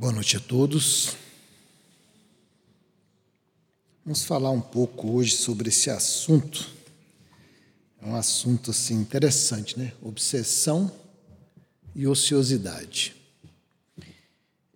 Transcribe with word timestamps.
Boa 0.00 0.14
noite 0.14 0.38
a 0.38 0.40
todos. 0.40 1.14
Vamos 4.02 4.24
falar 4.24 4.50
um 4.50 4.58
pouco 4.62 5.12
hoje 5.12 5.36
sobre 5.36 5.68
esse 5.68 5.90
assunto. 5.90 6.70
É 8.00 8.06
um 8.06 8.16
assunto 8.16 8.70
assim 8.70 8.94
interessante, 8.94 9.78
né? 9.78 9.92
Obsessão 10.00 10.90
e 11.94 12.06
ociosidade. 12.06 13.14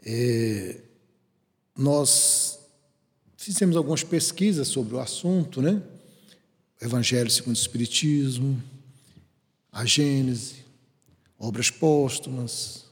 É, 0.04 0.76
nós 1.74 2.58
fizemos 3.38 3.78
algumas 3.78 4.04
pesquisas 4.04 4.68
sobre 4.68 4.94
o 4.94 5.00
assunto, 5.00 5.62
né? 5.62 5.82
Evangelho 6.82 7.30
segundo 7.30 7.56
o 7.56 7.58
Espiritismo, 7.58 8.62
a 9.72 9.86
Gênese, 9.86 10.56
obras 11.38 11.70
póstumas, 11.70 12.83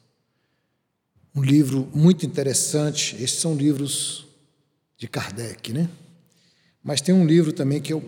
um 1.34 1.42
livro 1.42 1.88
muito 1.94 2.26
interessante. 2.26 3.16
Esses 3.16 3.38
são 3.38 3.54
livros 3.54 4.26
de 4.98 5.08
Kardec, 5.08 5.72
né? 5.72 5.88
Mas 6.82 7.00
tem 7.00 7.14
um 7.14 7.26
livro 7.26 7.52
também 7.52 7.80
que 7.80 7.92
eu 7.92 8.02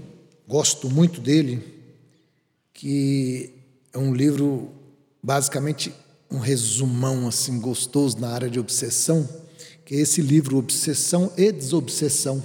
gosto 0.47 0.91
muito 0.91 1.21
dele, 1.21 1.63
que 2.73 3.51
é 3.93 3.99
um 3.99 4.15
livro 4.15 4.71
basicamente 5.23 5.93
um 6.31 6.39
resumão 6.39 7.29
assim 7.29 7.61
gostoso 7.61 8.19
na 8.19 8.29
área 8.31 8.51
de 8.51 8.59
obsessão, 8.59 9.29
que 9.85 9.95
é 9.95 9.99
esse 9.99 10.21
livro 10.21 10.59
Obsessão 10.59 11.33
e 11.37 11.53
Desobsessão. 11.53 12.43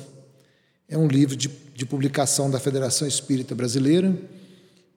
É 0.87 0.97
um 0.97 1.07
livro 1.07 1.35
de, 1.35 1.49
de 1.73 1.85
publicação 1.85 2.49
da 2.49 2.59
Federação 2.59 3.07
Espírita 3.07 3.55
Brasileira 3.55 4.15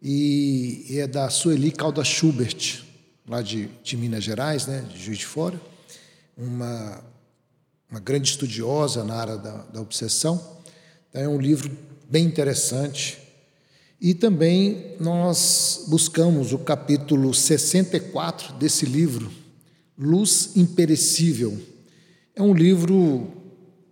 e 0.02 0.86
é 0.90 1.06
da 1.06 1.30
Sueli 1.30 1.72
Calda 1.72 2.04
Schubert, 2.04 2.82
lá 3.26 3.40
de, 3.40 3.68
de 3.82 3.96
Minas 3.96 4.22
Gerais, 4.24 4.66
né, 4.66 4.84
de 4.92 5.02
Juiz 5.02 5.18
de 5.18 5.26
Fora 5.26 5.71
uma, 6.36 7.02
uma 7.90 8.00
grande 8.00 8.30
estudiosa 8.30 9.04
na 9.04 9.14
área 9.14 9.36
da, 9.36 9.62
da 9.64 9.80
obsessão. 9.80 10.34
Então, 11.10 11.22
é 11.22 11.28
um 11.28 11.40
livro 11.40 11.70
bem 12.08 12.24
interessante. 12.24 13.18
E 14.00 14.14
também 14.14 14.96
nós 14.98 15.84
buscamos 15.88 16.52
o 16.52 16.58
capítulo 16.58 17.32
64 17.32 18.54
desse 18.54 18.84
livro, 18.84 19.30
Luz 19.96 20.56
Imperecível. 20.56 21.56
É 22.34 22.42
um 22.42 22.52
livro 22.52 23.30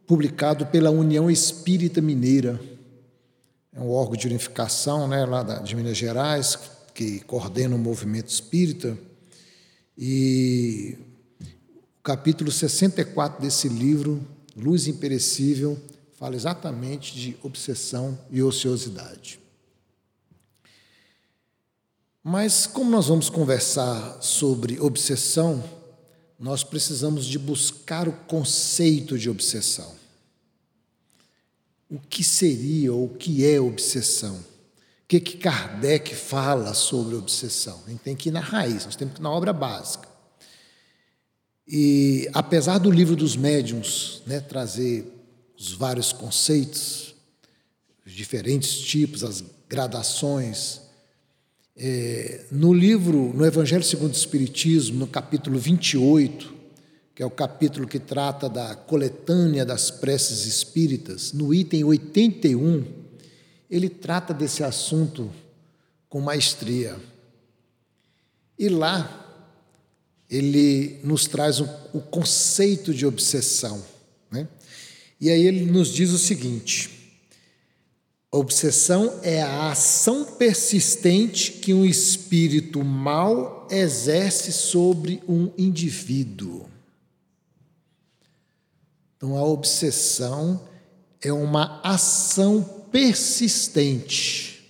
publicado 0.07 0.67
pela 0.67 0.91
União 0.91 1.31
Espírita 1.31 2.01
Mineira. 2.01 2.61
É 3.73 3.81
um 3.81 3.91
órgão 3.91 4.17
de 4.17 4.27
unificação 4.27 5.07
né, 5.07 5.25
lá 5.25 5.43
de 5.61 5.77
Minas 5.77 5.97
Gerais, 5.97 6.59
que 6.93 7.21
coordena 7.21 7.77
o 7.77 7.79
movimento 7.79 8.29
espírita. 8.29 8.99
E 9.97 10.99
o 12.01 12.03
capítulo 12.03 12.51
64 12.51 13.43
desse 13.43 13.69
livro, 13.69 14.27
Luz 14.57 14.87
Imperecível, 14.87 15.79
fala 16.15 16.35
exatamente 16.35 17.15
de 17.15 17.37
obsessão 17.43 18.19
e 18.31 18.43
ociosidade. 18.43 19.39
Mas 22.25 22.67
como 22.67 22.91
nós 22.91 23.09
vamos 23.09 23.29
conversar 23.29 24.23
sobre 24.23 24.81
obsessão, 24.81 25.63
nós 26.39 26.65
precisamos 26.65 27.27
de 27.27 27.39
buscar 27.39 28.09
o 28.09 28.13
conceito 28.13 29.19
de 29.19 29.29
obsessão. 29.29 29.95
O 31.91 32.01
que 32.01 32.25
seria 32.25 32.95
ou 32.95 33.05
o 33.05 33.15
que 33.15 33.45
é 33.45 33.61
obsessão? 33.61 34.37
O 34.37 34.45
que, 35.07 35.21
que 35.21 35.37
Kardec 35.37 36.15
fala 36.15 36.73
sobre 36.73 37.15
obsessão? 37.15 37.83
A 37.87 37.91
gente 37.91 38.01
tem 38.01 38.17
que 38.17 38.31
ir 38.31 38.33
na 38.33 38.41
raiz, 38.41 38.87
nós 38.87 38.97
temos 38.97 39.13
que 39.13 39.21
ir 39.21 39.23
na 39.23 39.31
obra 39.31 39.53
básica. 39.53 40.10
E 41.73 42.29
apesar 42.35 42.79
do 42.79 42.91
livro 42.91 43.15
dos 43.15 43.37
médiuns 43.37 44.25
né, 44.27 44.41
trazer 44.41 45.07
os 45.57 45.71
vários 45.71 46.13
conceitos, 46.13 47.15
os 48.05 48.13
diferentes 48.13 48.81
tipos, 48.81 49.23
as 49.23 49.45
gradações, 49.69 50.81
é, 51.77 52.45
no 52.51 52.75
livro, 52.75 53.33
no 53.33 53.47
Evangelho 53.47 53.85
segundo 53.85 54.13
o 54.13 54.17
Espiritismo, 54.17 54.99
no 54.99 55.07
capítulo 55.07 55.61
28, 55.61 56.53
que 57.15 57.23
é 57.23 57.27
o 57.27 57.31
capítulo 57.31 57.87
que 57.87 58.01
trata 58.01 58.49
da 58.49 58.75
coletânea 58.75 59.65
das 59.65 59.93
preces 59.93 60.47
espíritas, 60.47 61.33
no 61.33 61.55
item 61.55 61.85
81, 61.85 62.85
ele 63.71 63.89
trata 63.89 64.35
desse 64.35 64.65
assunto 64.65 65.31
com 66.09 66.21
maestria. 66.21 66.97
E 68.59 68.69
lá 68.69 69.30
ele 70.31 71.01
nos 71.03 71.27
traz 71.27 71.61
o, 71.61 71.69
o 71.93 72.01
conceito 72.01 72.95
de 72.95 73.05
obsessão. 73.05 73.85
Né? 74.31 74.47
E 75.21 75.29
aí 75.29 75.45
ele 75.45 75.67
nos 75.67 75.93
diz 75.93 76.11
o 76.11 76.19
seguinte: 76.19 76.89
obsessão 78.31 79.19
é 79.23 79.43
a 79.43 79.71
ação 79.71 80.25
persistente 80.25 81.53
que 81.53 81.75
um 81.75 81.85
espírito 81.85 82.85
mal 82.85 83.67
exerce 83.71 84.53
sobre 84.53 85.21
um 85.29 85.51
indivíduo. 85.59 86.69
Então, 89.17 89.37
a 89.37 89.45
obsessão 89.45 90.67
é 91.21 91.33
uma 91.33 91.81
ação 91.83 92.63
persistente. 92.91 94.65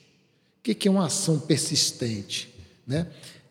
O 0.59 0.62
que 0.62 0.88
é 0.88 0.91
uma 0.91 1.06
ação 1.06 1.38
persistente? 1.38 2.53
Né? 2.84 3.06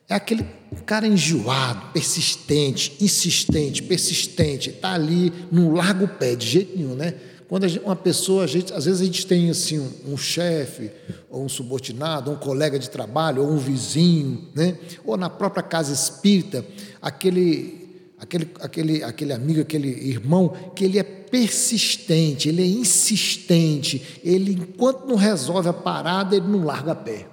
É 0.10 0.16
aquele 0.16 0.44
cara 0.86 1.08
enjoado, 1.08 1.92
persistente, 1.94 2.96
insistente, 3.00 3.84
persistente, 3.84 4.70
está 4.70 4.94
ali, 4.94 5.32
não 5.52 5.74
larga 5.74 6.06
o 6.06 6.08
pé 6.08 6.36
de 6.36 6.48
jeito 6.48 6.78
nenhum, 6.78 6.96
né? 6.96 7.14
Quando 7.50 7.68
gente, 7.68 7.84
uma 7.84 7.96
pessoa, 7.96 8.46
gente, 8.46 8.72
às 8.72 8.86
vezes 8.86 9.02
a 9.02 9.06
gente 9.06 9.26
tem 9.26 9.50
assim 9.50 9.80
um, 9.80 10.14
um 10.14 10.18
chefe, 10.18 10.92
ou 11.32 11.44
um 11.44 11.50
subordinado, 11.50 12.30
ou 12.30 12.38
um 12.38 12.40
colega 12.40 12.78
de 12.78 12.88
trabalho, 12.88 13.42
ou 13.42 13.52
um 13.52 13.58
vizinho, 13.58 14.48
né? 14.54 14.78
ou 15.04 15.18
na 15.18 15.32
própria 15.32 15.64
casa 15.64 15.92
espírita, 15.92 16.64
aquele, 17.02 18.06
aquele, 18.20 18.52
aquele, 18.62 19.04
aquele 19.04 19.34
amigo, 19.34 19.62
aquele 19.62 19.88
irmão, 19.88 20.50
que 20.76 20.86
ele 20.86 21.00
é 21.00 21.04
persistente, 21.04 22.50
ele 22.50 22.62
é 22.62 22.68
insistente, 22.68 24.20
ele, 24.24 24.52
enquanto 24.52 25.08
não 25.08 25.16
resolve 25.16 25.70
a 25.70 25.74
parada, 25.74 26.36
ele 26.36 26.48
não 26.48 26.64
larga 26.64 26.92
a 26.92 26.96
pé. 26.96 27.26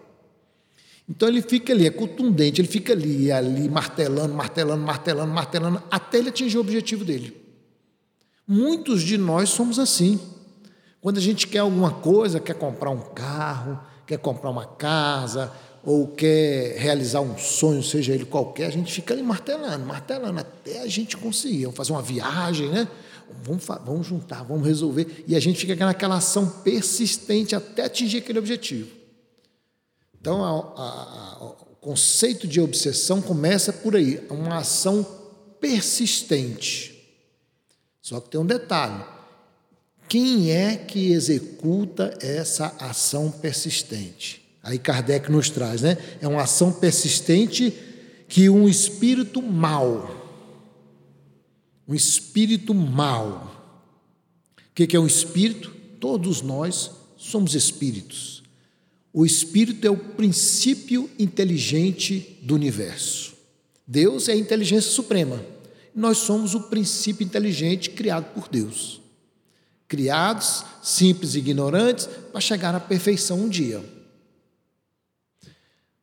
Então 1.09 1.29
ele 1.29 1.41
fica 1.41 1.73
ali, 1.73 1.87
é 1.87 1.91
contundente, 1.91 2.61
ele 2.61 2.69
fica 2.69 2.93
ali, 2.93 3.31
ali, 3.31 3.69
martelando, 3.69 4.35
martelando, 4.35 4.83
martelando, 4.83 5.33
martelando, 5.33 5.83
até 5.91 6.19
ele 6.19 6.31
atingir 6.31 6.59
o 6.59 6.61
objetivo 6.61 7.05
dele. 7.05 7.37
Muitos 8.47 9.03
de 9.03 9.17
nós 9.17 9.49
somos 9.51 9.79
assim. 9.79 10.21
Quando 11.01 11.19
a 11.19 11.21
gente 11.21 11.47
quer 11.47 11.59
alguma 11.59 11.93
coisa, 11.93 12.41
quer 12.41 12.55
comprar 12.55 12.91
um 12.91 13.01
carro, 13.01 13.81
quer 14.07 14.19
comprar 14.19 14.51
uma 14.51 14.67
casa, 14.67 15.53
ou 15.85 16.09
quer 16.09 16.77
realizar 16.77 17.21
um 17.21 17.39
sonho, 17.39 17.81
seja 17.81 18.13
ele 18.13 18.25
qualquer, 18.25 18.67
a 18.67 18.71
gente 18.71 18.93
fica 18.93 19.15
ali 19.15 19.23
martelando, 19.23 19.87
martelando, 19.87 20.41
até 20.41 20.81
a 20.83 20.89
gente 20.89 21.17
conseguir. 21.17 21.63
Vamos 21.63 21.77
fazer 21.77 21.93
uma 21.93 22.03
viagem, 22.03 22.69
né? 22.69 22.89
Vamos, 23.45 23.65
vamos 23.85 24.07
juntar, 24.07 24.43
vamos 24.43 24.67
resolver. 24.67 25.25
E 25.29 25.37
a 25.37 25.41
gente 25.41 25.65
fica 25.65 25.87
naquela 25.87 26.17
ação 26.17 26.49
persistente 26.49 27.55
até 27.55 27.85
atingir 27.85 28.19
aquele 28.19 28.41
objetivo. 28.41 28.96
Então, 30.27 30.45
a, 30.45 30.51
a, 30.51 31.37
a, 31.39 31.45
o 31.45 31.77
conceito 31.81 32.49
de 32.49 32.61
obsessão 32.61 33.23
começa 33.23 33.73
por 33.73 33.95
aí, 33.95 34.21
uma 34.29 34.57
ação 34.57 35.07
persistente. 35.61 37.01
Só 38.03 38.19
que 38.19 38.31
tem 38.31 38.41
um 38.41 38.45
detalhe: 38.45 39.05
quem 40.09 40.51
é 40.51 40.75
que 40.75 41.13
executa 41.13 42.13
essa 42.21 42.75
ação 42.81 43.31
persistente? 43.31 44.45
Aí 44.65 44.81
Kardec 44.81 45.31
nos 45.31 45.49
traz, 45.49 45.83
né? 45.83 45.97
É 46.21 46.27
uma 46.27 46.43
ação 46.43 46.73
persistente 46.73 47.73
que 48.27 48.51
um 48.51 48.69
espírito 48.69 49.41
mau, 49.41 50.11
um 51.87 51.95
espírito 51.95 52.75
mau. 52.75 53.53
O 54.59 54.75
que 54.75 54.97
é 54.97 54.99
um 54.99 55.07
espírito? 55.07 55.71
Todos 56.01 56.43
nós 56.43 56.91
somos 57.17 57.55
espíritos. 57.55 58.36
O 59.19 59.25
espírito 59.25 59.87
é 59.87 59.91
o 59.91 59.97
princípio 59.97 61.09
inteligente 61.19 62.39
do 62.43 62.55
universo. 62.55 63.33
Deus 63.87 64.29
é 64.29 64.33
a 64.33 64.37
inteligência 64.37 64.91
suprema. 64.91 65.43
Nós 65.95 66.19
somos 66.19 66.55
o 66.55 66.65
princípio 66.65 67.25
inteligente 67.25 67.89
criado 67.89 68.35
por 68.35 68.47
Deus. 68.47 69.01
Criados, 69.89 70.63
simples 70.83 71.35
e 71.35 71.39
ignorantes, 71.39 72.07
para 72.31 72.43
chegar 72.43 72.75
à 72.75 72.79
perfeição 72.79 73.41
um 73.41 73.49
dia. 73.49 73.83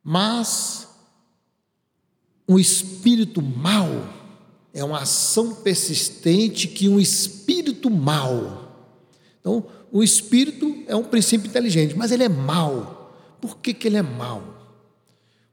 Mas 0.03 0.87
um 2.49 2.57
espírito 2.57 3.43
mau 3.43 4.11
é 4.73 4.83
uma 4.83 5.03
ação 5.03 5.53
persistente 5.53 6.67
que 6.67 6.89
um 6.89 6.99
espírito 6.99 7.91
mau. 7.91 8.89
Então, 9.39 9.67
o 9.91 10.01
espírito 10.01 10.83
é 10.87 10.95
um 10.95 11.03
princípio 11.03 11.47
inteligente, 11.47 11.95
mas 11.95 12.11
ele 12.11 12.23
é 12.23 12.29
mau. 12.29 13.02
Por 13.43 13.57
que, 13.57 13.73
que 13.73 13.89
ele 13.89 13.97
é 13.97 14.01
mau? 14.01 14.41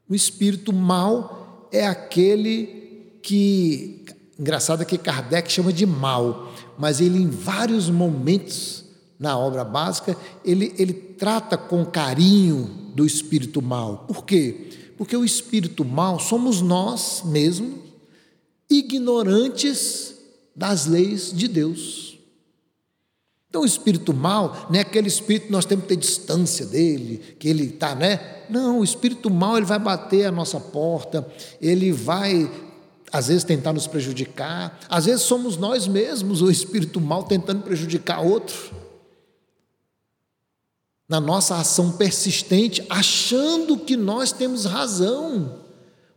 O 0.08 0.14
espírito 0.14 0.72
mau 0.72 1.69
é 1.72 1.84
aquele 1.84 3.19
que 3.20 4.04
engraçado 4.38 4.82
é 4.82 4.84
que 4.84 4.96
Kardec 4.96 5.50
chama 5.50 5.72
de 5.72 5.84
mal, 5.84 6.52
mas 6.78 7.00
ele, 7.00 7.19
em 7.19 7.28
vários 7.28 7.90
momentos 7.90 8.84
na 9.19 9.37
obra 9.37 9.64
básica, 9.64 10.16
ele, 10.44 10.72
ele 10.78 10.92
trata 10.92 11.58
com 11.58 11.84
carinho 11.84 12.92
do 12.94 13.04
espírito 13.04 13.60
mal. 13.60 14.04
Por 14.06 14.25
quê? 14.25 14.69
Porque 14.96 15.16
o 15.16 15.25
espírito 15.25 15.84
mal 15.84 16.20
somos 16.20 16.60
nós 16.60 17.22
mesmos, 17.25 17.75
ignorantes 18.70 20.14
das 20.54 20.86
leis 20.86 21.32
de 21.32 21.48
Deus. 21.48 22.09
Então, 23.50 23.62
o 23.62 23.67
espírito 23.67 24.14
mal 24.14 24.69
não 24.70 24.79
é 24.79 24.82
aquele 24.82 25.08
espírito 25.08 25.47
que 25.47 25.52
nós 25.52 25.64
temos 25.64 25.82
que 25.82 25.88
ter 25.88 25.97
distância 25.97 26.64
dele, 26.64 27.35
que 27.37 27.49
ele 27.49 27.64
está, 27.64 27.97
né? 27.97 28.44
Não, 28.49 28.79
o 28.79 28.85
espírito 28.85 29.29
mal 29.29 29.56
ele 29.56 29.67
vai 29.67 29.79
bater 29.79 30.26
a 30.26 30.31
nossa 30.31 30.61
porta, 30.61 31.26
ele 31.61 31.91
vai, 31.91 32.49
às 33.12 33.26
vezes, 33.26 33.43
tentar 33.43 33.73
nos 33.73 33.88
prejudicar, 33.88 34.79
às 34.88 35.06
vezes 35.06 35.23
somos 35.23 35.56
nós 35.56 35.88
mesmos 35.88 36.41
o 36.41 36.49
espírito 36.49 37.00
mal 37.00 37.25
tentando 37.25 37.62
prejudicar 37.62 38.20
outro. 38.20 38.73
Na 41.08 41.19
nossa 41.19 41.56
ação 41.56 41.91
persistente, 41.91 42.87
achando 42.88 43.76
que 43.76 43.96
nós 43.96 44.31
temos 44.31 44.64
razão. 44.64 45.58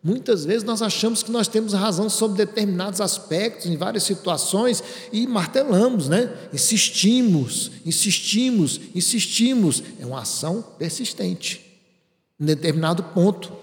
Muitas 0.03 0.43
vezes 0.43 0.63
nós 0.63 0.81
achamos 0.81 1.23
que 1.23 1.31
nós 1.31 1.47
temos 1.47 1.71
razão 1.71 2.09
sobre 2.09 2.45
determinados 2.45 2.99
aspectos, 2.99 3.67
em 3.67 3.77
várias 3.77 4.03
situações, 4.03 4.83
e 5.13 5.25
martelamos, 5.25 6.09
né? 6.09 6.29
Insistimos, 6.51 7.71
insistimos, 7.85 8.81
insistimos. 8.93 9.81
É 9.97 10.05
uma 10.05 10.19
ação 10.19 10.61
persistente, 10.77 11.79
em 12.37 12.43
determinado 12.43 13.01
ponto. 13.01 13.53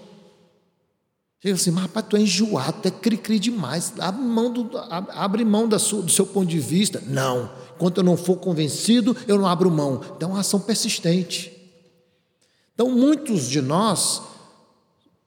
Chega 1.42 1.56
assim, 1.56 1.70
mas 1.70 1.82
rapaz, 1.82 2.06
tu 2.08 2.16
é 2.16 2.20
enjoado, 2.20 2.80
tu 2.80 2.88
é 2.88 2.90
cri-cri 2.90 3.38
demais, 3.38 3.92
abre 3.98 4.22
mão, 4.22 4.50
do, 4.50 4.78
abre 4.78 5.44
mão 5.44 5.68
da 5.68 5.78
sua, 5.78 6.00
do 6.00 6.10
seu 6.10 6.24
ponto 6.24 6.48
de 6.48 6.58
vista. 6.58 7.02
Não, 7.06 7.50
enquanto 7.74 7.98
eu 7.98 8.04
não 8.04 8.16
for 8.16 8.36
convencido, 8.36 9.14
eu 9.28 9.36
não 9.36 9.46
abro 9.46 9.70
mão. 9.70 10.00
Então 10.16 10.30
é 10.30 10.32
uma 10.32 10.40
ação 10.40 10.60
persistente. 10.60 11.52
Então, 12.74 12.90
muitos 12.90 13.46
de 13.46 13.60
nós 13.60 14.22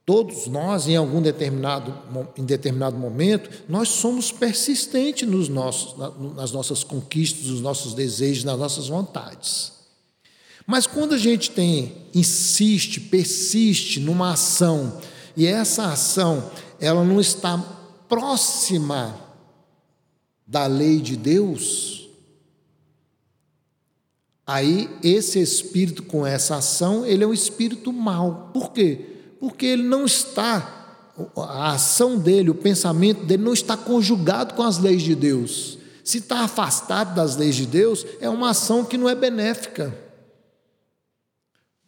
Todos 0.06 0.48
nós, 0.48 0.88
em 0.88 0.98
algum 0.98 1.22
determinado, 1.22 1.98
em 2.38 2.44
determinado 2.44 2.98
momento, 2.98 3.50
nós 3.70 3.88
somos 3.88 4.34
persistentes 4.34 5.28
nos 5.28 5.48
nossos, 5.48 5.96
nas 6.36 6.52
nossas 6.52 6.84
conquistas, 6.84 7.46
nos 7.46 7.62
nossos 7.62 7.94
desejos, 7.94 8.44
nas 8.44 8.60
nossas 8.60 8.90
vontades. 8.90 9.72
Mas 10.68 10.86
quando 10.86 11.14
a 11.16 11.18
gente 11.18 11.52
tem, 11.52 11.96
insiste, 12.14 13.00
persiste 13.00 14.02
numa 14.02 14.34
ação, 14.34 15.00
e 15.38 15.48
essa 15.48 15.86
ação 15.86 16.52
ela 16.82 17.04
não 17.04 17.22
está 17.22 17.58
próxima 18.10 19.18
da 20.46 20.66
lei 20.68 21.00
de 21.00 21.16
Deus, 21.16 22.10
aí 24.46 24.90
esse 25.02 25.40
espírito 25.40 26.04
com 26.04 26.28
essa 26.28 26.58
ação, 26.58 27.06
ele 27.06 27.24
é 27.24 27.28
um 27.28 27.34
espírito 27.34 27.94
mau. 27.94 28.52
Por 28.54 28.72
quê? 28.72 29.13
Porque 29.44 29.66
ele 29.66 29.84
não 29.84 30.06
está, 30.06 31.12
a 31.36 31.74
ação 31.74 32.18
dele, 32.18 32.50
o 32.50 32.56
pensamento 32.56 33.26
dele 33.26 33.44
não 33.44 33.52
está 33.52 33.76
conjugado 33.76 34.54
com 34.54 34.64
as 34.64 34.78
leis 34.78 35.02
de 35.02 35.14
Deus. 35.14 35.78
Se 36.02 36.20
está 36.20 36.46
afastado 36.46 37.14
das 37.14 37.36
leis 37.36 37.54
de 37.54 37.66
Deus, 37.66 38.06
é 38.22 38.30
uma 38.30 38.52
ação 38.52 38.86
que 38.86 38.98
não 38.98 39.10
é 39.10 39.14
benéfica. 39.14 39.94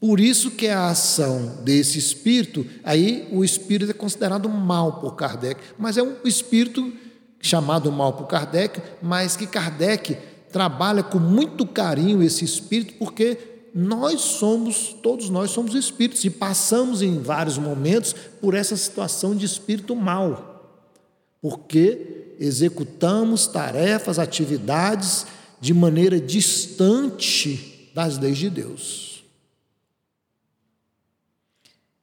Por 0.02 0.20
isso 0.20 0.52
que 0.52 0.68
a 0.68 0.90
ação 0.90 1.60
desse 1.64 1.98
espírito, 1.98 2.66
aí 2.84 3.26
o 3.32 3.42
espírito 3.42 3.90
é 3.90 3.94
considerado 3.94 4.50
mal 4.50 5.00
por 5.00 5.16
Kardec, 5.16 5.62
mas 5.80 5.98
é 5.98 6.04
um 6.04 6.18
espírito 6.26 6.92
chamado 7.40 7.90
mal 7.90 8.12
por 8.12 8.28
Kardec, 8.28 8.82
mas 9.02 9.38
que 9.38 9.48
Kardec 9.48 10.18
trabalha 10.52 11.04
com 11.04 11.20
muito 11.20 11.66
carinho 11.66 12.22
esse 12.22 12.44
espírito, 12.44 12.96
porque 13.00 13.55
nós 13.78 14.22
somos, 14.22 14.96
todos 15.04 15.30
nós 15.30 15.52
somos 15.52 15.76
espíritos 15.76 16.24
e 16.24 16.30
passamos 16.30 17.02
em 17.02 17.22
vários 17.22 17.58
momentos 17.58 18.16
por 18.40 18.54
essa 18.54 18.78
situação 18.78 19.36
de 19.36 19.46
espírito 19.46 19.94
mal, 19.94 20.82
porque 21.42 22.38
executamos 22.40 23.48
tarefas, 23.48 24.18
atividades 24.18 25.26
de 25.60 25.74
maneira 25.74 26.22
distante 26.22 27.92
das 27.94 28.18
leis 28.18 28.38
de 28.38 28.50
Deus. 28.50 29.26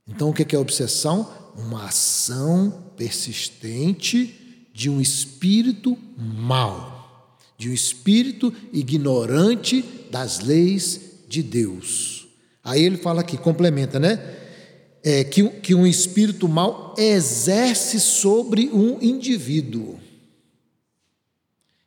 Então, 0.06 0.28
o 0.28 0.34
que 0.34 0.54
é 0.54 0.58
obsessão? 0.58 1.32
Uma 1.56 1.86
ação 1.86 2.92
persistente 2.98 4.68
de 4.74 4.90
um 4.90 5.00
espírito 5.00 5.96
mal, 6.18 7.38
de 7.56 7.70
um 7.70 7.72
espírito 7.72 8.52
ignorante 8.74 9.82
das 10.10 10.40
leis 10.40 11.00
de 11.00 11.11
Deus. 11.40 12.26
Aí 12.64 12.82
ele 12.82 12.96
fala 12.96 13.20
aqui, 13.20 13.36
complementa, 13.36 14.00
né? 14.00 14.38
É, 15.04 15.22
que, 15.22 15.48
que 15.48 15.74
um 15.74 15.86
espírito 15.86 16.48
mal 16.48 16.94
exerce 16.98 18.00
sobre 18.00 18.68
um 18.72 19.00
indivíduo. 19.00 20.00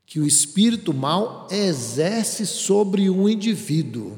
Que 0.06 0.22
o 0.22 0.26
espírito 0.26 0.94
mal 0.94 1.48
exerce 1.52 2.46
sobre 2.46 3.10
um 3.10 3.28
indivíduo. 3.28 4.18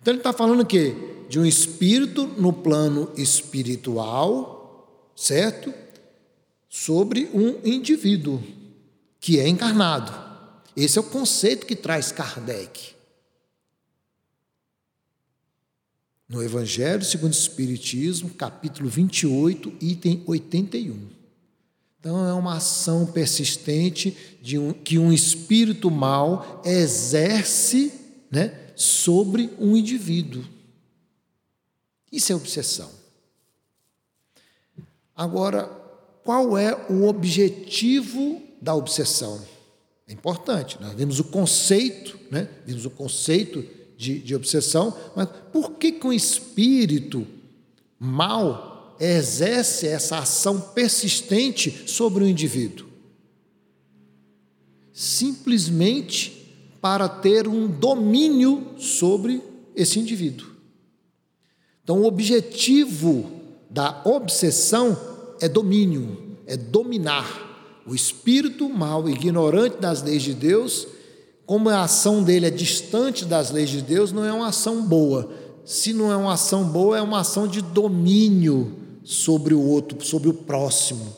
Então 0.00 0.12
ele 0.12 0.20
está 0.20 0.32
falando 0.32 0.60
o 0.60 0.66
quê? 0.66 0.94
De 1.28 1.38
um 1.38 1.46
espírito 1.46 2.26
no 2.26 2.52
plano 2.52 3.10
espiritual, 3.16 5.12
certo? 5.14 5.72
Sobre 6.68 7.30
um 7.32 7.58
indivíduo 7.64 8.42
que 9.20 9.38
é 9.38 9.46
encarnado. 9.46 10.12
Esse 10.76 10.98
é 10.98 11.00
o 11.00 11.04
conceito 11.04 11.64
que 11.64 11.76
traz 11.76 12.10
Kardec. 12.10 12.94
No 16.32 16.42
Evangelho 16.42 17.04
segundo 17.04 17.32
o 17.32 17.36
Espiritismo, 17.36 18.30
capítulo 18.30 18.88
28, 18.88 19.74
item 19.82 20.22
81. 20.26 20.96
Então, 22.00 22.26
é 22.26 22.32
uma 22.32 22.56
ação 22.56 23.04
persistente 23.04 24.16
de 24.40 24.58
um, 24.58 24.72
que 24.72 24.98
um 24.98 25.12
espírito 25.12 25.90
mal 25.90 26.62
exerce 26.64 27.92
né, 28.30 28.58
sobre 28.74 29.50
um 29.58 29.76
indivíduo. 29.76 30.42
Isso 32.10 32.32
é 32.32 32.34
obsessão. 32.34 32.90
Agora, 35.14 35.66
qual 36.24 36.56
é 36.56 36.74
o 36.90 37.04
objetivo 37.04 38.40
da 38.60 38.74
obsessão? 38.74 39.38
É 40.08 40.14
importante, 40.14 40.80
nós 40.80 40.94
vimos 40.94 41.20
o 41.20 41.24
conceito, 41.24 42.18
né? 42.30 42.48
vimos 42.64 42.86
o 42.86 42.90
conceito 42.90 43.81
de, 44.02 44.18
de 44.18 44.34
obsessão, 44.34 44.96
mas 45.14 45.28
por 45.52 45.72
que, 45.74 45.92
que 45.92 46.06
um 46.06 46.12
espírito 46.12 47.24
mal 47.98 48.96
exerce 48.98 49.86
essa 49.86 50.18
ação 50.18 50.60
persistente 50.60 51.84
sobre 51.86 52.24
o 52.24 52.28
indivíduo? 52.28 52.88
Simplesmente 54.92 56.40
para 56.80 57.08
ter 57.08 57.46
um 57.46 57.68
domínio 57.68 58.74
sobre 58.76 59.40
esse 59.74 60.00
indivíduo. 60.00 60.48
Então, 61.84 62.00
o 62.00 62.06
objetivo 62.06 63.30
da 63.70 64.02
obsessão 64.04 64.98
é 65.40 65.48
domínio, 65.48 66.36
é 66.44 66.56
dominar. 66.56 67.82
O 67.86 67.94
espírito 67.94 68.68
mal, 68.68 69.08
ignorante 69.08 69.76
das 69.78 70.02
leis 70.02 70.22
de 70.22 70.34
Deus, 70.34 70.86
como 71.46 71.68
a 71.68 71.82
ação 71.82 72.22
dele 72.22 72.46
é 72.46 72.50
distante 72.50 73.24
das 73.24 73.50
leis 73.50 73.70
de 73.70 73.82
Deus, 73.82 74.12
não 74.12 74.24
é 74.24 74.32
uma 74.32 74.48
ação 74.48 74.86
boa. 74.86 75.30
Se 75.64 75.92
não 75.92 76.10
é 76.10 76.16
uma 76.16 76.34
ação 76.34 76.64
boa, 76.64 76.98
é 76.98 77.02
uma 77.02 77.20
ação 77.20 77.46
de 77.46 77.60
domínio 77.60 78.76
sobre 79.04 79.54
o 79.54 79.60
outro, 79.60 80.04
sobre 80.04 80.28
o 80.28 80.34
próximo. 80.34 81.14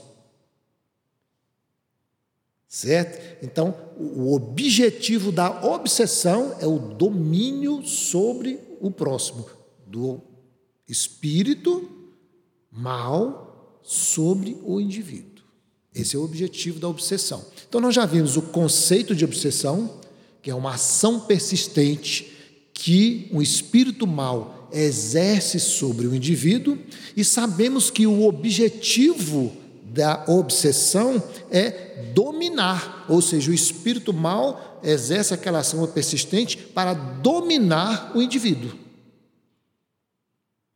Certo? 2.66 3.44
Então, 3.44 3.74
o 3.96 4.34
objetivo 4.34 5.30
da 5.30 5.64
obsessão 5.64 6.56
é 6.60 6.66
o 6.66 6.78
domínio 6.78 7.86
sobre 7.86 8.58
o 8.80 8.90
próximo, 8.90 9.46
do 9.86 10.20
espírito 10.88 11.88
mal 12.70 13.78
sobre 13.82 14.58
o 14.64 14.80
indivíduo. 14.80 15.44
Esse 15.94 16.16
é 16.16 16.18
o 16.18 16.24
objetivo 16.24 16.80
da 16.80 16.88
obsessão. 16.88 17.44
Então, 17.68 17.80
nós 17.80 17.94
já 17.94 18.04
vimos 18.04 18.36
o 18.36 18.42
conceito 18.42 19.14
de 19.14 19.24
obsessão, 19.24 20.00
que 20.44 20.50
é 20.50 20.54
uma 20.54 20.74
ação 20.74 21.20
persistente 21.20 22.30
que 22.74 23.30
um 23.32 23.40
espírito 23.40 24.06
mal 24.06 24.68
exerce 24.70 25.58
sobre 25.58 26.06
o 26.06 26.14
indivíduo, 26.14 26.76
e 27.16 27.24
sabemos 27.24 27.90
que 27.90 28.06
o 28.06 28.26
objetivo 28.26 29.56
da 29.84 30.22
obsessão 30.28 31.22
é 31.50 32.10
dominar, 32.12 33.06
ou 33.08 33.22
seja, 33.22 33.50
o 33.50 33.54
espírito 33.54 34.12
mal 34.12 34.80
exerce 34.84 35.32
aquela 35.32 35.60
ação 35.60 35.86
persistente 35.86 36.58
para 36.58 36.92
dominar 36.92 38.12
o 38.14 38.20
indivíduo. 38.20 38.78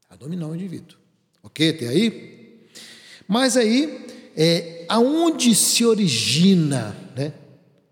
A 0.09 0.17
dominar 0.17 0.49
o 0.49 0.55
indivíduo. 0.55 0.97
Ok? 1.43 1.69
Até 1.69 1.89
aí? 1.89 2.65
Mas 3.27 3.55
aí 3.55 4.07
é, 4.35 4.87
aonde 4.89 5.55
se 5.55 5.85
origina, 5.85 6.97
né? 7.15 7.35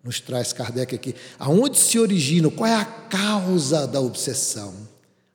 Nos 0.07 0.21
traz 0.21 0.53
Kardec 0.53 0.95
aqui, 0.95 1.15
aonde 1.37 1.77
se 1.77 1.99
origina, 1.99 2.49
qual 2.49 2.71
é 2.71 2.75
a 2.75 2.85
causa 2.85 3.89
da 3.89 4.01
obsessão? 4.01 4.73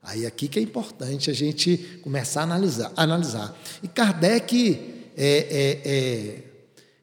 Aí 0.01 0.25
aqui 0.25 0.47
que 0.47 0.57
é 0.57 0.61
importante 0.61 1.29
a 1.29 1.33
gente 1.33 1.99
começar 2.01 2.39
a 2.39 2.43
analisar. 2.43 2.91
analisar. 2.95 3.55
E 3.83 3.87
Kardec 3.87 4.79
é, 5.15 5.27
é, 5.27 5.81
é, 5.85 6.43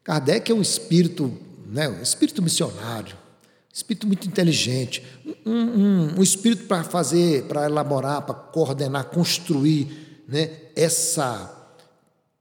Kardec 0.02 0.50
é 0.50 0.54
um 0.54 0.62
espírito, 0.62 1.32
né, 1.66 1.88
um 1.88 2.02
espírito 2.02 2.42
missionário, 2.42 3.14
um 3.14 3.74
espírito 3.74 4.06
muito 4.06 4.26
inteligente, 4.26 5.04
um, 5.44 5.52
um, 5.52 6.18
um 6.18 6.22
espírito 6.22 6.64
para 6.64 6.82
fazer, 6.82 7.44
para 7.44 7.66
elaborar, 7.66 8.22
para 8.22 8.34
coordenar, 8.34 9.04
construir 9.10 10.24
né, 10.26 10.50
essa 10.74 11.54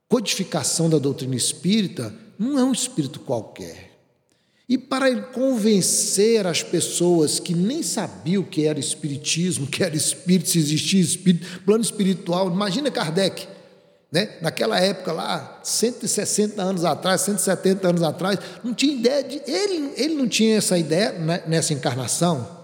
codificação 0.08 0.88
da 0.88 0.98
doutrina 0.98 1.36
espírita, 1.36 2.14
não 2.38 2.58
é 2.58 2.64
um 2.64 2.72
espírito 2.72 3.20
qualquer. 3.20 3.87
E 4.68 4.76
para 4.76 5.16
convencer 5.22 6.46
as 6.46 6.62
pessoas 6.62 7.40
que 7.40 7.54
nem 7.54 7.82
sabiam 7.82 8.42
o 8.42 8.46
que 8.46 8.66
era 8.66 8.78
espiritismo, 8.78 9.66
que 9.66 9.82
era 9.82 9.96
espírito, 9.96 10.50
se 10.50 10.58
existia 10.58 11.00
espírito, 11.00 11.62
plano 11.64 11.82
espiritual, 11.82 12.50
imagina 12.50 12.90
Kardec, 12.90 13.48
né? 14.12 14.36
naquela 14.42 14.78
época 14.78 15.10
lá, 15.12 15.60
160 15.62 16.60
anos 16.60 16.84
atrás, 16.84 17.22
170 17.22 17.88
anos 17.88 18.02
atrás, 18.02 18.38
não 18.62 18.74
tinha 18.74 18.92
ideia 18.92 19.24
de. 19.24 19.40
Ele, 19.50 19.92
ele 19.96 20.14
não 20.14 20.28
tinha 20.28 20.58
essa 20.58 20.76
ideia 20.76 21.12
né, 21.12 21.42
nessa 21.46 21.72
encarnação. 21.72 22.58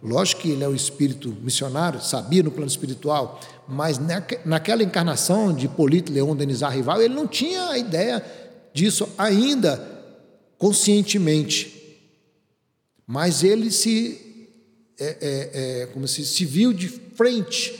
Lógico 0.00 0.42
que 0.42 0.50
ele 0.52 0.62
é 0.62 0.68
um 0.68 0.76
espírito 0.76 1.36
missionário, 1.42 2.00
sabia 2.00 2.40
no 2.40 2.52
plano 2.52 2.70
espiritual, 2.70 3.40
mas 3.66 3.98
naquela 4.44 4.84
encarnação 4.84 5.52
de 5.52 5.66
Polito 5.66 6.12
Leão 6.12 6.36
Denizar 6.36 6.72
Rival, 6.72 7.02
ele 7.02 7.14
não 7.14 7.26
tinha 7.26 7.70
a 7.70 7.76
ideia 7.76 8.24
disso 8.72 9.08
ainda 9.18 9.97
conscientemente, 10.58 11.96
mas 13.06 13.42
ele 13.42 13.70
se, 13.70 14.50
é, 14.98 15.06
é, 15.06 15.50
é, 15.82 15.86
como 15.86 16.06
se, 16.06 16.26
se 16.26 16.44
viu 16.44 16.72
de 16.72 16.88
frente 16.88 17.72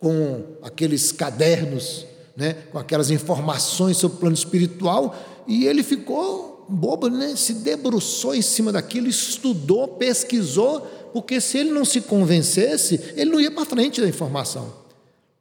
com 0.00 0.56
aqueles 0.62 1.12
cadernos, 1.12 2.06
né, 2.36 2.54
com 2.72 2.78
aquelas 2.78 3.10
informações 3.10 3.96
sobre 3.98 4.16
o 4.16 4.20
plano 4.20 4.34
espiritual, 4.34 5.44
e 5.46 5.66
ele 5.66 5.82
ficou 5.82 6.66
bobo, 6.68 7.08
né, 7.08 7.36
se 7.36 7.54
debruçou 7.54 8.34
em 8.34 8.42
cima 8.42 8.72
daquilo, 8.72 9.06
estudou, 9.06 9.86
pesquisou, 9.86 10.80
porque 11.12 11.40
se 11.40 11.58
ele 11.58 11.70
não 11.70 11.84
se 11.84 12.00
convencesse, 12.00 13.00
ele 13.14 13.30
não 13.30 13.40
ia 13.40 13.50
para 13.50 13.64
frente 13.64 14.00
da 14.00 14.08
informação. 14.08 14.72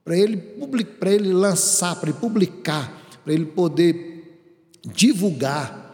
Para 0.03 0.17
ele, 0.17 0.38
para 1.00 1.12
ele 1.12 1.34
lançar, 1.34 1.96
para 1.96 2.10
ele 2.10 2.20
publicar, 2.20 3.10
para 3.24 3.34
ele 3.34 3.46
poder 3.46 4.39
divulgar 4.86 5.85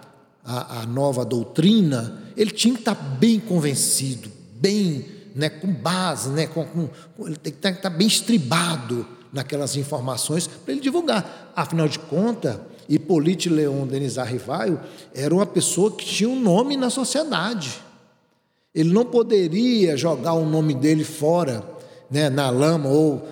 a, 0.44 0.82
a 0.82 0.86
nova 0.86 1.24
doutrina, 1.24 2.22
ele 2.36 2.52
tinha 2.52 2.74
que 2.74 2.82
estar 2.82 2.96
bem 2.96 3.40
convencido, 3.40 4.32
bem, 4.56 5.06
né, 5.36 5.50
com 5.50 5.72
base, 5.72 6.30
né, 6.30 6.48
com, 6.48 6.66
com, 6.66 6.90
ele 7.26 7.38
tem 7.38 7.54
que 7.54 7.70
estar 7.70 7.90
bem 7.90 8.08
estribado 8.08 9.06
naquelas 9.32 9.76
informações 9.76 10.48
para 10.48 10.74
ele 10.74 10.82
divulgar. 10.82 11.52
Afinal 11.56 11.88
de 11.88 12.00
contas, 12.00 12.58
Hipólite 12.90 13.50
Leon 13.50 13.88
Denis 13.88 14.18
Arrivaio 14.18 14.80
era 15.14 15.34
uma 15.34 15.46
pessoa 15.46 15.92
que 15.92 16.06
tinha 16.06 16.30
um 16.30 16.40
nome 16.40 16.76
na 16.76 16.90
sociedade. 16.90 17.82
Ele 18.74 18.92
não 18.92 19.06
poderia 19.06 19.96
jogar 19.96 20.34
o 20.34 20.46
nome 20.46 20.74
dele 20.74 21.04
fora, 21.04 21.64
né, 22.10 22.30
na 22.30 22.50
lama 22.50 22.90
ou 22.90 23.26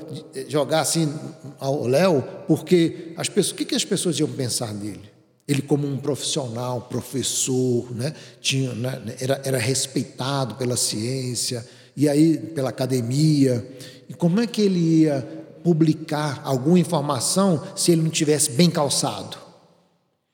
jogar 0.48 0.82
assim 0.82 1.14
ao 1.60 1.86
léu, 1.86 2.24
porque 2.48 3.14
as 3.18 3.28
pessoas, 3.28 3.52
o 3.52 3.56
que, 3.56 3.66
que 3.66 3.76
as 3.76 3.84
pessoas 3.84 4.18
iam 4.20 4.30
pensar 4.30 4.74
dele? 4.74 5.09
Ele, 5.50 5.64
como 5.64 5.88
um 5.88 5.98
profissional, 5.98 6.82
professor, 6.82 7.92
né, 7.96 8.14
tinha, 8.40 8.72
né, 8.74 9.02
era, 9.20 9.42
era 9.44 9.58
respeitado 9.58 10.54
pela 10.54 10.78
ciência, 10.78 11.68
e 11.98 12.08
aí 12.08 12.38
pela 12.38 12.70
academia. 12.70 13.68
E 14.08 14.14
como 14.14 14.40
é 14.40 14.46
que 14.46 14.62
ele 14.62 14.80
ia 14.80 15.22
publicar 15.64 16.40
alguma 16.46 16.78
informação 16.78 17.64
se 17.76 17.92
ele 17.92 18.04
não 18.04 18.12
tivesse 18.12 18.52
bem 18.52 18.70
calçado? 18.70 19.38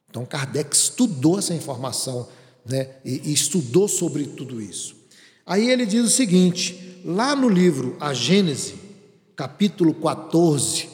Então, 0.10 0.26
Kardec 0.26 0.76
estudou 0.76 1.40
essa 1.40 1.54
informação 1.54 2.28
né, 2.66 2.90
e, 3.06 3.30
e 3.30 3.34
estudou 3.34 3.88
sobre 3.88 4.26
tudo 4.26 4.62
isso. 4.62 4.98
Aí 5.46 5.70
ele 5.70 5.86
diz 5.86 6.04
o 6.04 6.10
seguinte, 6.10 7.00
lá 7.06 7.38
no 7.38 7.48
livro 7.48 7.96
A 8.02 8.14
Gênese, 8.14 8.76
capítulo 9.34 9.94
14, 9.94 10.90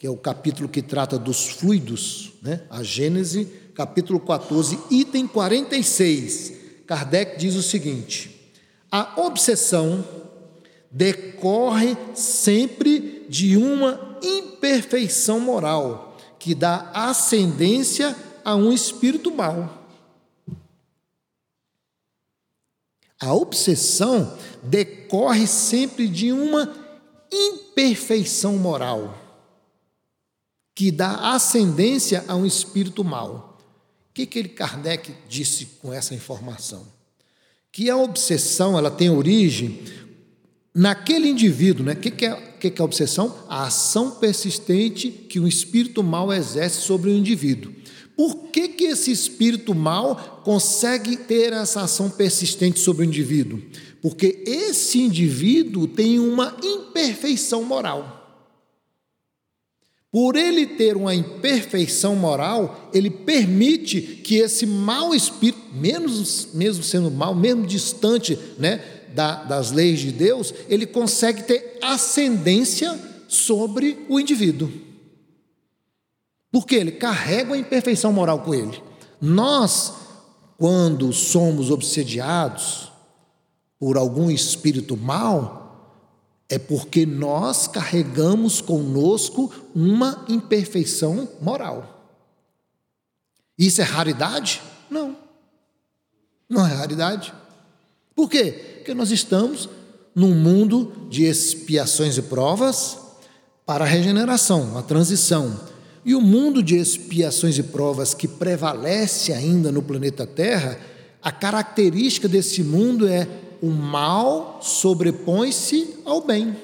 que 0.00 0.06
é 0.06 0.10
o 0.10 0.16
capítulo 0.16 0.68
que 0.68 0.80
trata 0.80 1.18
dos 1.18 1.46
fluidos, 1.48 2.32
né? 2.40 2.62
a 2.70 2.82
Gênese, 2.82 3.46
capítulo 3.74 4.20
14, 4.20 4.78
item 4.90 5.26
46, 5.26 6.52
Kardec 6.86 7.38
diz 7.38 7.54
o 7.54 7.62
seguinte: 7.62 8.52
a 8.90 9.20
obsessão 9.20 10.04
decorre 10.90 11.96
sempre 12.14 13.26
de 13.28 13.56
uma 13.56 14.18
imperfeição 14.22 15.38
moral 15.38 16.16
que 16.38 16.54
dá 16.54 16.90
ascendência 16.92 18.16
a 18.44 18.56
um 18.56 18.72
espírito 18.72 19.30
mau. 19.30 19.78
A 23.20 23.34
obsessão 23.34 24.36
decorre 24.62 25.46
sempre 25.46 26.08
de 26.08 26.32
uma 26.32 26.74
imperfeição 27.30 28.56
moral 28.56 29.16
que 30.74 30.90
dá 30.90 31.34
ascendência 31.34 32.24
a 32.26 32.34
um 32.34 32.46
espírito 32.46 33.04
mau. 33.04 33.49
O 34.10 34.12
que, 34.12 34.26
que 34.26 34.38
ele, 34.40 34.48
Kardec 34.48 35.14
disse 35.28 35.66
com 35.80 35.92
essa 35.92 36.14
informação? 36.14 36.86
Que 37.70 37.88
a 37.88 37.96
obsessão 37.96 38.76
ela 38.76 38.90
tem 38.90 39.08
origem 39.08 39.80
naquele 40.74 41.28
indivíduo. 41.28 41.86
Né? 41.86 41.92
O 41.92 41.96
que, 41.96 42.10
que, 42.10 42.26
é, 42.26 42.34
que, 42.58 42.70
que 42.70 42.80
é 42.80 42.82
a 42.82 42.84
obsessão? 42.84 43.36
A 43.48 43.66
ação 43.66 44.10
persistente 44.12 45.10
que 45.10 45.38
o 45.38 45.46
espírito 45.46 46.02
mal 46.02 46.32
exerce 46.32 46.80
sobre 46.80 47.10
o 47.10 47.16
indivíduo. 47.16 47.72
Por 48.16 48.48
que, 48.48 48.68
que 48.68 48.84
esse 48.84 49.12
espírito 49.12 49.74
mal 49.74 50.42
consegue 50.44 51.16
ter 51.16 51.52
essa 51.52 51.82
ação 51.82 52.10
persistente 52.10 52.80
sobre 52.80 53.06
o 53.06 53.08
indivíduo? 53.08 53.62
Porque 54.02 54.42
esse 54.44 54.98
indivíduo 54.98 55.86
tem 55.86 56.18
uma 56.18 56.56
imperfeição 56.62 57.62
moral. 57.62 58.19
Por 60.12 60.34
ele 60.34 60.66
ter 60.66 60.96
uma 60.96 61.14
imperfeição 61.14 62.16
moral, 62.16 62.90
ele 62.92 63.10
permite 63.10 64.00
que 64.00 64.36
esse 64.36 64.66
mau 64.66 65.14
espírito, 65.14 65.60
menos, 65.72 66.48
mesmo 66.52 66.82
sendo 66.82 67.10
mau, 67.10 67.32
mesmo 67.32 67.64
distante 67.64 68.36
né, 68.58 68.82
da, 69.14 69.44
das 69.44 69.70
leis 69.70 70.00
de 70.00 70.10
Deus, 70.10 70.52
ele 70.68 70.84
consegue 70.84 71.44
ter 71.44 71.78
ascendência 71.80 72.98
sobre 73.28 74.04
o 74.08 74.18
indivíduo. 74.18 74.70
Porque 76.50 76.74
ele 76.74 76.90
carrega 76.90 77.54
a 77.54 77.58
imperfeição 77.58 78.12
moral 78.12 78.40
com 78.40 78.52
ele. 78.52 78.82
Nós, 79.20 79.92
quando 80.58 81.12
somos 81.12 81.70
obsediados 81.70 82.90
por 83.78 83.96
algum 83.96 84.28
espírito 84.28 84.96
mau, 84.96 85.69
é 86.50 86.58
porque 86.58 87.06
nós 87.06 87.68
carregamos 87.68 88.60
conosco 88.60 89.54
uma 89.72 90.24
imperfeição 90.28 91.28
moral. 91.40 92.04
Isso 93.56 93.80
é 93.80 93.84
raridade? 93.84 94.60
Não. 94.90 95.16
Não 96.48 96.66
é 96.66 96.74
raridade. 96.74 97.32
Por 98.16 98.28
quê? 98.28 98.78
Porque 98.78 98.92
nós 98.92 99.12
estamos 99.12 99.68
num 100.12 100.34
mundo 100.34 101.06
de 101.08 101.22
expiações 101.22 102.18
e 102.18 102.22
provas 102.22 102.98
para 103.64 103.84
a 103.84 103.88
regeneração, 103.88 104.76
a 104.76 104.82
transição. 104.82 105.60
E 106.04 106.16
o 106.16 106.20
mundo 106.20 106.64
de 106.64 106.76
expiações 106.76 107.58
e 107.58 107.62
provas 107.62 108.12
que 108.12 108.26
prevalece 108.26 109.32
ainda 109.32 109.70
no 109.70 109.82
planeta 109.82 110.26
Terra, 110.26 110.80
a 111.22 111.30
característica 111.30 112.26
desse 112.26 112.64
mundo 112.64 113.06
é 113.06 113.28
o 113.62 113.68
mal 113.68 114.58
sobrepõe-se 114.62 115.96
ao 116.04 116.20
bem. 116.22 116.56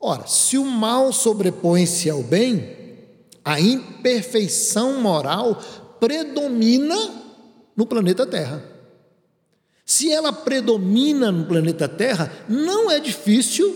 Ora, 0.00 0.26
se 0.26 0.58
o 0.58 0.64
mal 0.64 1.12
sobrepõe-se 1.12 2.10
ao 2.10 2.22
bem, 2.22 2.76
a 3.44 3.60
imperfeição 3.60 5.00
moral 5.00 5.58
predomina 6.00 6.96
no 7.76 7.86
planeta 7.86 8.26
Terra. 8.26 8.62
Se 9.84 10.10
ela 10.10 10.32
predomina 10.32 11.30
no 11.30 11.44
planeta 11.46 11.88
Terra, 11.88 12.32
não 12.48 12.90
é 12.90 12.98
difícil, 12.98 13.74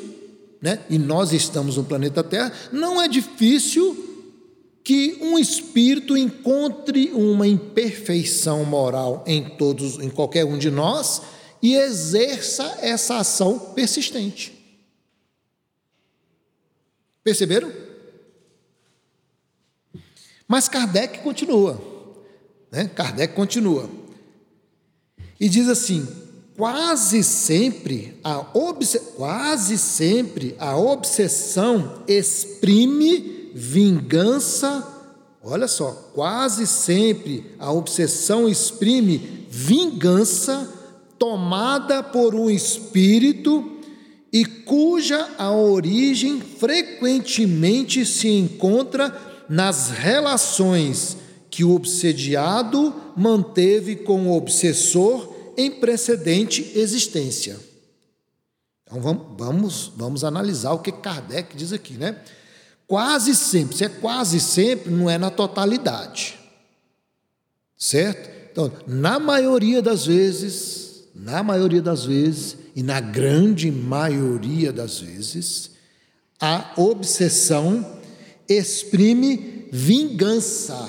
né? 0.60 0.80
e 0.88 0.98
nós 0.98 1.32
estamos 1.32 1.76
no 1.76 1.84
planeta 1.84 2.24
Terra, 2.24 2.52
não 2.72 3.00
é 3.00 3.08
difícil 3.08 4.06
que 4.82 5.18
um 5.20 5.38
espírito 5.38 6.16
encontre 6.16 7.10
uma 7.12 7.46
imperfeição 7.46 8.64
moral 8.64 9.22
em 9.26 9.44
todos, 9.56 9.98
em 9.98 10.08
qualquer 10.08 10.46
um 10.46 10.56
de 10.56 10.70
nós 10.70 11.20
e 11.62 11.74
exerça 11.74 12.78
essa 12.80 13.18
ação 13.18 13.58
persistente. 13.58 14.58
Perceberam? 17.22 17.72
Mas 20.46 20.68
Kardec 20.68 21.18
continua. 21.18 21.78
Né? 22.70 22.88
Kardec 22.88 23.34
continua. 23.34 23.90
E 25.38 25.48
diz 25.48 25.68
assim: 25.68 26.06
quase 26.56 27.22
sempre 27.22 28.18
a 28.24 28.44
quase 29.16 29.76
sempre 29.76 30.56
a 30.58 30.76
obsessão 30.76 32.02
exprime 32.08 33.52
vingança. 33.54 34.86
Olha 35.42 35.68
só, 35.68 35.92
quase 36.14 36.66
sempre 36.66 37.54
a 37.58 37.70
obsessão 37.70 38.48
exprime 38.48 39.46
vingança 39.50 40.77
tomada 41.18 42.02
por 42.02 42.34
um 42.34 42.48
espírito 42.48 43.78
e 44.32 44.44
cuja 44.44 45.28
a 45.38 45.50
origem 45.50 46.40
frequentemente 46.40 48.04
se 48.04 48.28
encontra 48.28 49.46
nas 49.48 49.90
relações 49.90 51.16
que 51.50 51.64
o 51.64 51.74
obsediado 51.74 52.94
manteve 53.16 53.96
com 53.96 54.28
o 54.28 54.36
obsessor 54.36 55.34
em 55.56 55.70
precedente 55.70 56.72
existência. 56.74 57.58
Então 58.84 59.00
vamos, 59.00 59.26
vamos, 59.36 59.92
vamos 59.96 60.24
analisar 60.24 60.72
o 60.72 60.78
que 60.78 60.92
Kardec 60.92 61.56
diz 61.56 61.72
aqui, 61.72 61.94
né? 61.94 62.16
Quase 62.86 63.34
sempre, 63.34 63.76
se 63.76 63.84
é 63.84 63.88
quase 63.88 64.40
sempre, 64.40 64.90
não 64.90 65.10
é 65.10 65.18
na 65.18 65.30
totalidade. 65.30 66.38
Certo? 67.76 68.30
Então, 68.50 68.72
na 68.86 69.18
maioria 69.18 69.82
das 69.82 70.06
vezes, 70.06 70.87
na 71.18 71.42
maioria 71.42 71.82
das 71.82 72.04
vezes, 72.04 72.56
e 72.74 72.82
na 72.82 73.00
grande 73.00 73.70
maioria 73.70 74.72
das 74.72 75.00
vezes, 75.00 75.72
a 76.40 76.72
obsessão 76.76 77.98
exprime 78.48 79.66
vingança. 79.72 80.88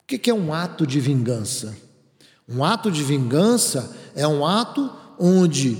O 0.00 0.04
que 0.06 0.30
é 0.30 0.34
um 0.34 0.54
ato 0.54 0.86
de 0.86 1.00
vingança? 1.00 1.76
Um 2.48 2.62
ato 2.64 2.90
de 2.90 3.02
vingança 3.02 3.96
é 4.14 4.26
um 4.28 4.46
ato 4.46 4.90
onde 5.18 5.76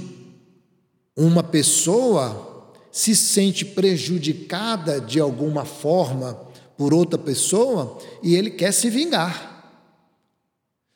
uma 1.16 1.42
pessoa 1.42 2.73
se 2.90 3.14
sente 3.14 3.64
prejudicada 3.64 5.00
de 5.00 5.21
alguma 5.21 5.64
forma 5.64 6.35
por 6.76 6.92
outra 6.92 7.18
pessoa 7.18 7.99
e 8.23 8.35
ele 8.35 8.50
quer 8.50 8.73
se 8.73 8.90
vingar. 8.90 9.51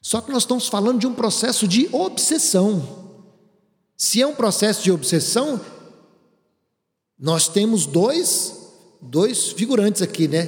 Só 0.07 0.21
que 0.21 0.31
nós 0.31 0.45
estamos 0.45 0.69
falando 0.69 1.01
de 1.01 1.07
um 1.09 1.15
processo 1.15 1.67
de 1.67 1.89
obsessão. 1.91 3.19
Se 3.97 4.23
é 4.23 4.27
um 4.27 4.37
processo 4.37 4.81
de 4.85 4.93
obsessão, 4.93 5.61
nós 7.19 7.49
temos 7.49 7.87
dois, 7.87 8.71
dois 9.03 9.51
figurantes 9.51 10.03
aqui, 10.03 10.29
né? 10.29 10.47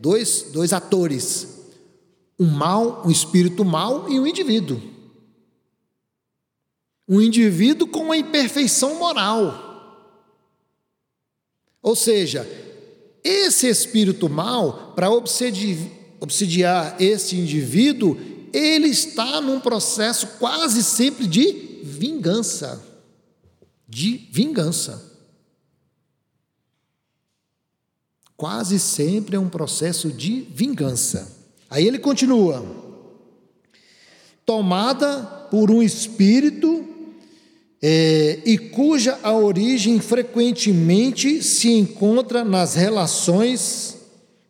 Dois, 0.00 0.46
dois 0.52 0.72
atores. 0.72 1.46
Um 2.36 2.48
mal, 2.48 3.06
um 3.06 3.10
espírito 3.12 3.64
mal 3.64 4.10
e 4.10 4.18
um 4.18 4.26
indivíduo. 4.26 4.82
Um 7.08 7.20
indivíduo 7.20 7.86
com 7.86 8.00
uma 8.00 8.16
imperfeição 8.16 8.96
moral. 8.96 10.18
Ou 11.80 11.94
seja, 11.94 12.44
esse 13.22 13.68
espírito 13.68 14.28
mal, 14.28 14.94
para 14.96 15.08
obsedi 15.08 15.92
obsidiar 16.18 17.00
esse 17.00 17.36
indivíduo, 17.36 18.34
ele 18.52 18.88
está 18.88 19.40
num 19.40 19.60
processo 19.60 20.26
quase 20.38 20.82
sempre 20.82 21.26
de 21.26 21.80
vingança. 21.82 22.82
De 23.88 24.28
vingança. 24.30 25.16
Quase 28.36 28.78
sempre 28.78 29.36
é 29.36 29.38
um 29.38 29.48
processo 29.48 30.10
de 30.12 30.42
vingança. 30.50 31.34
Aí 31.70 31.86
ele 31.86 31.98
continua: 31.98 32.64
tomada 34.44 35.22
por 35.50 35.70
um 35.70 35.82
espírito 35.82 36.84
é, 37.82 38.40
e 38.44 38.58
cuja 38.58 39.18
a 39.22 39.32
origem 39.32 40.00
frequentemente 40.00 41.42
se 41.42 41.70
encontra 41.70 42.44
nas 42.44 42.74
relações, 42.74 43.96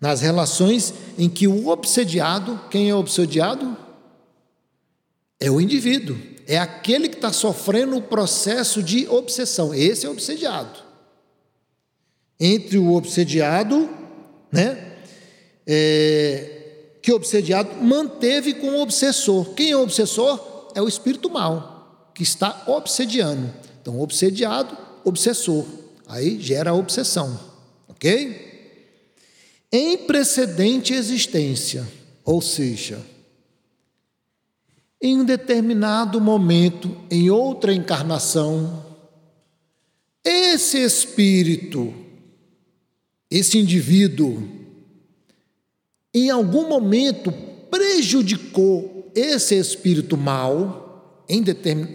nas 0.00 0.20
relações 0.20 0.92
em 1.18 1.28
que 1.28 1.46
o 1.46 1.68
obsediado, 1.68 2.60
quem 2.70 2.90
é 2.90 2.94
obsediado? 2.94 3.85
É 5.38 5.50
o 5.50 5.60
indivíduo, 5.60 6.16
é 6.46 6.58
aquele 6.58 7.08
que 7.08 7.16
está 7.16 7.32
sofrendo 7.32 7.96
o 7.96 8.02
processo 8.02 8.82
de 8.82 9.06
obsessão. 9.08 9.74
Esse 9.74 10.06
é 10.06 10.08
o 10.08 10.12
obsediado 10.12 10.86
entre 12.38 12.78
o 12.78 12.94
obsediado, 12.94 13.88
né? 14.52 14.94
É, 15.66 16.52
que 17.02 17.10
o 17.12 17.16
obsediado 17.16 17.82
manteve 17.82 18.54
com 18.54 18.68
o 18.68 18.80
obsessor. 18.80 19.54
Quem 19.54 19.70
é 19.70 19.76
o 19.76 19.82
obsessor? 19.82 20.70
É 20.74 20.82
o 20.82 20.88
espírito 20.88 21.30
mal, 21.30 22.10
que 22.14 22.22
está 22.22 22.64
obsediando. 22.66 23.52
Então, 23.80 24.00
obsediado, 24.00 24.76
obsessor. 25.04 25.64
Aí 26.06 26.40
gera 26.40 26.70
a 26.70 26.74
obsessão, 26.74 27.38
ok? 27.88 28.44
Em 29.72 29.98
precedente 29.98 30.92
existência, 30.92 31.86
ou 32.24 32.40
seja, 32.40 33.00
em 35.00 35.18
um 35.18 35.24
determinado 35.24 36.20
momento, 36.20 36.96
em 37.10 37.30
outra 37.30 37.72
encarnação, 37.72 38.84
esse 40.24 40.78
espírito 40.82 41.94
esse 43.30 43.58
indivíduo, 43.58 44.48
em 46.14 46.30
algum 46.30 46.68
momento, 46.68 47.32
prejudicou 47.70 49.10
esse 49.14 49.54
espírito 49.56 50.16
mal, 50.16 51.24
em, 51.28 51.44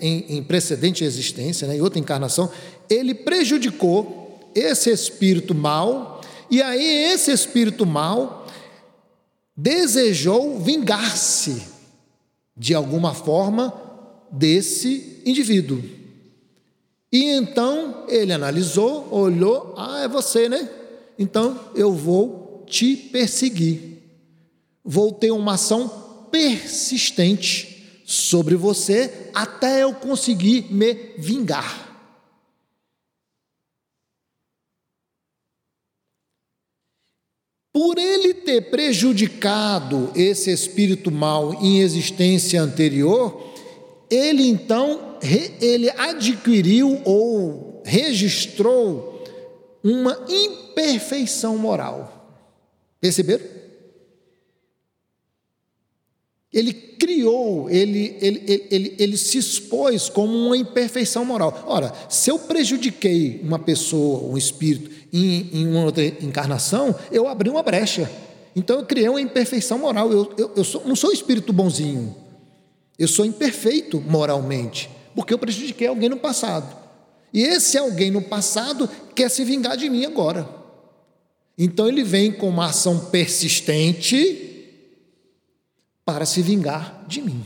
em, 0.02 0.38
em 0.38 0.44
precedente 0.44 1.04
existência, 1.04 1.68
né, 1.68 1.78
em 1.78 1.82
outra 1.82 2.00
encarnação, 2.00 2.52
ele 2.90 3.14
prejudicou 3.14 4.52
esse 4.54 4.92
espírito 4.92 5.56
mal, 5.56 6.22
e 6.50 6.62
aí 6.62 7.14
esse 7.14 7.32
espírito 7.32 7.86
mal 7.86 8.46
desejou 9.56 10.60
vingar-se, 10.60 11.64
de 12.56 12.74
alguma 12.74 13.14
forma, 13.14 13.74
desse 14.32 15.22
indivíduo. 15.26 15.84
E 17.12 17.26
então 17.32 18.06
ele 18.08 18.32
analisou, 18.32 19.08
olhou, 19.12 19.74
ah, 19.78 20.02
é 20.02 20.08
você, 20.08 20.48
né? 20.48 20.70
então 21.20 21.60
eu 21.76 21.94
vou 21.94 22.66
te 22.68 22.96
perseguir. 22.96 24.02
Vou 24.84 25.12
ter 25.12 25.32
uma 25.32 25.54
ação 25.54 26.28
persistente 26.32 28.02
sobre 28.06 28.56
você 28.56 29.30
até 29.34 29.84
eu 29.84 29.94
conseguir 29.94 30.74
me 30.74 30.94
vingar. 31.18 31.90
Por 37.74 37.98
ter 38.52 38.62
prejudicado 38.64 40.12
esse 40.14 40.52
espírito 40.52 41.10
mal 41.10 41.54
em 41.64 41.80
existência 41.80 42.62
anterior, 42.62 43.50
ele 44.10 44.44
então 44.44 45.18
ele 45.62 45.90
adquiriu 45.92 47.02
ou 47.06 47.82
registrou 47.86 49.24
uma 49.82 50.20
imperfeição 50.28 51.58
moral. 51.58 52.38
Perceberam? 53.00 53.46
Ele 56.52 56.74
criou, 56.74 57.70
ele, 57.70 58.18
ele, 58.20 58.44
ele, 58.46 58.68
ele, 58.70 58.96
ele 59.00 59.18
se 59.18 59.38
expôs 59.38 60.10
como 60.10 60.34
uma 60.38 60.58
imperfeição 60.58 61.24
moral. 61.24 61.64
Ora, 61.66 61.94
se 62.10 62.30
eu 62.30 62.38
prejudiquei 62.38 63.40
uma 63.42 63.58
pessoa, 63.58 64.30
um 64.30 64.38
espírito, 64.38 64.92
em, 65.14 65.50
em 65.54 65.68
uma 65.68 65.86
outra 65.86 66.04
encarnação, 66.04 66.94
eu 67.10 67.30
abri 67.30 67.50
uma 67.50 67.64
brecha. 67.64 68.12
Então 68.56 68.80
eu 68.80 68.86
criei 68.86 69.08
uma 69.08 69.22
imperfeição 69.22 69.80
moral. 69.80 70.12
Eu, 70.12 70.34
eu, 70.38 70.52
eu 70.58 70.64
sou, 70.64 70.86
não 70.86 70.96
sou 70.96 71.12
espírito 71.12 71.54
bonzinho. 71.54 72.16
Eu 72.98 73.08
sou 73.08 73.26
imperfeito 73.26 74.00
moralmente, 74.00 74.90
porque 75.16 75.34
eu 75.34 75.40
prejudiquei 75.40 75.88
alguém 75.88 76.10
no 76.10 76.18
passado. 76.18 76.78
E 77.34 77.42
esse 77.42 77.78
alguém 77.78 78.12
no 78.12 78.22
passado 78.22 78.90
quer 79.16 79.30
se 79.30 79.44
vingar 79.44 79.78
de 79.78 79.90
mim 79.90 80.06
agora. 80.06 80.48
Então 81.58 81.88
ele 81.88 82.04
vem 82.04 82.32
com 82.32 82.50
uma 82.50 82.68
ação 82.68 83.06
persistente 83.06 84.68
para 86.06 86.26
se 86.26 86.42
vingar 86.42 87.06
de 87.08 87.22
mim, 87.22 87.44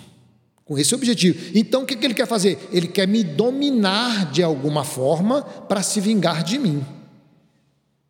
com 0.63 0.77
esse 0.77 0.95
objetivo. 0.95 1.51
Então 1.53 1.83
o 1.83 1.85
que 1.85 1.93
ele 2.03 2.13
quer 2.13 2.27
fazer? 2.27 2.57
Ele 2.71 2.87
quer 2.87 3.07
me 3.07 3.23
dominar 3.23 4.31
de 4.31 4.41
alguma 4.41 4.83
forma 4.83 5.41
para 5.41 5.83
se 5.83 6.01
vingar 6.01 6.43
de 6.43 6.57
mim. 6.57 6.83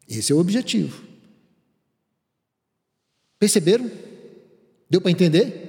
Esse 0.07 0.31
é 0.31 0.35
o 0.35 0.39
objetivo. 0.39 1.04
Perceberam? 3.39 3.89
Deu 4.89 5.01
para 5.01 5.11
entender? 5.11 5.65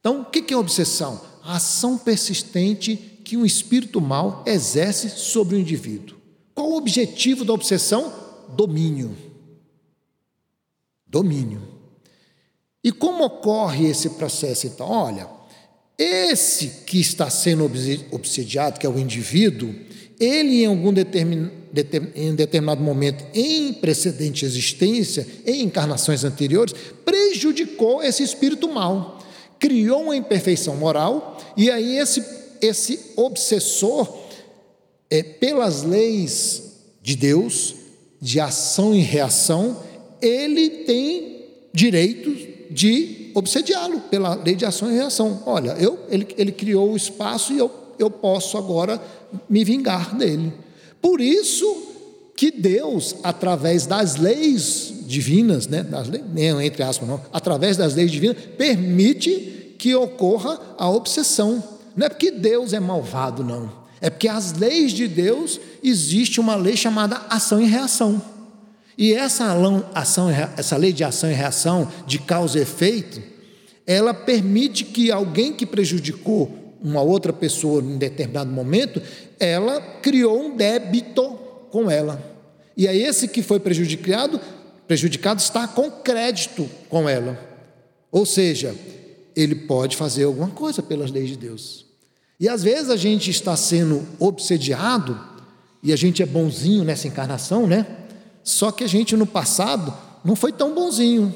Então, 0.00 0.20
o 0.20 0.24
que 0.24 0.52
é 0.52 0.56
obsessão? 0.56 1.20
A 1.42 1.56
ação 1.56 1.98
persistente 1.98 2.96
que 3.24 3.36
um 3.36 3.44
espírito 3.44 4.00
mal 4.00 4.44
exerce 4.46 5.10
sobre 5.10 5.56
o 5.56 5.58
indivíduo. 5.58 6.16
Qual 6.54 6.70
o 6.70 6.76
objetivo 6.76 7.44
da 7.44 7.52
obsessão? 7.52 8.12
Domínio. 8.56 9.16
Domínio. 11.06 11.60
E 12.82 12.92
como 12.92 13.24
ocorre 13.24 13.88
esse 13.88 14.10
processo 14.10 14.68
então? 14.68 14.88
Olha, 14.88 15.28
esse 15.98 16.84
que 16.86 17.00
está 17.00 17.28
sendo 17.28 17.64
obsediado, 18.12 18.78
que 18.78 18.86
é 18.86 18.88
o 18.88 18.98
indivíduo, 18.98 19.74
ele 20.20 20.62
em 20.62 20.66
algum 20.66 20.92
determin, 20.92 21.50
em 22.14 22.34
determinado 22.34 22.82
momento, 22.82 23.24
em 23.34 23.72
precedente 23.72 24.44
existência, 24.44 25.26
em 25.44 25.62
encarnações 25.62 26.24
anteriores, 26.24 26.74
prejudicou 27.04 28.02
esse 28.02 28.22
espírito 28.22 28.68
mal, 28.68 29.18
criou 29.58 30.04
uma 30.04 30.16
imperfeição 30.16 30.76
moral, 30.76 31.38
e 31.56 31.70
aí 31.70 31.98
esse, 31.98 32.24
esse 32.60 33.12
obsessor, 33.16 34.24
é, 35.10 35.22
pelas 35.22 35.82
leis 35.82 36.62
de 37.02 37.16
Deus, 37.16 37.74
de 38.20 38.40
ação 38.40 38.94
e 38.94 39.00
reação, 39.00 39.76
ele 40.20 40.68
tem 40.84 41.44
direito 41.72 42.34
de 42.70 43.30
obsediá-lo 43.34 44.00
pela 44.00 44.34
lei 44.34 44.54
de 44.54 44.64
ação 44.64 44.90
e 44.90 44.94
reação. 44.94 45.42
Olha, 45.46 45.72
eu, 45.78 45.98
ele, 46.08 46.26
ele 46.36 46.52
criou 46.52 46.92
o 46.92 46.96
espaço 46.96 47.52
e 47.52 47.58
eu, 47.58 47.70
eu 47.98 48.10
posso 48.10 48.56
agora 48.56 49.00
me 49.48 49.62
vingar 49.62 50.16
dele. 50.16 50.52
Por 51.06 51.20
isso 51.20 51.84
que 52.34 52.50
Deus, 52.50 53.14
através 53.22 53.86
das 53.86 54.16
leis 54.16 54.92
divinas, 55.06 55.68
né, 55.68 55.84
das 55.84 56.08
leis, 56.08 56.24
entre 56.64 56.82
aspas, 56.82 57.08
não, 57.08 57.20
através 57.32 57.76
das 57.76 57.94
leis 57.94 58.10
divinas, 58.10 58.36
permite 58.58 59.76
que 59.78 59.94
ocorra 59.94 60.58
a 60.76 60.90
obsessão. 60.90 61.62
Não 61.94 62.06
é 62.06 62.08
porque 62.08 62.32
Deus 62.32 62.72
é 62.72 62.80
malvado, 62.80 63.44
não. 63.44 63.70
É 64.00 64.10
porque 64.10 64.26
as 64.26 64.52
leis 64.54 64.90
de 64.90 65.06
Deus 65.06 65.60
existe 65.80 66.40
uma 66.40 66.56
lei 66.56 66.76
chamada 66.76 67.22
ação 67.30 67.62
e 67.62 67.66
reação. 67.66 68.20
E 68.98 69.14
essa, 69.14 69.54
ação, 69.94 70.28
essa 70.56 70.76
lei 70.76 70.92
de 70.92 71.04
ação 71.04 71.30
e 71.30 71.34
reação, 71.34 71.88
de 72.04 72.18
causa 72.18 72.58
e 72.58 72.62
efeito, 72.62 73.22
ela 73.86 74.12
permite 74.12 74.84
que 74.84 75.12
alguém 75.12 75.52
que 75.52 75.64
prejudicou 75.66 76.65
uma 76.86 77.02
outra 77.02 77.32
pessoa 77.32 77.82
em 77.82 77.98
determinado 77.98 78.48
momento, 78.48 79.02
ela 79.40 79.80
criou 79.80 80.40
um 80.40 80.56
débito 80.56 81.36
com 81.68 81.90
ela. 81.90 82.22
E 82.76 82.86
aí 82.86 83.02
esse 83.02 83.26
que 83.26 83.42
foi 83.42 83.58
prejudicado, 83.58 84.40
prejudicado 84.86 85.40
está 85.40 85.66
com 85.66 85.90
crédito 85.90 86.70
com 86.88 87.08
ela. 87.08 87.36
Ou 88.12 88.24
seja, 88.24 88.72
ele 89.34 89.56
pode 89.56 89.96
fazer 89.96 90.24
alguma 90.24 90.48
coisa 90.48 90.80
pelas 90.80 91.10
leis 91.10 91.30
de 91.30 91.36
Deus. 91.36 91.86
E 92.38 92.48
às 92.48 92.62
vezes 92.62 92.88
a 92.88 92.96
gente 92.96 93.32
está 93.32 93.56
sendo 93.56 94.06
obsediado, 94.20 95.18
e 95.82 95.92
a 95.92 95.96
gente 95.96 96.22
é 96.22 96.26
bonzinho 96.26 96.84
nessa 96.84 97.08
encarnação, 97.08 97.66
né? 97.66 97.84
Só 98.44 98.70
que 98.70 98.84
a 98.84 98.88
gente 98.88 99.16
no 99.16 99.26
passado 99.26 99.92
não 100.24 100.36
foi 100.36 100.52
tão 100.52 100.72
bonzinho. 100.72 101.34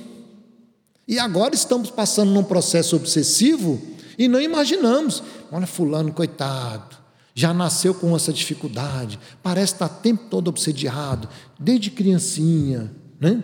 E 1.08 1.18
agora 1.18 1.56
estamos 1.56 1.90
passando 1.90 2.30
num 2.30 2.44
processo 2.44 2.94
obsessivo 2.94 3.80
e 4.20 4.28
não 4.28 4.38
imaginamos. 4.38 5.22
Olha, 5.50 5.66
Fulano, 5.66 6.12
coitado, 6.12 6.94
já 7.34 7.54
nasceu 7.54 7.94
com 7.94 8.14
essa 8.14 8.30
dificuldade, 8.30 9.18
parece 9.42 9.72
estar 9.72 9.86
o 9.86 10.02
tempo 10.02 10.24
todo 10.28 10.48
obsediado, 10.48 11.26
desde 11.58 11.90
criancinha. 11.90 12.92
Né? 13.18 13.42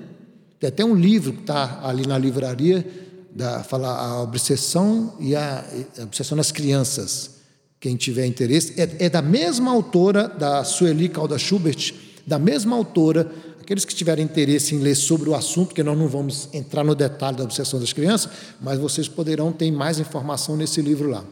Tem 0.61 0.69
até 0.69 0.85
um 0.85 0.95
livro 0.95 1.33
que 1.33 1.41
está 1.41 1.81
ali 1.83 2.07
na 2.07 2.19
livraria, 2.19 2.87
da, 3.35 3.65
fala 3.65 3.89
a 3.89 4.21
obsessão 4.21 5.15
e 5.19 5.35
a, 5.35 5.65
a 5.99 6.03
obsessão 6.03 6.37
das 6.37 6.53
crianças. 6.53 7.37
Quem 7.81 7.97
tiver 7.97 8.27
interesse, 8.27 8.79
é, 8.79 9.07
é 9.07 9.09
da 9.09 9.23
mesma 9.23 9.71
autora, 9.71 10.29
da 10.29 10.62
Sueli 10.62 11.09
Calda 11.09 11.39
Schubert, 11.39 11.95
da 12.27 12.39
mesma 12.39 12.77
autora 12.77 13.33
Aqueles 13.66 13.85
que 13.85 13.92
tiverem 13.92 14.24
interesse 14.24 14.76
em 14.76 14.79
ler 14.79 14.94
sobre 14.94 15.29
o 15.29 15.35
assunto, 15.35 15.74
que 15.74 15.83
nós 15.83 15.98
não 15.98 16.07
vamos 16.07 16.48
entrar 16.52 16.85
no 16.85 16.94
detalhe 16.94 17.37
da 17.37 17.42
obsessão 17.42 17.81
das 17.81 17.92
crianças, 17.92 18.31
mas 18.61 18.79
vocês 18.79 19.09
poderão 19.09 19.50
ter 19.50 19.72
mais 19.72 19.98
informação 19.98 20.57
nesse 20.57 20.81
livro 20.81 21.09
lá. 21.09 21.24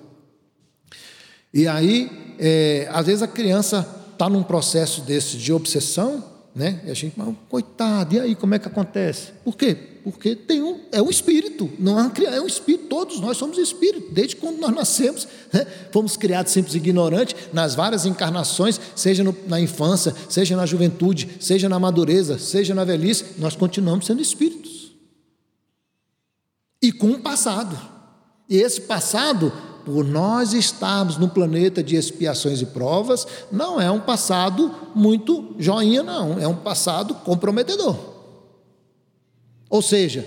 E 1.53 1.68
aí, 1.68 2.35
é, 2.37 2.88
às 2.90 3.07
vezes 3.07 3.23
a 3.23 3.29
criança 3.29 3.88
está 4.12 4.29
num 4.29 4.42
processo 4.42 5.03
desse 5.03 5.37
de 5.37 5.53
obsessão, 5.53 6.25
né? 6.53 6.81
E 6.85 6.90
a 6.90 6.94
gente, 6.94 7.14
mas, 7.16 7.33
coitado, 7.49 8.16
e 8.16 8.18
aí 8.18 8.35
como 8.35 8.53
é 8.57 8.59
que 8.59 8.66
acontece? 8.66 9.31
Por 9.44 9.57
quê? 9.57 9.94
Porque 10.05 10.37
tem 10.37 10.62
um, 10.62 10.81
é 10.93 11.01
um 11.01 11.09
espírito, 11.09 11.71
não 11.79 11.99
é 11.99 12.03
uma 12.03 12.12
é 12.27 12.38
um 12.38 12.47
espírito, 12.47 12.88
todos 12.88 13.21
nós 13.21 13.38
somos 13.38 13.57
espírito, 13.57 14.12
desde 14.12 14.37
quando 14.37 14.59
nós 14.59 14.71
nascemos, 14.71 15.27
né? 15.51 15.67
fomos 15.90 16.14
criados 16.14 16.53
simples 16.53 16.75
ignorantes, 16.75 17.35
nas 17.55 17.75
várias 17.75 18.05
encarnações, 18.05 18.79
seja 18.95 19.25
no, 19.25 19.35
na 19.47 19.59
infância, 19.59 20.14
seja 20.29 20.55
na 20.55 20.67
juventude, 20.67 21.38
seja 21.40 21.71
na 21.71 21.79
madureza, 21.79 22.38
seja 22.38 22.75
na 22.75 22.85
velhice, 22.85 23.25
nós 23.38 23.57
continuamos 23.57 24.05
sendo 24.05 24.21
espíritos. 24.21 24.93
E 26.83 26.93
com 26.93 27.07
um 27.07 27.23
passado. 27.23 27.81
E 28.47 28.59
esse 28.59 28.83
passado 28.83 29.51
por 29.87 30.05
nós 30.05 30.53
estarmos 30.53 31.17
no 31.17 31.31
planeta 31.31 31.83
de 31.83 31.97
expiações 31.97 32.61
e 32.61 32.67
provas, 32.67 33.27
não 33.51 33.81
é 33.81 33.90
um 33.90 34.01
passado 34.01 34.71
muito 34.95 35.55
joinha, 35.59 36.03
não, 36.03 36.38
é 36.38 36.47
um 36.47 36.57
passado 36.57 37.14
comprometedor. 37.14 38.13
Ou 39.75 39.83
seja, 39.83 40.25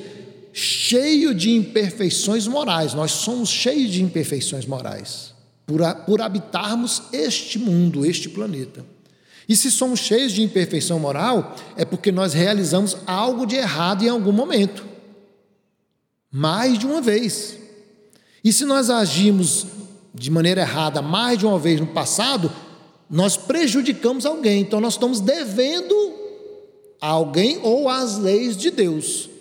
cheio 0.52 1.34
de 1.34 1.52
imperfeições 1.52 2.46
morais, 2.48 2.94
nós 2.94 3.12
somos 3.12 3.48
cheios 3.48 3.94
de 3.94 4.04
imperfeições 4.04 4.66
morais, 4.66 5.34
por, 5.66 5.80
por 6.06 6.22
habitarmos 6.22 7.04
este 7.14 7.58
mundo, 7.58 8.06
este 8.06 8.28
planeta. 8.28 8.86
E 9.48 9.56
se 9.56 9.72
somos 9.72 10.02
cheios 10.02 10.34
de 10.34 10.44
imperfeição 10.44 11.00
moral, 11.00 11.56
é 11.78 11.86
porque 11.86 12.12
nós 12.12 12.34
realizamos 12.34 12.98
algo 13.08 13.46
de 13.46 13.56
errado 13.56 14.04
em 14.04 14.10
algum 14.10 14.34
momento. 14.34 14.86
Mais 16.30 16.78
de 16.78 16.86
uma 16.86 17.00
vez. 17.00 17.58
E 18.44 18.52
se 18.52 18.66
nós 18.66 18.90
agimos 18.90 19.66
de 20.14 20.30
maneira 20.30 20.60
errada 20.60 21.02
mais 21.02 21.40
de 21.40 21.46
uma 21.46 21.58
vez 21.58 21.80
no 21.80 21.88
passado, 21.88 22.52
nós 23.10 23.38
prejudicamos 23.38 24.26
alguém. 24.26 24.60
Então 24.60 24.82
nós 24.82 24.96
estamos 24.96 25.22
devendo 25.22 25.96
a 27.00 27.08
alguém 27.08 27.62
ou 27.64 27.88
às 27.88 28.18
leis 28.18 28.58
de 28.58 28.70
Deus. 28.70 29.37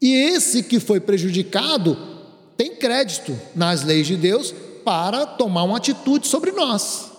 E 0.00 0.12
esse 0.12 0.62
que 0.62 0.78
foi 0.78 1.00
prejudicado 1.00 1.96
tem 2.56 2.74
crédito 2.74 3.38
nas 3.54 3.82
leis 3.82 4.06
de 4.06 4.16
Deus 4.16 4.54
para 4.84 5.26
tomar 5.26 5.64
uma 5.64 5.76
atitude 5.76 6.26
sobre 6.26 6.52
nós. 6.52 7.10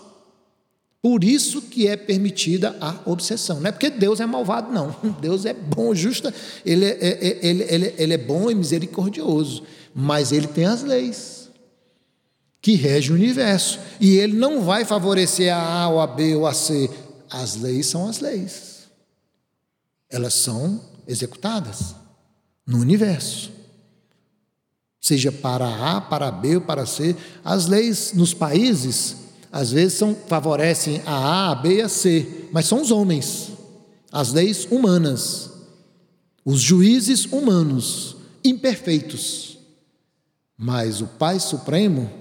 Por 1.01 1.23
isso 1.23 1.61
que 1.61 1.87
é 1.87 1.95
permitida 1.95 2.75
a 2.81 2.95
obsessão. 3.05 3.59
Não 3.59 3.67
é 3.67 3.71
porque 3.71 3.89
Deus 3.89 4.19
é 4.19 4.25
malvado, 4.25 4.71
não. 4.71 4.95
Deus 5.21 5.45
é 5.45 5.53
bom, 5.53 5.93
justo. 5.93 6.33
Ele 6.65 6.85
é, 6.85 6.97
é 6.99 7.39
ele, 7.41 7.63
ele, 7.69 7.93
ele 7.97 8.13
é 8.13 8.17
bom 8.17 8.49
e 8.49 8.55
misericordioso 8.55 9.63
mas 9.99 10.31
ele 10.31 10.45
tem 10.45 10.65
as 10.65 10.83
leis 10.83 11.49
que 12.61 12.75
regem 12.75 13.11
o 13.11 13.15
universo. 13.15 13.79
E 13.99 14.17
ele 14.17 14.33
não 14.33 14.61
vai 14.61 14.85
favorecer 14.85 15.51
a 15.51 15.57
A, 15.57 15.89
ou 15.89 15.99
a 15.99 16.05
B, 16.05 16.35
ou 16.35 16.45
a 16.45 16.53
C. 16.53 16.87
As 17.27 17.55
leis 17.55 17.87
são 17.87 18.07
as 18.07 18.19
leis. 18.19 18.83
Elas 20.07 20.35
são 20.35 20.79
executadas 21.07 21.95
no 22.67 22.79
universo. 22.79 23.51
Seja 24.99 25.31
para 25.31 25.65
A, 25.65 26.01
para 26.01 26.29
B 26.29 26.55
ou 26.55 26.61
para 26.61 26.85
C. 26.85 27.15
As 27.43 27.65
leis 27.65 28.11
nos 28.13 28.33
países, 28.33 29.15
às 29.49 29.71
vezes, 29.71 29.93
são, 29.93 30.13
favorecem 30.27 31.01
a 31.05 31.15
A, 31.15 31.51
a 31.51 31.55
B 31.55 31.77
e 31.77 31.81
a 31.81 31.87
C, 31.87 32.49
mas 32.51 32.65
são 32.65 32.81
os 32.81 32.91
homens, 32.91 33.51
as 34.11 34.33
leis 34.33 34.67
humanas, 34.69 35.49
os 36.43 36.59
juízes 36.59 37.25
humanos, 37.25 38.17
imperfeitos. 38.43 39.57
Mas 40.57 41.01
o 41.01 41.07
Pai 41.07 41.39
Supremo, 41.39 42.11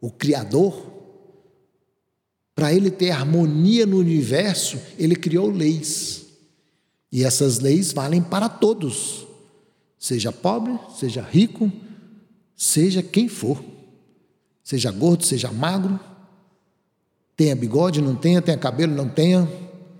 o 0.00 0.10
Criador, 0.10 0.86
para 2.54 2.72
ele 2.72 2.90
ter 2.90 3.10
harmonia 3.10 3.84
no 3.84 3.98
universo, 3.98 4.78
ele 4.98 5.14
criou 5.14 5.50
leis. 5.50 6.24
E 7.12 7.22
essas 7.22 7.60
leis 7.60 7.92
valem 7.92 8.22
para 8.22 8.48
todos, 8.48 9.25
seja 9.98 10.30
pobre, 10.32 10.78
seja 10.98 11.22
rico, 11.22 11.70
seja 12.54 13.02
quem 13.02 13.28
for, 13.28 13.62
seja 14.62 14.90
gordo, 14.90 15.24
seja 15.24 15.50
magro, 15.52 15.98
tenha 17.36 17.54
bigode, 17.54 18.00
não 18.00 18.16
tenha, 18.16 18.40
tenha 18.40 18.56
cabelo, 18.56 18.94
não 18.94 19.08
tenha, 19.08 19.48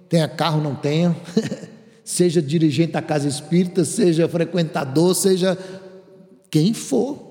tenha 0.09 0.29
carro, 0.29 0.61
não 0.61 0.75
tenha, 0.75 1.17
seja 2.05 2.41
dirigente 2.41 2.93
da 2.93 3.03
casa 3.03 3.29
espírita, 3.29 3.85
seja 3.85 4.29
frequentador, 4.29 5.15
seja 5.15 5.59
quem 6.51 6.73
for. 6.73 7.27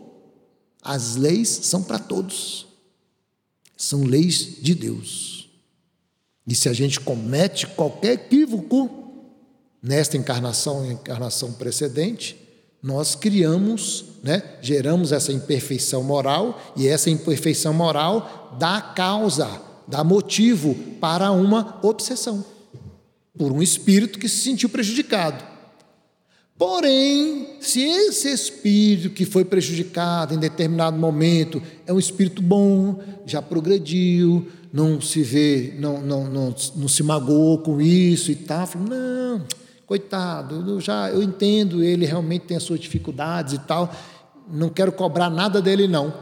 As 0.82 1.16
leis 1.16 1.50
são 1.50 1.82
para 1.82 1.98
todos. 1.98 2.68
São 3.76 4.04
leis 4.04 4.58
de 4.62 4.76
Deus. 4.76 5.50
E 6.48 6.54
se 6.54 6.70
a 6.70 6.74
gente 6.74 7.00
comete 7.00 7.66
qualquer 7.66 8.14
equívoco 8.14 8.90
nesta 9.82 10.16
encarnação 10.16 10.86
e 10.86 10.94
encarnação 10.94 11.54
precedente, 11.54 12.45
nós 12.86 13.16
criamos, 13.16 14.06
né, 14.22 14.44
geramos 14.62 15.12
essa 15.12 15.34
imperfeição 15.34 16.04
moral 16.04 16.62
e 16.78 16.88
essa 16.88 17.10
imperfeição 17.10 17.74
moral 17.74 18.56
dá 18.60 18.80
causa, 18.80 19.50
dá 19.88 20.04
motivo 20.04 20.76
para 21.02 21.32
uma 21.32 21.80
obsessão 21.82 22.46
por 23.36 23.52
um 23.52 23.60
espírito 23.60 24.20
que 24.20 24.30
se 24.30 24.38
sentiu 24.38 24.70
prejudicado. 24.70 25.44
Porém, 26.60 27.58
se 27.60 27.82
esse 27.82 28.32
espírito 28.32 29.10
que 29.10 29.26
foi 29.26 29.44
prejudicado 29.44 30.36
em 30.36 30.38
determinado 30.38 30.96
momento 30.96 31.60
é 31.88 31.92
um 31.92 31.98
espírito 31.98 32.40
bom, 32.40 33.00
já 33.26 33.42
progrediu, 33.42 34.48
não 34.72 35.02
se 35.02 35.24
vê, 35.24 35.74
não, 35.80 36.02
não, 36.02 36.26
não, 36.26 36.56
não 36.76 36.88
se 36.88 37.02
magoou 37.02 37.58
com 37.58 37.82
isso 37.82 38.32
e 38.32 38.36
tal, 38.36 38.70
não, 38.88 39.44
coitado, 39.86 40.64
eu 40.68 40.82
já 40.82 41.10
eu 41.10 41.22
entendo, 41.22 41.84
ele 41.84 42.06
realmente 42.06 42.46
tem 42.46 42.58
as 42.58 42.64
suas 42.64 42.80
dificuldades 42.80 43.54
e 43.54 43.60
tal, 43.60 43.94
não 44.52 44.70
quero 44.70 44.92
cobrar 44.92 45.30
nada 45.30 45.62
dele 45.62 45.88
não. 45.88 46.14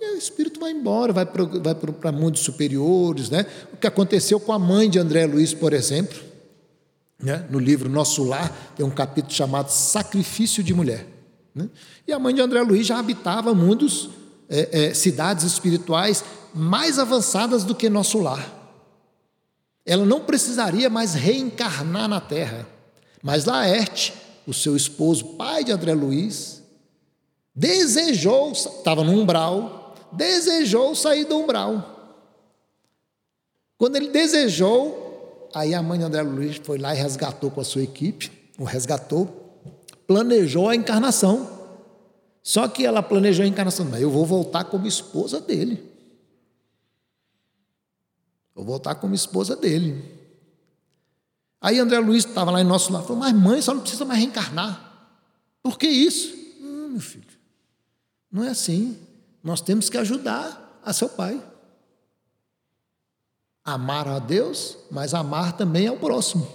E 0.00 0.14
o 0.14 0.18
espírito 0.18 0.58
vai 0.58 0.72
embora, 0.72 1.12
vai 1.12 1.24
para 1.26 1.44
vai 1.44 1.74
para 1.74 2.12
mundos 2.12 2.40
superiores, 2.40 3.30
né? 3.30 3.46
O 3.72 3.76
que 3.76 3.86
aconteceu 3.86 4.40
com 4.40 4.52
a 4.52 4.58
mãe 4.58 4.90
de 4.90 4.98
André 4.98 5.26
Luiz, 5.26 5.54
por 5.54 5.72
exemplo, 5.72 6.18
né? 7.22 7.46
No 7.48 7.58
livro 7.58 7.88
Nosso 7.88 8.24
Lar 8.24 8.50
tem 8.76 8.84
um 8.84 8.90
capítulo 8.90 9.32
chamado 9.32 9.68
Sacrifício 9.70 10.62
de 10.62 10.74
Mulher. 10.74 11.06
Né? 11.54 11.68
E 12.06 12.12
a 12.12 12.18
mãe 12.18 12.34
de 12.34 12.40
André 12.40 12.60
Luiz 12.62 12.86
já 12.86 12.98
habitava 12.98 13.54
mundos, 13.54 14.10
é, 14.48 14.86
é, 14.86 14.94
cidades 14.94 15.44
espirituais 15.44 16.24
mais 16.54 16.98
avançadas 16.98 17.64
do 17.64 17.74
que 17.74 17.88
nosso 17.88 18.18
lar. 18.18 18.60
Ela 19.84 20.04
não 20.04 20.20
precisaria 20.20 20.88
mais 20.88 21.14
reencarnar 21.14 22.08
na 22.08 22.20
Terra. 22.20 22.66
Mas 23.22 23.44
Laerte, 23.44 24.12
o 24.46 24.52
seu 24.52 24.76
esposo, 24.76 25.24
pai 25.36 25.62
de 25.62 25.72
André 25.72 25.94
Luiz, 25.94 26.62
desejou, 27.54 28.52
estava 28.52 29.04
no 29.04 29.12
umbral, 29.12 29.94
desejou 30.12 30.94
sair 30.94 31.24
do 31.24 31.38
umbral. 31.38 31.90
Quando 33.78 33.96
ele 33.96 34.08
desejou, 34.08 35.02
Aí 35.54 35.74
a 35.74 35.82
mãe 35.82 35.98
de 35.98 36.04
André 36.04 36.22
Luiz 36.22 36.56
foi 36.56 36.78
lá 36.78 36.94
e 36.94 36.98
resgatou 36.98 37.50
com 37.50 37.60
a 37.60 37.64
sua 37.64 37.82
equipe, 37.82 38.32
o 38.58 38.64
resgatou, 38.64 39.26
planejou 40.06 40.68
a 40.68 40.74
encarnação. 40.74 41.60
Só 42.42 42.66
que 42.66 42.86
ela 42.86 43.02
planejou 43.02 43.44
a 43.44 43.48
encarnação, 43.48 43.86
mas 43.86 44.00
eu 44.00 44.10
vou 44.10 44.24
voltar 44.24 44.64
como 44.64 44.86
esposa 44.86 45.40
dele. 45.40 45.90
Vou 48.54 48.64
voltar 48.64 48.94
como 48.94 49.14
esposa 49.14 49.54
dele. 49.54 50.02
Aí 51.62 51.78
André 51.78 52.00
Luiz 52.00 52.26
estava 52.26 52.50
lá 52.50 52.60
em 52.60 52.64
nosso 52.64 52.92
lar, 52.92 53.02
falou, 53.02 53.18
mas 53.18 53.32
mãe, 53.32 53.62
só 53.62 53.72
não 53.72 53.82
precisa 53.82 54.04
mais 54.04 54.18
reencarnar. 54.18 54.92
Por 55.62 55.78
que 55.78 55.86
isso? 55.86 56.34
Hum, 56.60 56.88
meu 56.90 57.00
filho, 57.00 57.24
não 58.30 58.42
é 58.42 58.48
assim. 58.48 58.98
Nós 59.44 59.60
temos 59.60 59.88
que 59.88 59.96
ajudar 59.96 60.80
a 60.84 60.92
seu 60.92 61.08
pai. 61.08 61.40
Amar 63.64 64.08
a 64.08 64.18
Deus, 64.18 64.76
mas 64.90 65.14
amar 65.14 65.56
também 65.56 65.86
ao 65.86 65.96
próximo. 65.96 66.48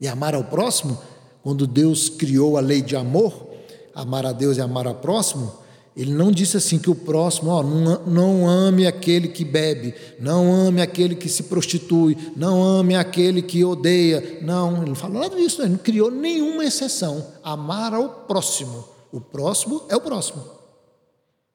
E 0.00 0.08
amar 0.08 0.34
ao 0.34 0.44
próximo, 0.44 0.98
quando 1.42 1.66
Deus 1.66 2.08
criou 2.08 2.56
a 2.56 2.60
lei 2.60 2.80
de 2.80 2.96
amor, 2.96 3.50
amar 3.94 4.24
a 4.24 4.32
Deus 4.32 4.56
e 4.56 4.62
amar 4.62 4.86
ao 4.86 4.94
próximo, 4.94 5.58
ele 5.96 6.12
não 6.12 6.32
disse 6.32 6.56
assim 6.56 6.78
que 6.78 6.90
o 6.90 6.94
próximo, 6.94 7.50
ó, 7.50 7.62
não, 7.62 8.04
não 8.04 8.48
ame 8.48 8.84
aquele 8.84 9.28
que 9.28 9.44
bebe, 9.44 9.94
não 10.18 10.52
ame 10.52 10.82
aquele 10.82 11.14
que 11.14 11.28
se 11.28 11.44
prostitui, 11.44 12.16
não 12.36 12.64
ame 12.64 12.96
aquele 12.96 13.40
que 13.40 13.64
odeia. 13.64 14.40
Não, 14.42 14.78
ele 14.78 14.88
não 14.88 14.94
falou 14.96 15.20
nada 15.20 15.36
disso, 15.36 15.62
ele 15.62 15.70
não 15.70 15.78
criou 15.78 16.10
nenhuma 16.10 16.64
exceção. 16.64 17.32
Amar 17.44 17.94
ao 17.94 18.08
próximo. 18.08 18.88
O 19.12 19.20
próximo 19.20 19.84
é 19.88 19.94
o 19.94 20.00
próximo. 20.00 20.44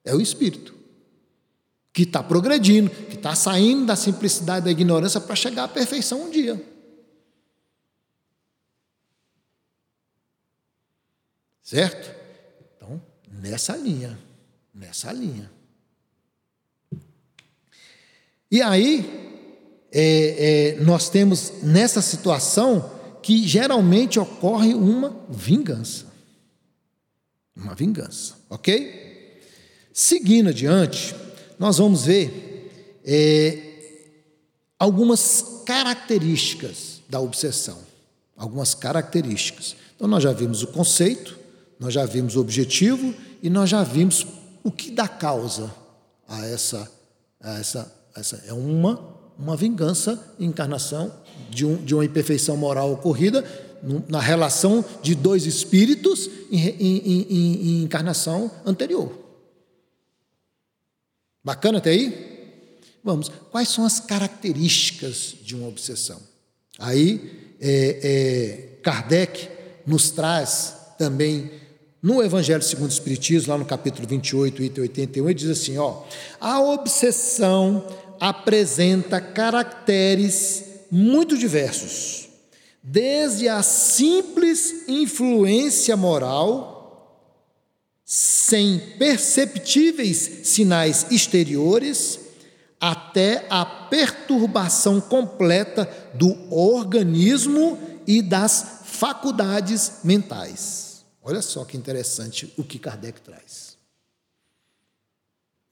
É 0.02 0.14
o 0.14 0.20
Espírito 0.20 0.80
que 1.92 2.02
está 2.02 2.22
progredindo, 2.22 2.88
que 2.88 3.16
está 3.16 3.34
saindo 3.34 3.86
da 3.86 3.96
simplicidade 3.96 4.64
da 4.64 4.70
ignorância 4.70 5.20
para 5.20 5.34
chegar 5.34 5.64
à 5.64 5.68
perfeição 5.68 6.22
um 6.22 6.30
dia. 6.30 6.64
Certo? 11.62 12.14
Então, 12.76 13.02
nessa 13.30 13.76
linha, 13.76 14.18
nessa 14.80 15.12
linha. 15.12 15.50
E 18.50 18.62
aí, 18.62 19.06
é, 19.92 20.76
é, 20.78 20.80
nós 20.82 21.10
temos 21.10 21.52
nessa 21.62 22.00
situação 22.00 22.90
que 23.22 23.46
geralmente 23.46 24.18
ocorre 24.18 24.74
uma 24.74 25.14
vingança. 25.28 26.06
Uma 27.54 27.74
vingança, 27.74 28.36
ok? 28.48 29.38
Seguindo 29.92 30.48
adiante, 30.48 31.14
nós 31.58 31.76
vamos 31.76 32.06
ver 32.06 33.00
é, 33.04 33.58
algumas 34.78 35.62
características 35.66 37.02
da 37.06 37.20
obsessão. 37.20 37.78
Algumas 38.34 38.74
características. 38.74 39.76
Então, 39.94 40.08
nós 40.08 40.22
já 40.22 40.32
vimos 40.32 40.62
o 40.62 40.68
conceito, 40.68 41.38
nós 41.78 41.92
já 41.92 42.06
vimos 42.06 42.34
o 42.34 42.40
objetivo 42.40 43.14
e 43.42 43.50
nós 43.50 43.68
já 43.68 43.82
vimos 43.82 44.26
o 44.62 44.70
que 44.70 44.90
dá 44.90 45.08
causa 45.08 45.72
a 46.28 46.46
essa. 46.46 46.90
A 47.40 47.58
essa, 47.58 47.92
essa 48.14 48.36
é 48.46 48.52
uma, 48.52 49.16
uma 49.38 49.56
vingança, 49.56 50.34
encarnação 50.38 51.12
de, 51.48 51.64
um, 51.64 51.76
de 51.76 51.94
uma 51.94 52.04
imperfeição 52.04 52.56
moral 52.56 52.92
ocorrida 52.92 53.44
na 54.08 54.20
relação 54.20 54.84
de 55.02 55.14
dois 55.14 55.46
espíritos 55.46 56.28
em, 56.50 56.68
em, 56.68 56.98
em, 56.98 57.68
em 57.68 57.82
encarnação 57.82 58.50
anterior. 58.66 59.10
Bacana 61.42 61.78
até 61.78 61.90
aí? 61.90 62.30
Vamos, 63.02 63.30
quais 63.50 63.68
são 63.68 63.86
as 63.86 63.98
características 63.98 65.34
de 65.42 65.56
uma 65.56 65.68
obsessão? 65.68 66.20
Aí, 66.78 67.54
é, 67.60 68.00
é, 68.02 68.80
Kardec 68.82 69.48
nos 69.86 70.10
traz 70.10 70.76
também 70.98 71.50
no 72.02 72.22
Evangelho 72.22 72.62
segundo 72.62 72.88
o 72.88 72.92
Espiritismo, 72.92 73.52
lá 73.52 73.58
no 73.58 73.64
capítulo 73.64 74.08
28, 74.08 74.62
item 74.62 74.82
81, 74.82 75.24
ele 75.28 75.34
diz 75.34 75.50
assim: 75.50 75.76
ó, 75.78 76.02
a 76.40 76.60
obsessão 76.60 77.84
apresenta 78.18 79.20
caracteres 79.20 80.64
muito 80.90 81.36
diversos, 81.36 82.28
desde 82.82 83.48
a 83.48 83.62
simples 83.62 84.88
influência 84.88 85.96
moral 85.96 86.78
sem 88.04 88.80
perceptíveis 88.98 90.40
sinais 90.44 91.06
exteriores, 91.10 92.18
até 92.80 93.46
a 93.48 93.64
perturbação 93.64 95.00
completa 95.00 95.88
do 96.14 96.36
organismo 96.50 97.78
e 98.06 98.20
das 98.20 98.80
faculdades 98.84 100.00
mentais. 100.02 100.89
Olha 101.22 101.42
só 101.42 101.64
que 101.64 101.76
interessante 101.76 102.52
o 102.56 102.64
que 102.64 102.78
Kardec 102.78 103.20
traz. 103.20 103.76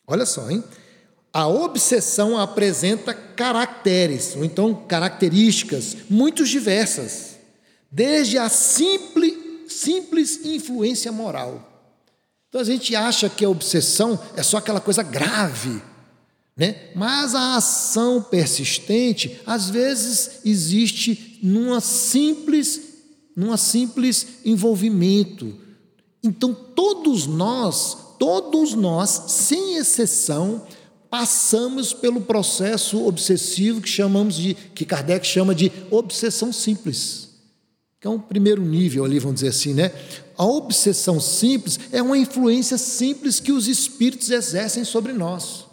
Olha 0.06 0.26
só, 0.26 0.50
hein? 0.50 0.62
A 1.32 1.46
obsessão 1.46 2.38
apresenta 2.38 3.12
caracteres, 3.12 4.34
ou 4.34 4.44
então 4.44 4.74
características 4.86 5.96
muito 6.08 6.44
diversas, 6.44 7.36
desde 7.90 8.38
a 8.38 8.48
simples, 8.48 9.34
simples 9.68 10.44
influência 10.44 11.12
moral 11.12 11.68
então 12.48 12.60
a 12.60 12.64
gente 12.64 12.96
acha 12.96 13.28
que 13.28 13.44
a 13.44 13.50
obsessão 13.50 14.18
é 14.34 14.42
só 14.42 14.56
aquela 14.56 14.80
coisa 14.80 15.02
grave, 15.02 15.82
né? 16.56 16.90
Mas 16.94 17.34
a 17.34 17.56
ação 17.56 18.22
persistente 18.22 19.40
às 19.46 19.68
vezes 19.68 20.40
existe 20.44 21.38
numa 21.42 21.80
simples, 21.80 22.87
numa 23.38 23.56
simples 23.56 24.26
envolvimento. 24.44 25.54
Então 26.24 26.52
todos 26.52 27.24
nós, 27.24 27.96
todos 28.18 28.74
nós, 28.74 29.10
sem 29.28 29.76
exceção, 29.76 30.66
passamos 31.08 31.92
pelo 31.92 32.20
processo 32.20 33.06
obsessivo 33.06 33.80
que 33.80 33.88
chamamos 33.88 34.34
de 34.34 34.54
que 34.54 34.84
Kardec 34.84 35.24
chama 35.24 35.54
de 35.54 35.70
obsessão 35.88 36.52
simples. 36.52 37.28
Que 38.00 38.08
é 38.08 38.10
um 38.10 38.18
primeiro 38.18 38.60
nível 38.60 39.04
ali, 39.04 39.20
vamos 39.20 39.36
dizer 39.36 39.50
assim, 39.50 39.72
né? 39.72 39.92
A 40.36 40.44
obsessão 40.44 41.20
simples 41.20 41.78
é 41.92 42.02
uma 42.02 42.18
influência 42.18 42.76
simples 42.76 43.38
que 43.38 43.52
os 43.52 43.68
espíritos 43.68 44.30
exercem 44.30 44.82
sobre 44.82 45.12
nós. 45.12 45.67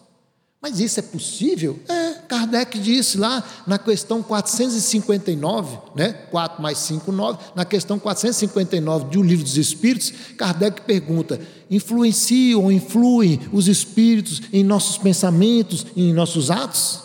Mas 0.67 0.79
isso 0.79 0.99
é 0.99 1.03
possível? 1.03 1.79
É, 1.87 2.13
Kardec 2.27 2.79
disse 2.79 3.19
lá 3.19 3.43
na 3.67 3.77
questão 3.77 4.23
459, 4.23 5.77
né? 5.95 6.11
4 6.31 6.59
mais 6.59 6.79
5, 6.79 7.11
9, 7.11 7.37
na 7.53 7.63
questão 7.63 7.99
459 7.99 9.11
do 9.11 9.21
Livro 9.21 9.43
dos 9.43 9.57
Espíritos, 9.57 10.11
Kardec 10.35 10.81
pergunta: 10.81 11.39
influenciam 11.69 12.63
ou 12.63 12.71
influem 12.71 13.39
os 13.53 13.67
espíritos 13.67 14.41
em 14.51 14.63
nossos 14.63 14.97
pensamentos, 14.97 15.85
em 15.95 16.11
nossos 16.11 16.49
atos? 16.49 16.99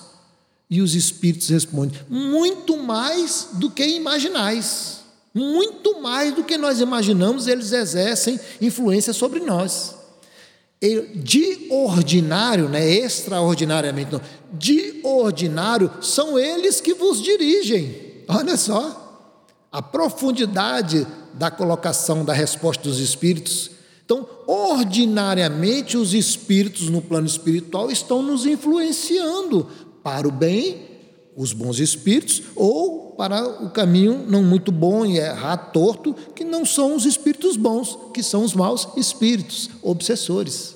E 0.70 0.80
os 0.80 0.94
espíritos 0.94 1.50
respondem: 1.50 2.00
muito 2.08 2.78
mais 2.78 3.48
do 3.52 3.70
que 3.70 3.86
imaginais. 3.86 5.00
Muito 5.34 6.00
mais 6.00 6.34
do 6.34 6.44
que 6.44 6.56
nós 6.56 6.80
imaginamos, 6.80 7.46
eles 7.46 7.72
exercem 7.72 8.40
influência 8.58 9.12
sobre 9.12 9.40
nós. 9.40 9.99
De 10.82 11.66
ordinário, 11.70 12.68
né, 12.68 12.88
extraordinariamente, 12.88 14.12
não, 14.12 14.20
de 14.52 15.00
ordinário, 15.04 15.90
são 16.00 16.38
eles 16.38 16.80
que 16.80 16.94
vos 16.94 17.22
dirigem. 17.22 18.24
Olha 18.26 18.56
só, 18.56 19.28
a 19.70 19.82
profundidade 19.82 21.06
da 21.34 21.50
colocação 21.50 22.24
da 22.24 22.32
resposta 22.32 22.82
dos 22.82 22.98
espíritos. 22.98 23.70
Então, 24.04 24.26
ordinariamente, 24.46 25.96
os 25.96 26.14
espíritos 26.14 26.88
no 26.88 27.02
plano 27.02 27.26
espiritual 27.26 27.90
estão 27.90 28.22
nos 28.22 28.46
influenciando 28.46 29.68
para 30.02 30.26
o 30.26 30.32
bem, 30.32 30.88
os 31.36 31.52
bons 31.52 31.78
espíritos, 31.78 32.42
ou 32.56 33.09
para 33.20 33.46
o 33.46 33.68
caminho 33.68 34.24
não 34.26 34.42
muito 34.42 34.72
bom 34.72 35.04
e 35.04 35.18
errar 35.18 35.58
torto, 35.58 36.14
que 36.34 36.42
não 36.42 36.64
são 36.64 36.96
os 36.96 37.04
espíritos 37.04 37.54
bons, 37.54 37.98
que 38.14 38.22
são 38.22 38.42
os 38.42 38.54
maus 38.54 38.88
espíritos, 38.96 39.68
obsessores. 39.82 40.74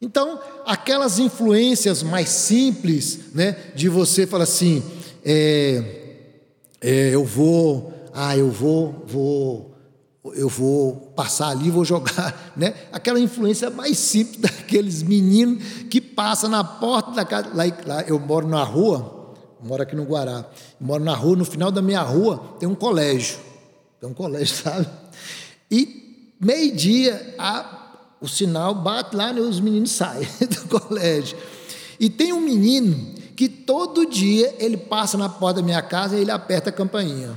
Então, 0.00 0.40
aquelas 0.64 1.18
influências 1.18 2.02
mais 2.02 2.30
simples, 2.30 3.34
né, 3.34 3.54
de 3.74 3.86
você 3.90 4.26
falar 4.26 4.44
assim, 4.44 4.82
é, 5.22 6.22
é, 6.80 7.10
eu 7.14 7.22
vou, 7.22 7.92
ah, 8.14 8.34
eu 8.34 8.50
vou, 8.50 9.04
vou, 9.06 9.74
eu 10.34 10.48
vou 10.48 11.12
passar 11.14 11.48
ali, 11.48 11.68
vou 11.68 11.84
jogar, 11.84 12.52
né? 12.56 12.72
Aquela 12.90 13.20
influência 13.20 13.68
mais 13.68 13.98
simples 13.98 14.40
daqueles 14.40 15.02
meninos 15.02 15.62
que 15.90 16.00
passa 16.00 16.48
na 16.48 16.64
porta 16.64 17.10
da 17.10 17.26
casa. 17.26 17.50
Lá, 17.52 17.64
lá 17.86 18.02
eu 18.04 18.18
moro 18.18 18.48
na 18.48 18.64
rua, 18.64 19.23
moro 19.64 19.82
aqui 19.82 19.96
no 19.96 20.04
Guará, 20.04 20.44
moro 20.80 21.02
na 21.02 21.14
rua, 21.14 21.36
no 21.36 21.44
final 21.44 21.70
da 21.72 21.80
minha 21.80 22.02
rua 22.02 22.56
tem 22.60 22.68
um 22.68 22.74
colégio, 22.74 23.38
tem 24.00 24.08
um 24.08 24.14
colégio, 24.14 24.54
sabe? 24.62 24.86
E 25.70 26.34
meio 26.40 26.74
dia 26.76 27.34
o 28.20 28.28
sinal 28.28 28.74
bate 28.74 29.16
lá 29.16 29.32
e 29.32 29.40
os 29.40 29.60
meninos 29.60 29.90
saem 29.92 30.28
do 30.40 30.80
colégio. 30.80 31.36
E 31.98 32.10
tem 32.10 32.32
um 32.32 32.40
menino 32.40 33.14
que 33.36 33.48
todo 33.48 34.06
dia 34.06 34.54
ele 34.58 34.76
passa 34.76 35.16
na 35.16 35.28
porta 35.28 35.60
da 35.60 35.66
minha 35.66 35.82
casa 35.82 36.16
e 36.16 36.20
ele 36.20 36.30
aperta 36.30 36.70
a 36.70 36.72
campainha. 36.72 37.36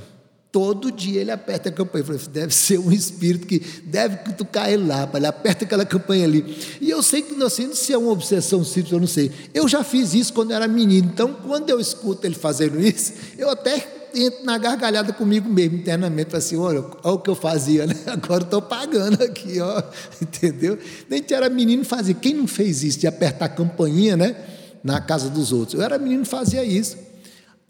Todo 0.58 0.90
dia 0.90 1.20
ele 1.20 1.30
aperta 1.30 1.68
a 1.68 1.72
campainha. 1.72 2.02
Eu 2.02 2.18
falei, 2.18 2.20
deve 2.32 2.52
ser 2.52 2.80
um 2.80 2.90
espírito 2.90 3.46
que 3.46 3.60
deve 3.84 4.16
cutucar 4.16 4.68
ele 4.68 4.88
lá, 4.88 5.08
ele 5.14 5.24
aperta 5.24 5.64
aquela 5.64 5.86
campainha 5.86 6.24
ali. 6.24 6.58
E 6.80 6.90
eu 6.90 7.00
sei 7.00 7.22
que 7.22 7.40
assim, 7.44 7.72
se 7.76 7.92
é 7.92 7.96
uma 7.96 8.10
obsessão 8.10 8.64
simples, 8.64 8.90
eu 8.90 8.98
não 8.98 9.06
sei. 9.06 9.30
Eu 9.54 9.68
já 9.68 9.84
fiz 9.84 10.14
isso 10.14 10.32
quando 10.32 10.50
eu 10.50 10.56
era 10.56 10.66
menino, 10.66 11.10
então 11.14 11.32
quando 11.32 11.70
eu 11.70 11.78
escuto 11.78 12.26
ele 12.26 12.34
fazendo 12.34 12.80
isso, 12.80 13.12
eu 13.38 13.48
até 13.48 13.86
entro 14.12 14.44
na 14.44 14.58
gargalhada 14.58 15.12
comigo 15.12 15.48
mesmo, 15.48 15.76
internamente, 15.76 16.34
assim, 16.34 16.56
olha, 16.56 16.84
olha 17.04 17.14
o 17.14 17.20
que 17.20 17.30
eu 17.30 17.36
fazia, 17.36 17.86
né? 17.86 17.94
Agora 18.10 18.42
estou 18.42 18.60
pagando 18.60 19.22
aqui, 19.22 19.60
ó, 19.60 19.80
entendeu? 20.20 20.76
Nem 21.08 21.22
era 21.30 21.48
menino 21.48 21.84
fazia. 21.84 22.14
Quem 22.14 22.34
não 22.34 22.48
fez 22.48 22.82
isso 22.82 22.98
de 22.98 23.06
apertar 23.06 23.44
a 23.44 23.48
campainha, 23.48 24.16
né? 24.16 24.34
na 24.82 25.00
casa 25.00 25.28
dos 25.28 25.52
outros. 25.52 25.74
Eu 25.74 25.82
era 25.84 25.98
menino 25.98 26.24
fazia 26.24 26.64
isso. 26.64 27.07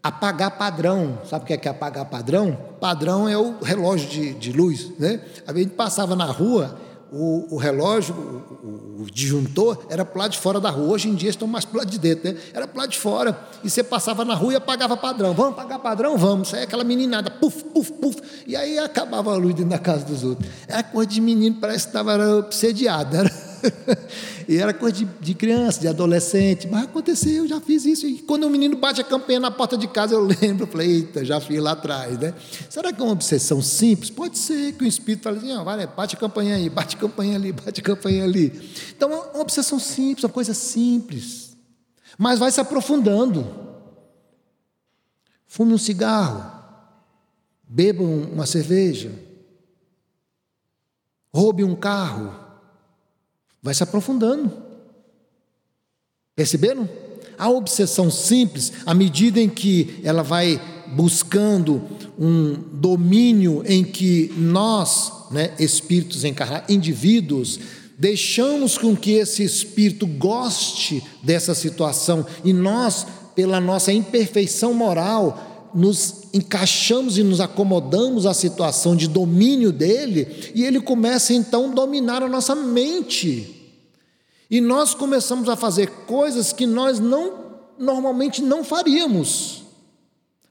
Apagar 0.01 0.57
padrão. 0.57 1.19
Sabe 1.29 1.43
o 1.43 1.47
que 1.47 1.53
é, 1.53 1.57
que 1.57 1.67
é 1.67 1.71
apagar 1.71 2.05
padrão? 2.05 2.57
Padrão 2.79 3.27
é 3.27 3.37
o 3.37 3.59
relógio 3.61 4.09
de, 4.09 4.33
de 4.33 4.53
luz. 4.53 4.91
Né? 4.97 5.19
A 5.45 5.53
gente 5.53 5.71
passava 5.71 6.15
na 6.15 6.25
rua, 6.25 6.79
o, 7.11 7.55
o 7.55 7.57
relógio, 7.57 8.15
o, 8.15 9.01
o, 9.01 9.11
disjuntor, 9.11 9.85
era 9.89 10.05
para 10.05 10.21
lado 10.21 10.31
de 10.31 10.37
fora 10.37 10.59
da 10.59 10.69
rua. 10.69 10.93
Hoje 10.93 11.09
em 11.09 11.15
dia 11.15 11.29
estão 11.29 11.47
mais 11.47 11.65
para 11.65 11.79
lado 11.79 11.89
de 11.89 11.99
dentro. 11.99 12.31
Né? 12.31 12.39
Era 12.53 12.65
para 12.65 12.81
lado 12.81 12.91
de 12.91 12.97
fora. 12.97 13.37
E 13.61 13.69
você 13.69 13.83
passava 13.83 14.23
na 14.23 14.35
rua 14.35 14.53
e 14.53 14.55
apagava 14.55 14.95
padrão. 14.95 15.33
Vamos 15.33 15.53
apagar 15.53 15.79
padrão? 15.79 16.17
Vamos. 16.17 16.53
Aí 16.53 16.61
é 16.61 16.63
aquela 16.63 16.85
meninada. 16.85 17.29
Puf, 17.29 17.63
puf, 17.65 17.91
puf. 17.93 18.21
E 18.47 18.55
aí 18.55 18.79
acabava 18.79 19.33
a 19.33 19.35
luz 19.35 19.53
dentro 19.53 19.71
da 19.71 19.79
casa 19.79 20.05
dos 20.05 20.23
outros. 20.23 20.49
Era 20.65 20.81
coisa 20.81 21.09
de 21.09 21.19
menino, 21.19 21.57
parece 21.59 21.85
que 21.85 21.89
estava 21.89 22.37
obsediado. 22.37 23.17
Era 23.17 23.29
e 24.47 24.57
era 24.57 24.73
coisa 24.73 24.97
de, 24.97 25.05
de, 25.05 25.33
criança, 25.33 25.79
de 25.79 25.87
adolescente. 25.87 26.67
Mas 26.67 26.83
aconteceu, 26.83 27.43
eu 27.43 27.47
já 27.47 27.61
fiz 27.61 27.85
isso. 27.85 28.07
E 28.07 28.19
quando 28.19 28.45
o 28.45 28.49
menino 28.49 28.75
bate 28.77 29.01
a 29.01 29.03
campanha 29.03 29.39
na 29.39 29.51
porta 29.51 29.77
de 29.77 29.87
casa, 29.87 30.15
eu 30.15 30.25
lembro, 30.41 30.67
falei, 30.67 30.89
eita, 30.89 31.23
já 31.23 31.39
fiz 31.39 31.61
lá 31.61 31.71
atrás, 31.71 32.17
né? 32.19 32.33
Será 32.69 32.91
que 32.91 33.01
é 33.01 33.03
uma 33.03 33.13
obsessão 33.13 33.61
simples? 33.61 34.09
Pode 34.09 34.37
ser 34.37 34.73
que 34.73 34.83
o 34.83 34.87
espírito 34.87 35.23
fale 35.23 35.37
assim, 35.37 35.63
vai, 35.63 35.87
bate 35.87 36.15
a 36.15 36.19
campanha 36.19 36.55
aí, 36.55 36.69
bate 36.69 36.95
a 36.95 36.99
campanha 36.99 37.35
ali, 37.35 37.51
bate 37.51 37.79
a 37.79 37.83
campanha 37.83 38.23
ali. 38.23 38.51
Então, 38.95 39.11
é 39.11 39.15
uma 39.15 39.41
obsessão 39.41 39.79
simples, 39.79 40.23
uma 40.23 40.29
coisa 40.29 40.53
simples. 40.53 41.57
Mas 42.17 42.39
vai 42.39 42.51
se 42.51 42.59
aprofundando. 42.59 43.69
Fume 45.47 45.73
um 45.73 45.77
cigarro, 45.79 46.59
beba 47.67 48.03
uma 48.03 48.45
cerveja, 48.45 49.11
roube 51.33 51.63
um 51.63 51.75
carro, 51.75 52.33
vai 53.61 53.73
se 53.73 53.83
aprofundando. 53.83 54.51
Perceberam? 56.35 56.87
A 57.37 57.49
obsessão 57.49 58.11
simples, 58.11 58.71
à 58.85 58.93
medida 58.93 59.39
em 59.39 59.49
que 59.49 59.99
ela 60.03 60.23
vai 60.23 60.61
buscando 60.87 61.81
um 62.17 62.53
domínio 62.73 63.63
em 63.65 63.83
que 63.83 64.33
nós, 64.35 65.11
né, 65.31 65.53
espíritos 65.59 66.25
encarnados, 66.25 66.73
indivíduos, 66.73 67.59
deixamos 67.97 68.77
com 68.77 68.95
que 68.95 69.11
esse 69.11 69.43
espírito 69.43 70.07
goste 70.07 71.03
dessa 71.21 71.53
situação 71.53 72.25
e 72.43 72.51
nós, 72.53 73.05
pela 73.35 73.59
nossa 73.59 73.91
imperfeição 73.91 74.73
moral, 74.73 75.48
nos 75.73 76.25
encaixamos 76.33 77.17
e 77.17 77.23
nos 77.23 77.39
acomodamos 77.39 78.25
à 78.25 78.33
situação 78.33 78.95
de 78.95 79.07
domínio 79.07 79.71
dele, 79.71 80.51
e 80.55 80.63
ele 80.63 80.79
começa 80.79 81.33
então 81.33 81.71
a 81.71 81.73
dominar 81.73 82.23
a 82.23 82.29
nossa 82.29 82.55
mente. 82.55 83.55
E 84.49 84.59
nós 84.59 84.95
começamos 84.95 85.47
a 85.47 85.55
fazer 85.55 85.87
coisas 86.07 86.51
que 86.51 86.65
nós 86.65 86.99
não 86.99 87.49
normalmente 87.77 88.41
não 88.41 88.63
faríamos. 88.63 89.63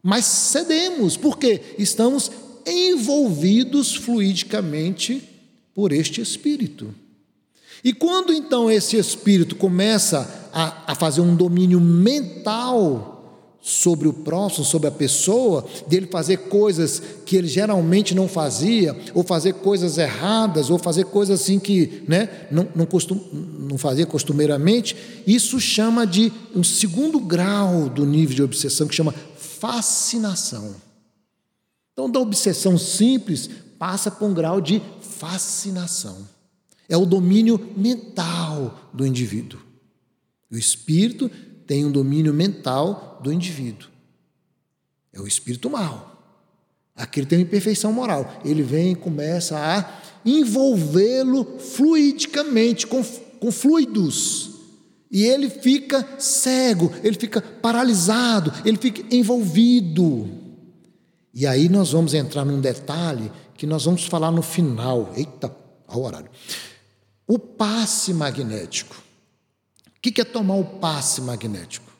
Mas 0.02 0.24
cedemos, 0.24 1.16
porque 1.16 1.60
estamos 1.78 2.30
envolvidos 2.64 3.94
fluidicamente 3.94 5.22
por 5.74 5.92
este 5.92 6.20
espírito. 6.20 6.94
E 7.84 7.92
quando 7.92 8.32
então 8.32 8.70
esse 8.70 8.96
espírito 8.96 9.56
começa 9.56 10.48
a, 10.52 10.92
a 10.92 10.94
fazer 10.94 11.20
um 11.20 11.36
domínio 11.36 11.80
mental 11.80 13.17
sobre 13.60 14.08
o 14.08 14.12
próximo, 14.12 14.64
sobre 14.64 14.88
a 14.88 14.90
pessoa, 14.90 15.66
dele 15.86 16.06
fazer 16.06 16.48
coisas 16.48 17.02
que 17.26 17.36
ele 17.36 17.48
geralmente 17.48 18.14
não 18.14 18.28
fazia, 18.28 18.96
ou 19.14 19.22
fazer 19.22 19.54
coisas 19.54 19.98
erradas, 19.98 20.70
ou 20.70 20.78
fazer 20.78 21.04
coisas 21.06 21.40
assim 21.40 21.58
que 21.58 22.02
né, 22.06 22.46
não, 22.50 22.68
não, 22.74 22.86
costum, 22.86 23.20
não 23.32 23.76
fazia 23.76 24.06
costumeiramente, 24.06 24.96
isso 25.26 25.60
chama 25.60 26.06
de 26.06 26.32
um 26.54 26.64
segundo 26.64 27.18
grau 27.20 27.88
do 27.88 28.06
nível 28.06 28.36
de 28.36 28.42
obsessão, 28.42 28.86
que 28.86 28.94
chama 28.94 29.14
fascinação. 29.36 30.74
Então, 31.92 32.08
da 32.08 32.20
obsessão 32.20 32.78
simples, 32.78 33.50
passa 33.78 34.10
para 34.10 34.26
um 34.26 34.32
grau 34.32 34.60
de 34.60 34.80
fascinação. 35.00 36.28
É 36.88 36.96
o 36.96 37.04
domínio 37.04 37.72
mental 37.76 38.88
do 38.94 39.04
indivíduo. 39.04 39.60
O 40.50 40.56
espírito 40.56 41.30
tem 41.68 41.84
um 41.84 41.92
domínio 41.92 42.32
mental 42.32 43.20
do 43.22 43.30
indivíduo. 43.30 43.88
É 45.12 45.20
o 45.20 45.26
espírito 45.26 45.68
mal. 45.68 46.16
Aquele 46.96 47.26
tem 47.26 47.38
uma 47.38 47.44
imperfeição 47.44 47.92
moral. 47.92 48.40
Ele 48.42 48.62
vem 48.62 48.92
e 48.92 48.96
começa 48.96 49.56
a 49.56 50.00
envolvê-lo 50.24 51.58
fluidicamente, 51.60 52.86
com, 52.86 53.04
com 53.38 53.52
fluidos. 53.52 54.50
E 55.10 55.24
ele 55.24 55.50
fica 55.50 56.06
cego, 56.18 56.90
ele 57.04 57.16
fica 57.18 57.40
paralisado, 57.40 58.52
ele 58.64 58.78
fica 58.78 59.14
envolvido. 59.14 60.28
E 61.34 61.46
aí 61.46 61.68
nós 61.68 61.92
vamos 61.92 62.14
entrar 62.14 62.46
num 62.46 62.60
detalhe 62.60 63.30
que 63.54 63.66
nós 63.66 63.84
vamos 63.84 64.06
falar 64.06 64.30
no 64.30 64.42
final. 64.42 65.12
Eita, 65.14 65.54
ao 65.86 66.02
horário. 66.02 66.30
O 67.26 67.38
passe 67.38 68.14
magnético. 68.14 69.07
O 69.98 70.00
que 70.00 70.20
é 70.20 70.24
tomar 70.24 70.54
o 70.54 70.64
passe 70.64 71.20
magnético? 71.20 71.90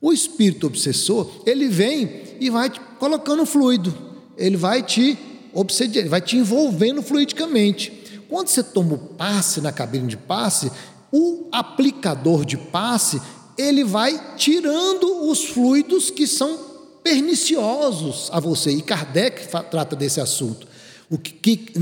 O 0.00 0.12
espírito 0.12 0.66
obsessor, 0.66 1.30
ele 1.46 1.66
vem 1.66 2.36
e 2.38 2.50
vai 2.50 2.70
colocando 2.98 3.46
fluido, 3.46 3.96
ele 4.36 4.56
vai 4.56 4.82
te 4.82 5.18
obsediando, 5.54 6.10
vai 6.10 6.20
te 6.20 6.36
envolvendo 6.36 7.02
fluidicamente. 7.02 7.90
Quando 8.28 8.48
você 8.48 8.62
toma 8.62 8.94
o 8.94 8.98
passe 8.98 9.62
na 9.62 9.72
cabine 9.72 10.08
de 10.08 10.16
passe, 10.18 10.70
o 11.10 11.48
aplicador 11.50 12.44
de 12.44 12.58
passe, 12.58 13.20
ele 13.56 13.82
vai 13.82 14.36
tirando 14.36 15.28
os 15.30 15.44
fluidos 15.44 16.10
que 16.10 16.26
são 16.26 16.58
perniciosos 17.02 18.28
a 18.30 18.40
você. 18.40 18.72
E 18.72 18.82
Kardec 18.82 19.48
trata 19.70 19.96
desse 19.96 20.20
assunto. 20.20 20.66
O 21.14 21.18
que, 21.18 21.30
que 21.30 21.72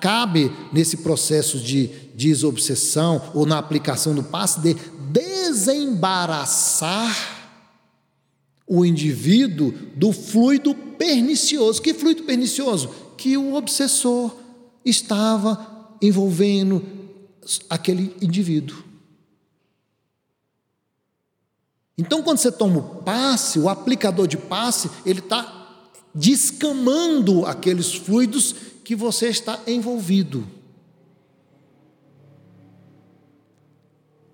cabe 0.00 0.52
nesse 0.72 0.98
processo 0.98 1.58
de 1.58 1.88
desobsessão 2.14 3.32
ou 3.34 3.44
na 3.44 3.58
aplicação 3.58 4.14
do 4.14 4.22
passe 4.22 4.60
de 4.60 4.76
desembaraçar 5.10 7.12
o 8.68 8.84
indivíduo 8.84 9.72
do 9.96 10.12
fluido 10.12 10.72
pernicioso. 10.72 11.82
Que 11.82 11.92
fluido 11.92 12.22
pernicioso? 12.22 12.90
Que 13.16 13.36
o 13.36 13.54
obsessor 13.54 14.36
estava 14.84 15.96
envolvendo 16.00 16.80
aquele 17.68 18.14
indivíduo. 18.22 18.84
Então, 21.98 22.22
quando 22.22 22.38
você 22.38 22.52
toma 22.52 22.78
o 22.78 23.02
passe, 23.02 23.58
o 23.58 23.68
aplicador 23.68 24.28
de 24.28 24.36
passe, 24.36 24.88
ele 25.04 25.18
está 25.18 25.59
descamando 26.14 27.46
aqueles 27.46 27.94
fluidos 27.94 28.54
que 28.84 28.96
você 28.96 29.28
está 29.28 29.60
envolvido. 29.66 30.46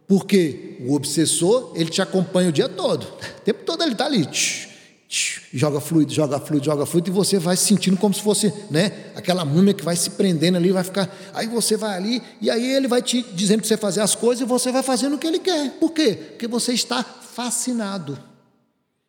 Porque 0.07 0.77
o 0.87 0.95
obsessor, 0.95 1.73
ele 1.75 1.91
te 1.91 2.01
acompanha 2.01 2.49
o 2.49 2.53
dia 2.53 2.69
todo. 2.69 3.05
O 3.05 3.41
tempo 3.45 3.65
todo 3.65 3.83
ele 3.83 3.93
está 3.93 4.07
ali. 4.07 4.25
Tch, 4.25 4.69
tch, 5.09 5.49
joga 5.53 5.81
fluido, 5.81 6.13
joga 6.13 6.39
fluido, 6.39 6.65
joga 6.65 6.87
fluido, 6.87 7.11
e 7.11 7.13
você 7.13 7.39
vai 7.39 7.57
sentindo 7.57 7.97
como 7.97 8.15
se 8.15 8.23
fosse 8.23 8.53
né, 8.71 9.11
aquela 9.17 9.45
múmia 9.45 9.75
que 9.75 9.85
vai 9.85 9.97
se 9.97 10.11
prendendo 10.11 10.57
ali, 10.57 10.71
vai 10.71 10.85
ficar. 10.85 11.13
Aí 11.35 11.49
você 11.49 11.77
vai 11.77 11.97
ali, 11.97 12.23
e 12.41 12.49
aí 12.49 12.73
ele 12.73 12.87
vai 12.87 13.03
te 13.03 13.21
dizendo 13.35 13.61
para 13.61 13.69
você 13.69 13.77
fazer 13.77 14.01
as 14.01 14.15
coisas, 14.15 14.43
e 14.43 14.49
você 14.49 14.71
vai 14.71 14.83
fazendo 14.83 15.17
o 15.17 15.19
que 15.19 15.27
ele 15.27 15.41
quer. 15.41 15.73
Por 15.73 15.91
quê? 15.91 16.15
Porque 16.15 16.47
você 16.47 16.73
está 16.73 17.03
fascinado, 17.03 18.17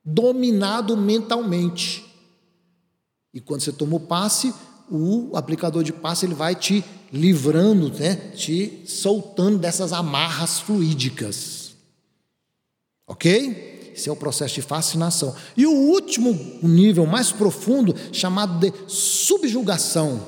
dominado 0.03 0.97
mentalmente. 0.97 2.06
E 3.37 3.39
quando 3.39 3.61
você 3.61 3.71
toma 3.71 3.97
o 3.97 3.99
passe, 3.99 4.51
o 4.89 5.37
aplicador 5.37 5.83
de 5.83 5.93
passe 5.93 6.25
ele 6.25 6.33
vai 6.33 6.55
te 6.55 6.83
livrando, 7.13 7.93
né, 7.93 8.15
te 8.35 8.81
soltando 8.87 9.59
dessas 9.59 9.93
amarras 9.93 10.59
fluídicas. 10.59 11.75
Ok? 13.05 13.91
Esse 13.95 14.09
é 14.09 14.11
o 14.11 14.15
processo 14.15 14.55
de 14.55 14.63
fascinação. 14.63 15.35
E 15.55 15.67
o 15.67 15.71
último 15.71 16.33
nível 16.63 17.05
mais 17.05 17.31
profundo, 17.31 17.95
chamado 18.11 18.57
de 18.59 18.73
subjugação. 18.87 20.19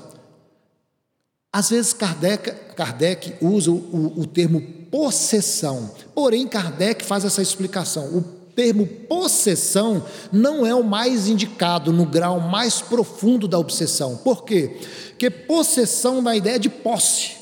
Às 1.51 1.71
vezes 1.71 1.93
Kardec, 1.93 2.51
Kardec 2.75 3.43
usa 3.43 3.71
o, 3.71 4.19
o 4.19 4.27
termo 4.27 4.61
possessão, 4.91 5.95
porém 6.13 6.47
Kardec 6.47 7.03
faz 7.03 7.25
essa 7.25 7.41
explicação. 7.41 8.05
O 8.15 8.21
termo 8.59 8.85
possessão 8.85 10.03
não 10.33 10.65
é 10.65 10.75
o 10.75 10.83
mais 10.83 11.29
indicado 11.29 11.93
no 11.93 12.05
grau 12.05 12.41
mais 12.41 12.81
profundo 12.81 13.47
da 13.47 13.57
obsessão. 13.57 14.17
Por 14.17 14.43
quê? 14.43 14.71
Porque 15.11 15.29
possessão 15.29 16.21
dá 16.21 16.31
a 16.31 16.35
ideia 16.35 16.59
de 16.59 16.67
posse. 16.69 17.37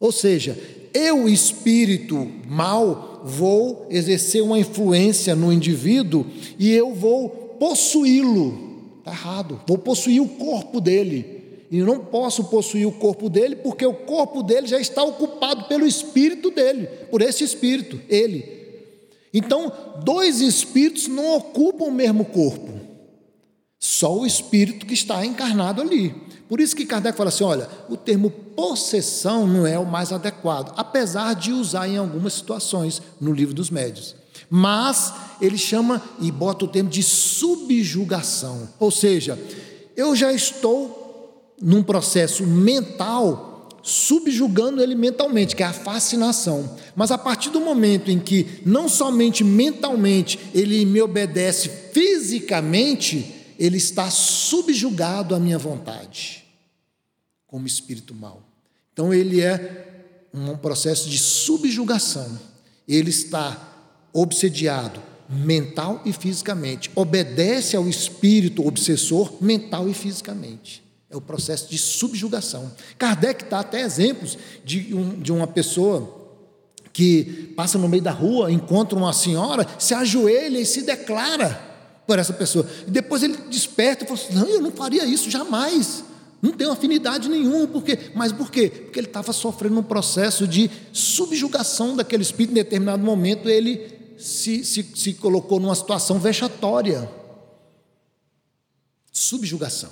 Ou 0.00 0.10
seja, 0.10 0.58
eu, 0.92 1.28
espírito 1.28 2.28
mal, 2.48 3.22
vou 3.24 3.86
exercer 3.88 4.42
uma 4.42 4.58
influência 4.58 5.36
no 5.36 5.52
indivíduo 5.52 6.26
e 6.58 6.72
eu 6.72 6.92
vou 6.92 7.28
possuí-lo. 7.60 8.98
Está 8.98 9.12
errado. 9.12 9.60
Vou 9.64 9.78
possuir 9.78 10.20
o 10.20 10.28
corpo 10.28 10.80
dele. 10.80 11.38
E 11.70 11.82
não 11.82 12.00
posso 12.00 12.42
possuir 12.44 12.88
o 12.88 12.90
corpo 12.92 13.30
dele 13.30 13.54
porque 13.54 13.86
o 13.86 13.94
corpo 13.94 14.42
dele 14.42 14.66
já 14.66 14.80
está 14.80 15.04
ocupado 15.04 15.68
pelo 15.68 15.86
espírito 15.86 16.50
dele, 16.50 16.88
por 17.12 17.22
esse 17.22 17.44
espírito, 17.44 18.00
ele. 18.08 18.59
Então, 19.32 19.72
dois 20.04 20.40
espíritos 20.40 21.06
não 21.06 21.36
ocupam 21.36 21.84
o 21.84 21.92
mesmo 21.92 22.24
corpo, 22.24 22.72
só 23.78 24.18
o 24.18 24.26
espírito 24.26 24.86
que 24.86 24.94
está 24.94 25.24
encarnado 25.24 25.80
ali. 25.80 26.14
Por 26.48 26.60
isso 26.60 26.74
que 26.74 26.84
Kardec 26.84 27.16
fala 27.16 27.28
assim: 27.28 27.44
olha, 27.44 27.68
o 27.88 27.96
termo 27.96 28.28
possessão 28.28 29.46
não 29.46 29.66
é 29.66 29.78
o 29.78 29.86
mais 29.86 30.12
adequado, 30.12 30.74
apesar 30.76 31.34
de 31.34 31.52
usar 31.52 31.88
em 31.88 31.96
algumas 31.96 32.34
situações 32.34 33.00
no 33.20 33.32
livro 33.32 33.54
dos 33.54 33.70
médios. 33.70 34.16
Mas 34.48 35.14
ele 35.40 35.56
chama 35.56 36.02
e 36.20 36.32
bota 36.32 36.64
o 36.64 36.68
termo 36.68 36.90
de 36.90 37.04
subjugação, 37.04 38.68
ou 38.80 38.90
seja, 38.90 39.38
eu 39.96 40.16
já 40.16 40.32
estou 40.32 41.54
num 41.62 41.84
processo 41.84 42.44
mental 42.44 43.49
subjugando 43.82 44.82
ele 44.82 44.94
mentalmente, 44.94 45.56
que 45.56 45.62
é 45.62 45.66
a 45.66 45.72
fascinação. 45.72 46.76
Mas 46.94 47.10
a 47.10 47.18
partir 47.18 47.50
do 47.50 47.60
momento 47.60 48.10
em 48.10 48.18
que 48.18 48.60
não 48.64 48.88
somente 48.88 49.42
mentalmente 49.42 50.38
ele 50.54 50.84
me 50.84 51.00
obedece 51.00 51.70
fisicamente, 51.92 53.34
ele 53.58 53.76
está 53.76 54.10
subjugado 54.10 55.34
à 55.34 55.40
minha 55.40 55.58
vontade, 55.58 56.44
como 57.46 57.66
espírito 57.66 58.14
mau. 58.14 58.42
Então 58.92 59.12
ele 59.12 59.40
é 59.40 60.04
um 60.32 60.56
processo 60.56 61.08
de 61.08 61.18
subjugação. 61.18 62.38
Ele 62.86 63.10
está 63.10 63.68
obsediado 64.12 65.00
mental 65.30 66.02
e 66.04 66.12
fisicamente, 66.12 66.90
obedece 66.94 67.76
ao 67.76 67.88
espírito 67.88 68.66
obsessor 68.66 69.32
mental 69.40 69.88
e 69.88 69.94
fisicamente. 69.94 70.82
É 71.10 71.16
o 71.16 71.20
processo 71.20 71.68
de 71.68 71.76
subjugação. 71.76 72.70
Kardec 72.96 73.44
dá 73.46 73.60
até 73.60 73.80
exemplos 73.80 74.38
de, 74.64 74.94
um, 74.94 75.20
de 75.20 75.32
uma 75.32 75.46
pessoa 75.46 76.20
que 76.92 77.52
passa 77.56 77.78
no 77.78 77.88
meio 77.88 78.02
da 78.02 78.12
rua, 78.12 78.52
encontra 78.52 78.96
uma 78.96 79.12
senhora, 79.12 79.66
se 79.78 79.92
ajoelha 79.92 80.58
e 80.58 80.66
se 80.66 80.82
declara 80.82 81.68
por 82.06 82.18
essa 82.18 82.32
pessoa. 82.32 82.66
E 82.86 82.90
depois 82.90 83.22
ele 83.22 83.36
desperta 83.48 84.04
e 84.04 84.06
fala 84.06 84.20
assim: 84.20 84.34
Não, 84.34 84.46
eu 84.46 84.60
não 84.60 84.70
faria 84.70 85.04
isso 85.04 85.30
jamais. 85.30 86.04
Não 86.42 86.52
tenho 86.52 86.70
afinidade 86.70 87.28
nenhuma. 87.28 87.66
Por 87.66 87.82
quê? 87.82 87.98
Mas 88.14 88.32
por 88.32 88.50
quê? 88.50 88.70
Porque 88.70 88.98
ele 88.98 89.06
estava 89.06 89.32
sofrendo 89.32 89.78
um 89.78 89.82
processo 89.82 90.46
de 90.46 90.70
subjugação 90.92 91.96
daquele 91.96 92.22
espírito. 92.22 92.52
Em 92.52 92.54
determinado 92.54 93.02
momento, 93.02 93.48
ele 93.48 94.14
se, 94.16 94.64
se, 94.64 94.82
se 94.94 95.14
colocou 95.14 95.60
numa 95.60 95.74
situação 95.74 96.18
vexatória. 96.18 97.10
Subjugação. 99.12 99.90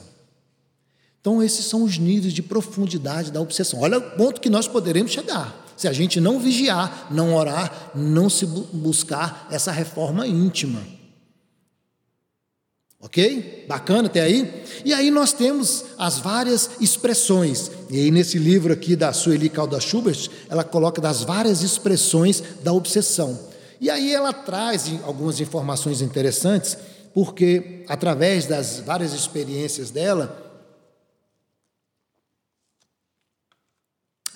Então, 1.21 1.43
esses 1.43 1.65
são 1.65 1.83
os 1.83 1.99
níveis 1.99 2.33
de 2.33 2.43
profundidade 2.43 3.31
da 3.31 3.41
obsessão. 3.41 3.81
Olha 3.81 3.99
o 3.99 4.11
ponto 4.13 4.41
que 4.41 4.49
nós 4.49 4.69
poderemos 4.69 5.13
chegar. 5.13 5.67
Se 5.77 5.87
a 5.87 5.93
gente 5.93 6.21
não 6.21 6.41
vigiar, 6.41 7.07
não 7.11 7.35
orar, 7.35 7.91
não 7.95 8.29
se 8.29 8.47
buscar 8.47 9.47
essa 9.51 9.71
reforma 9.71 10.27
íntima. 10.27 10.81
Ok? 13.01 13.65
Bacana 13.69 14.09
até 14.09 14.23
aí? 14.23 14.65
E 14.85 14.93
aí 14.93 15.09
nós 15.09 15.33
temos 15.33 15.85
as 15.97 16.19
várias 16.19 16.71
expressões. 16.81 17.71
E 17.89 17.97
aí 17.97 18.11
nesse 18.11 18.39
livro 18.39 18.73
aqui 18.73 18.97
da 18.97 19.13
Sueli 19.13 19.49
Calda 19.49 19.79
Schubert, 19.79 20.29
ela 20.49 20.65
coloca 20.65 21.01
das 21.01 21.23
várias 21.23 21.63
expressões 21.63 22.43
da 22.65 22.73
obsessão. 22.73 23.39
E 23.81 23.89
aí 23.89 24.13
ela 24.13 24.33
traz 24.33 24.91
algumas 25.05 25.41
informações 25.41 26.03
interessantes, 26.03 26.77
porque 27.15 27.85
através 27.89 28.47
das 28.47 28.81
várias 28.81 29.13
experiências 29.13 29.91
dela, 29.91 30.48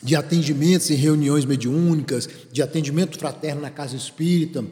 de 0.03 0.16
atendimentos 0.16 0.90
em 0.90 0.94
reuniões 0.94 1.44
mediúnicas, 1.44 2.28
de 2.50 2.62
atendimento 2.62 3.18
fraterno 3.18 3.62
na 3.62 3.70
casa 3.70 3.96
espírita, 3.96 4.64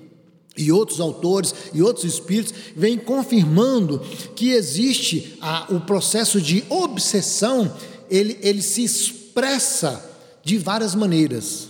e 0.57 0.72
outros 0.72 1.01
autores 1.01 1.55
e 1.72 1.81
outros 1.83 2.05
espíritos 2.05 2.53
vêm 2.74 2.99
confirmando 2.99 4.01
que 4.35 4.51
existe 4.51 5.39
a, 5.41 5.66
o 5.72 5.81
processo 5.81 6.41
de 6.41 6.64
obsessão, 6.68 7.74
ele, 8.11 8.39
ele 8.43 8.61
se 8.61 8.83
expressa 8.83 10.05
de 10.43 10.59
várias 10.59 10.95
maneiras. 10.95 11.68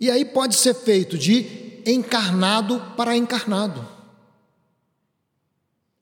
E 0.00 0.10
aí 0.10 0.24
pode 0.24 0.54
ser 0.54 0.74
feito 0.74 1.18
de 1.18 1.46
encarnado 1.84 2.80
para 2.96 3.16
encarnado. 3.16 3.86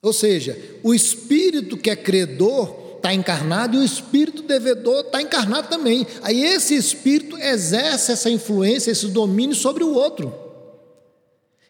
Ou 0.02 0.12
seja, 0.12 0.58
o 0.82 0.94
espírito 0.94 1.76
que 1.76 1.90
é 1.90 1.96
credor 1.96 2.79
está 3.00 3.12
encarnado 3.12 3.76
e 3.76 3.80
o 3.80 3.84
espírito 3.84 4.42
devedor 4.42 5.00
está 5.00 5.20
encarnado 5.20 5.68
também. 5.68 6.06
Aí 6.22 6.44
esse 6.44 6.74
espírito 6.74 7.36
exerce 7.36 8.12
essa 8.12 8.30
influência, 8.30 8.90
esse 8.90 9.08
domínio 9.08 9.56
sobre 9.56 9.82
o 9.82 9.92
outro. 9.92 10.32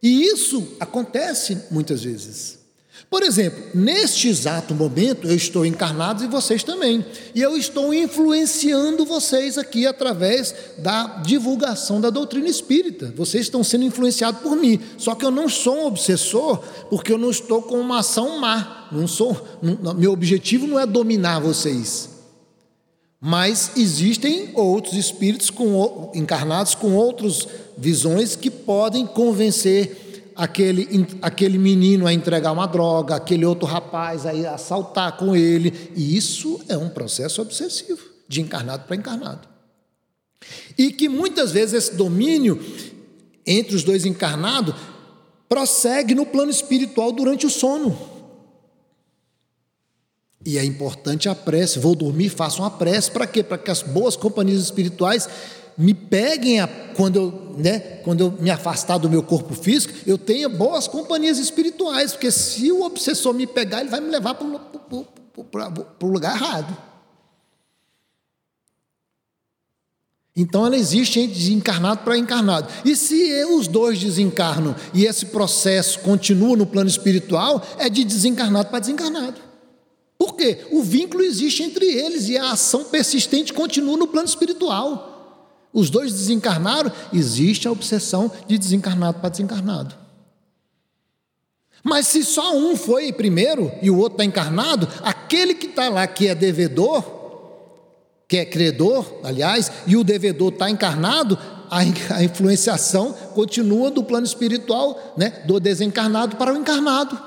E 0.02 0.24
isso 0.24 0.76
acontece 0.80 1.64
muitas 1.70 2.02
vezes. 2.02 2.59
Por 3.08 3.22
exemplo, 3.22 3.62
neste 3.74 4.28
exato 4.28 4.74
momento 4.74 5.26
eu 5.26 5.34
estou 5.34 5.64
encarnado 5.64 6.22
e 6.22 6.28
vocês 6.28 6.62
também. 6.62 7.04
E 7.34 7.40
eu 7.40 7.56
estou 7.56 7.94
influenciando 7.94 9.04
vocês 9.04 9.56
aqui 9.56 9.86
através 9.86 10.54
da 10.78 11.20
divulgação 11.24 12.00
da 12.00 12.10
doutrina 12.10 12.48
espírita. 12.48 13.12
Vocês 13.16 13.44
estão 13.44 13.64
sendo 13.64 13.84
influenciados 13.84 14.40
por 14.40 14.56
mim. 14.56 14.80
Só 14.98 15.14
que 15.14 15.24
eu 15.24 15.30
não 15.30 15.48
sou 15.48 15.76
um 15.76 15.86
obsessor, 15.86 16.58
porque 16.88 17.12
eu 17.12 17.18
não 17.18 17.30
estou 17.30 17.62
com 17.62 17.80
uma 17.80 18.00
ação 18.00 18.38
má. 18.38 18.88
Não 18.92 19.06
sou, 19.06 19.40
não, 19.62 19.94
meu 19.94 20.12
objetivo 20.12 20.66
não 20.66 20.78
é 20.78 20.86
dominar 20.86 21.40
vocês. 21.40 22.10
Mas 23.20 23.72
existem 23.76 24.50
outros 24.54 24.94
espíritos 24.94 25.50
com, 25.50 26.10
encarnados 26.14 26.74
com 26.74 26.94
outras 26.94 27.46
visões 27.76 28.34
que 28.34 28.50
podem 28.50 29.06
convencer 29.06 30.09
aquele, 30.40 31.06
aquele 31.20 31.58
menino 31.58 32.06
a 32.06 32.14
entregar 32.14 32.50
uma 32.50 32.66
droga, 32.66 33.14
aquele 33.14 33.44
outro 33.44 33.66
rapaz 33.66 34.24
a 34.24 34.30
assaltar 34.54 35.18
com 35.18 35.36
ele. 35.36 35.90
E 35.94 36.16
isso 36.16 36.58
é 36.66 36.78
um 36.78 36.88
processo 36.88 37.42
obsessivo, 37.42 38.00
de 38.26 38.40
encarnado 38.40 38.84
para 38.84 38.96
encarnado. 38.96 39.46
E 40.78 40.92
que 40.92 41.10
muitas 41.10 41.52
vezes 41.52 41.74
esse 41.74 41.94
domínio 41.94 42.58
entre 43.44 43.76
os 43.76 43.84
dois 43.84 44.06
encarnados 44.06 44.74
prossegue 45.46 46.14
no 46.14 46.24
plano 46.24 46.50
espiritual 46.50 47.12
durante 47.12 47.44
o 47.44 47.50
sono. 47.50 47.98
E 50.46 50.56
é 50.56 50.64
importante 50.64 51.28
a 51.28 51.34
prece. 51.34 51.78
Vou 51.78 51.94
dormir, 51.94 52.30
faço 52.30 52.62
uma 52.62 52.70
prece 52.70 53.10
para 53.10 53.26
quê? 53.26 53.42
Para 53.42 53.58
que 53.58 53.70
as 53.70 53.82
boas 53.82 54.16
companhias 54.16 54.62
espirituais 54.62 55.28
me 55.80 55.94
peguem 55.94 56.60
a, 56.60 56.68
quando, 56.68 57.16
eu, 57.16 57.54
né, 57.56 57.78
quando 58.04 58.20
eu 58.20 58.32
me 58.32 58.50
afastar 58.50 58.98
do 58.98 59.08
meu 59.08 59.22
corpo 59.22 59.54
físico, 59.54 59.94
eu 60.06 60.18
tenha 60.18 60.48
boas 60.48 60.86
companhias 60.86 61.38
espirituais, 61.38 62.12
porque 62.12 62.30
se 62.30 62.70
o 62.70 62.82
obsessor 62.82 63.32
me 63.32 63.46
pegar, 63.46 63.80
ele 63.80 63.88
vai 63.88 64.00
me 64.00 64.10
levar 64.10 64.34
para 64.34 64.46
o 64.46 66.06
lugar 66.06 66.36
errado. 66.36 66.76
Então 70.36 70.66
ela 70.66 70.76
existe 70.76 71.18
entre 71.18 71.34
desencarnado 71.34 72.02
para 72.04 72.16
encarnado. 72.16 72.68
E 72.84 72.94
se 72.94 73.44
os 73.46 73.66
dois 73.66 73.98
desencarnam 73.98 74.76
e 74.92 75.06
esse 75.06 75.26
processo 75.26 76.00
continua 76.00 76.56
no 76.56 76.66
plano 76.66 76.88
espiritual, 76.90 77.66
é 77.78 77.88
de 77.88 78.04
desencarnado 78.04 78.68
para 78.68 78.80
desencarnado. 78.80 79.40
Por 80.18 80.36
quê? 80.36 80.66
O 80.70 80.82
vínculo 80.82 81.22
existe 81.22 81.62
entre 81.62 81.86
eles 81.86 82.28
e 82.28 82.36
a 82.36 82.52
ação 82.52 82.84
persistente 82.84 83.54
continua 83.54 83.96
no 83.96 84.06
plano 84.06 84.28
espiritual. 84.28 85.09
Os 85.72 85.88
dois 85.88 86.12
desencarnaram, 86.12 86.90
existe 87.12 87.68
a 87.68 87.72
obsessão 87.72 88.30
de 88.46 88.58
desencarnado 88.58 89.20
para 89.20 89.28
desencarnado. 89.28 89.94
Mas 91.82 92.06
se 92.08 92.24
só 92.24 92.54
um 92.54 92.76
foi 92.76 93.12
primeiro 93.12 93.72
e 93.80 93.90
o 93.90 93.96
outro 93.96 94.14
está 94.14 94.24
encarnado, 94.24 94.88
aquele 95.02 95.54
que 95.54 95.66
está 95.66 95.88
lá 95.88 96.06
que 96.06 96.28
é 96.28 96.34
devedor, 96.34 97.04
que 98.28 98.36
é 98.36 98.44
credor, 98.44 99.06
aliás, 99.24 99.70
e 99.86 99.96
o 99.96 100.04
devedor 100.04 100.52
está 100.52 100.68
encarnado, 100.68 101.38
a, 101.70 101.84
influenciação 102.22 103.12
continua 103.34 103.90
do 103.90 104.02
plano 104.02 104.26
espiritual, 104.26 105.14
né, 105.16 105.42
do 105.46 105.58
desencarnado 105.58 106.36
para 106.36 106.52
o 106.52 106.56
encarnado. 106.56 107.20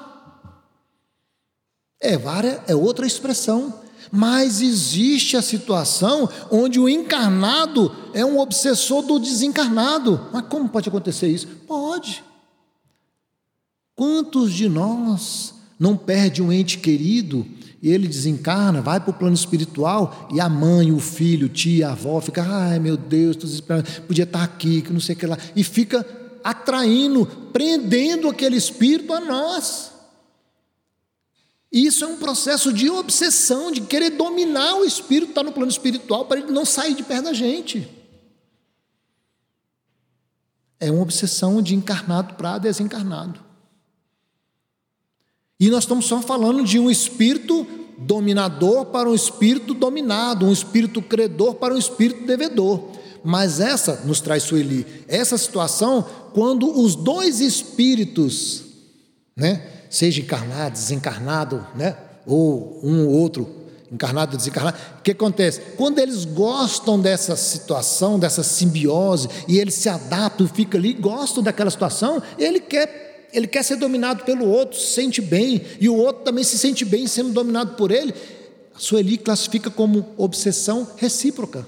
É, 2.01 2.19
é 2.67 2.75
outra 2.75 3.07
expressão. 3.07 3.81
Mas 4.15 4.61
existe 4.61 5.35
a 5.35 5.41
situação 5.41 6.29
onde 6.51 6.79
o 6.79 6.87
encarnado 6.87 7.91
é 8.13 8.23
um 8.23 8.37
obsessor 8.37 9.01
do 9.01 9.17
desencarnado. 9.17 10.27
Mas 10.31 10.45
como 10.47 10.69
pode 10.69 10.87
acontecer 10.87 11.29
isso? 11.29 11.47
Pode. 11.67 12.23
Quantos 13.95 14.53
de 14.53 14.69
nós 14.69 15.55
não 15.79 15.97
perde 15.97 16.43
um 16.43 16.51
ente 16.51 16.77
querido 16.77 17.43
e 17.81 17.89
ele 17.89 18.07
desencarna, 18.07 18.83
vai 18.83 18.99
para 18.99 19.09
o 19.09 19.15
plano 19.15 19.33
espiritual 19.33 20.27
e 20.31 20.39
a 20.39 20.47
mãe, 20.47 20.91
o 20.91 20.99
filho, 20.99 21.49
tia, 21.49 21.87
a 21.87 21.93
avó 21.93 22.21
fica, 22.21 22.43
ai 22.43 22.77
meu 22.77 22.95
Deus, 22.95 23.35
estou 23.35 23.49
esperando, 23.49 24.01
podia 24.01 24.25
estar 24.25 24.43
aqui, 24.43 24.83
que 24.83 24.93
não 24.93 24.99
sei 24.99 25.15
o 25.15 25.17
que 25.17 25.25
lá, 25.25 25.39
e 25.55 25.63
fica 25.63 26.05
atraindo, 26.43 27.25
prendendo 27.51 28.29
aquele 28.29 28.57
espírito 28.57 29.11
a 29.11 29.19
nós. 29.19 29.92
Isso 31.73 32.05
é 32.05 32.07
um 32.07 32.17
processo 32.17 32.71
de 32.71 32.87
obsessão, 32.87 33.71
de 33.71 33.81
querer 33.81 34.11
dominar 34.11 34.75
o 34.75 34.85
espírito, 34.85 35.29
está 35.29 35.41
no 35.41 35.51
plano 35.51 35.71
espiritual, 35.71 36.25
para 36.25 36.39
ele 36.39 36.51
não 36.51 36.63
sair 36.63 36.93
de 36.93 37.01
perto 37.01 37.23
da 37.23 37.33
gente. 37.33 37.89
É 40.79 40.91
uma 40.91 41.01
obsessão 41.01 41.63
de 41.63 41.73
encarnado 41.73 42.35
para 42.35 42.59
desencarnado. 42.59 43.43
E 45.59 45.67
nós 45.71 45.85
estamos 45.85 46.05
só 46.05 46.21
falando 46.21 46.63
de 46.63 46.77
um 46.77 46.91
espírito 46.91 47.65
dominador 47.97 48.87
para 48.87 49.09
um 49.09 49.15
espírito 49.15 49.73
dominado, 49.73 50.45
um 50.45 50.51
espírito 50.51 51.01
credor 51.01 51.55
para 51.55 51.73
um 51.73 51.77
espírito 51.77 52.27
devedor. 52.27 52.91
Mas 53.23 53.59
essa, 53.59 54.01
nos 54.05 54.21
traz 54.21 54.43
Sueli, 54.43 54.85
essa 55.07 55.39
situação, 55.39 56.05
quando 56.33 56.69
os 56.69 56.93
dois 56.93 57.39
espíritos, 57.39 58.63
né, 59.35 59.82
seja 59.93 60.21
encarnado, 60.21 60.73
desencarnado, 60.73 61.67
né, 61.75 61.95
ou 62.25 62.79
um 62.81 63.05
ou 63.05 63.13
outro, 63.13 63.47
encarnado, 63.91 64.35
desencarnado, 64.35 64.75
o 64.99 65.03
que 65.03 65.11
acontece? 65.11 65.61
Quando 65.77 65.99
eles 65.99 66.25
gostam 66.25 66.99
dessa 66.99 67.35
situação, 67.35 68.17
dessa 68.17 68.41
simbiose, 68.41 69.29
e 69.47 69.59
eles 69.59 69.75
se 69.75 69.87
adaptam, 69.87 70.47
ficam 70.47 70.79
ali, 70.79 70.93
gostam 70.93 71.43
daquela 71.43 71.69
situação, 71.69 72.21
ele 72.39 72.59
quer 72.59 73.29
ele 73.31 73.47
quer 73.47 73.63
ser 73.63 73.77
dominado 73.77 74.23
pelo 74.23 74.47
outro, 74.47 74.79
se 74.79 74.93
sente 74.93 75.19
bem, 75.19 75.63
e 75.79 75.89
o 75.89 75.95
outro 75.95 76.23
também 76.23 76.43
se 76.43 76.57
sente 76.57 76.85
bem 76.85 77.07
sendo 77.07 77.31
dominado 77.31 77.75
por 77.75 77.89
ele. 77.89 78.13
A 78.75 78.79
Sueli 78.79 79.17
classifica 79.17 79.71
como 79.71 80.05
obsessão 80.17 80.87
recíproca. 80.97 81.65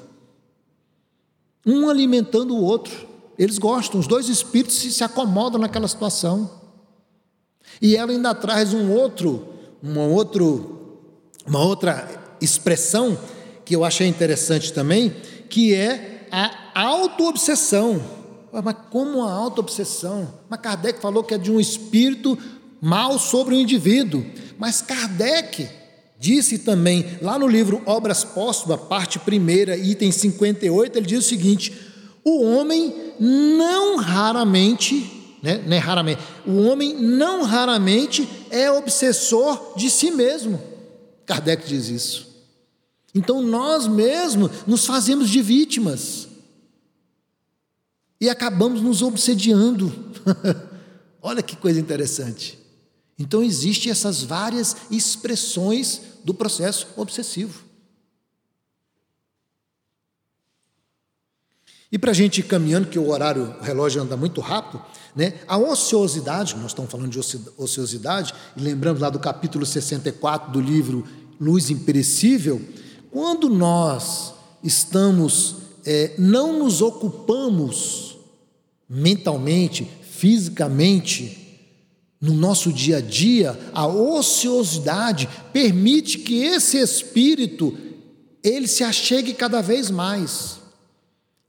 Um 1.66 1.90
alimentando 1.90 2.56
o 2.56 2.64
outro. 2.64 3.08
Eles 3.38 3.58
gostam, 3.58 4.00
os 4.00 4.06
dois 4.06 4.30
espíritos 4.30 4.76
se, 4.76 4.92
se 4.92 5.04
acomodam 5.04 5.60
naquela 5.60 5.88
situação. 5.88 6.65
E 7.82 7.96
ela 7.96 8.12
ainda 8.12 8.34
traz 8.34 8.74
um 8.74 8.92
outro, 8.92 9.48
uma, 9.82 10.04
outro, 10.04 11.00
uma 11.46 11.64
outra 11.64 12.08
expressão 12.42 13.18
que 13.64 13.76
eu 13.76 13.84
achei 13.84 14.08
interessante 14.08 14.72
também, 14.72 15.14
que 15.50 15.74
é 15.74 16.28
a 16.32 16.82
autoobsessão. 16.82 18.02
Mas 18.52 18.76
como 18.90 19.24
a 19.24 19.32
auto-obsessão? 19.32 20.34
Mas 20.50 20.62
Kardec 20.62 21.02
falou 21.02 21.24
que 21.24 21.34
é 21.34 21.38
de 21.38 21.52
um 21.52 21.60
espírito 21.60 22.38
mal 22.82 23.20
sobre 23.20 23.56
o 23.56 23.60
indivíduo. 23.60 24.26
Mas 24.58 24.82
Kardec 24.82 25.68
disse 26.18 26.60
também, 26.60 27.06
lá 27.22 27.38
no 27.38 27.48
livro 27.48 27.82
Obras 27.86 28.24
Póstumas, 28.24 28.80
parte 28.82 29.20
1, 29.20 29.74
item 29.84 30.12
58, 30.12 30.98
ele 30.98 31.06
diz 31.06 31.26
o 31.26 31.28
seguinte: 31.28 31.74
o 32.24 32.44
homem 32.44 32.94
não 33.20 33.98
raramente, 33.98 35.15
né, 35.46 35.64
não 35.64 35.78
é 35.78 35.80
raramente, 35.80 36.24
o 36.44 36.64
homem 36.64 36.96
não 36.96 37.44
raramente 37.44 38.28
é 38.50 38.72
obsessor 38.72 39.78
de 39.78 39.92
si 39.92 40.10
mesmo. 40.10 40.60
Kardec 41.24 41.68
diz 41.68 41.88
isso. 41.88 42.28
Então 43.14 43.44
nós 43.44 43.86
mesmos 43.86 44.50
nos 44.66 44.88
fazemos 44.88 45.30
de 45.30 45.44
vítimas 45.44 46.28
e 48.20 48.28
acabamos 48.28 48.82
nos 48.82 49.04
obsediando. 49.04 49.94
Olha 51.22 51.44
que 51.44 51.56
coisa 51.56 51.80
interessante. 51.80 52.58
Então 53.18 53.44
existem 53.44 53.92
essas 53.92 54.24
várias 54.24 54.76
expressões 54.90 56.02
do 56.24 56.34
processo 56.34 56.88
obsessivo. 56.98 57.65
E 61.92 61.98
para 61.98 62.12
a 62.12 62.14
gente 62.14 62.40
ir 62.40 62.44
caminhando, 62.44 62.88
que 62.88 62.98
o 62.98 63.10
horário, 63.10 63.56
o 63.60 63.64
relógio 63.64 64.02
anda 64.02 64.18
muito 64.18 64.42
rápido, 64.42 64.82
né? 65.16 65.36
a 65.48 65.58
ociosidade, 65.58 66.56
nós 66.56 66.72
estamos 66.72 66.92
falando 66.92 67.10
de 67.10 67.20
ociosidade, 67.58 68.34
e 68.58 68.62
lembramos 68.62 69.02
lá 69.02 69.10
do 69.10 69.20
capítulo 69.20 69.66
64 69.66 70.52
do 70.52 70.60
livro 70.60 71.06
Luz 71.40 71.70
Imperecível, 71.70 72.62
quando 73.12 73.50
nós 73.50 74.34
estamos, 74.64 75.56
é, 75.86 76.16
não 76.18 76.60
nos 76.60 76.82
ocupamos 76.82 78.18
mentalmente, 78.90 79.88
fisicamente, 80.10 81.46
no 82.20 82.34
nosso 82.34 82.74
dia 82.74 82.98
a 82.98 83.02
dia, 83.02 83.58
a 83.74 83.86
ociosidade 83.86 85.30
permite 85.54 86.18
que 86.20 86.44
esse 86.44 86.78
espírito 86.78 87.78
ele 88.44 88.68
se 88.68 88.84
achegue 88.84 89.34
cada 89.34 89.62
vez 89.62 89.92
mais 89.92 90.65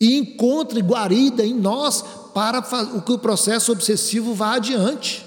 e 0.00 0.16
encontre 0.16 0.80
guarida 0.80 1.44
em 1.44 1.54
nós 1.54 2.04
para 2.34 2.62
que 3.04 3.12
o 3.12 3.18
processo 3.18 3.72
obsessivo 3.72 4.34
vá 4.34 4.54
adiante. 4.56 5.24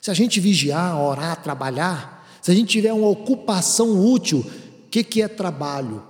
Se 0.00 0.10
a 0.10 0.14
gente 0.14 0.40
vigiar, 0.40 0.98
orar, 1.00 1.42
trabalhar, 1.42 2.26
se 2.40 2.50
a 2.50 2.54
gente 2.54 2.68
tiver 2.68 2.92
uma 2.92 3.08
ocupação 3.08 4.00
útil, 4.00 4.38
o 4.38 4.88
que, 4.90 5.04
que 5.04 5.20
é 5.20 5.28
trabalho? 5.28 6.02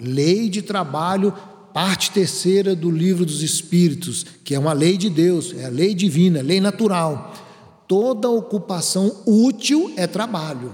Lei 0.00 0.48
de 0.48 0.62
trabalho 0.62 1.32
parte 1.74 2.12
terceira 2.12 2.76
do 2.76 2.88
livro 2.88 3.26
dos 3.26 3.42
Espíritos, 3.42 4.24
que 4.44 4.54
é 4.54 4.58
uma 4.58 4.72
lei 4.72 4.96
de 4.96 5.10
Deus, 5.10 5.52
é 5.52 5.64
a 5.64 5.68
lei 5.68 5.92
divina, 5.92 6.40
lei 6.40 6.60
natural. 6.60 7.34
Toda 7.88 8.30
ocupação 8.30 9.22
útil 9.26 9.92
é 9.96 10.06
trabalho. 10.06 10.72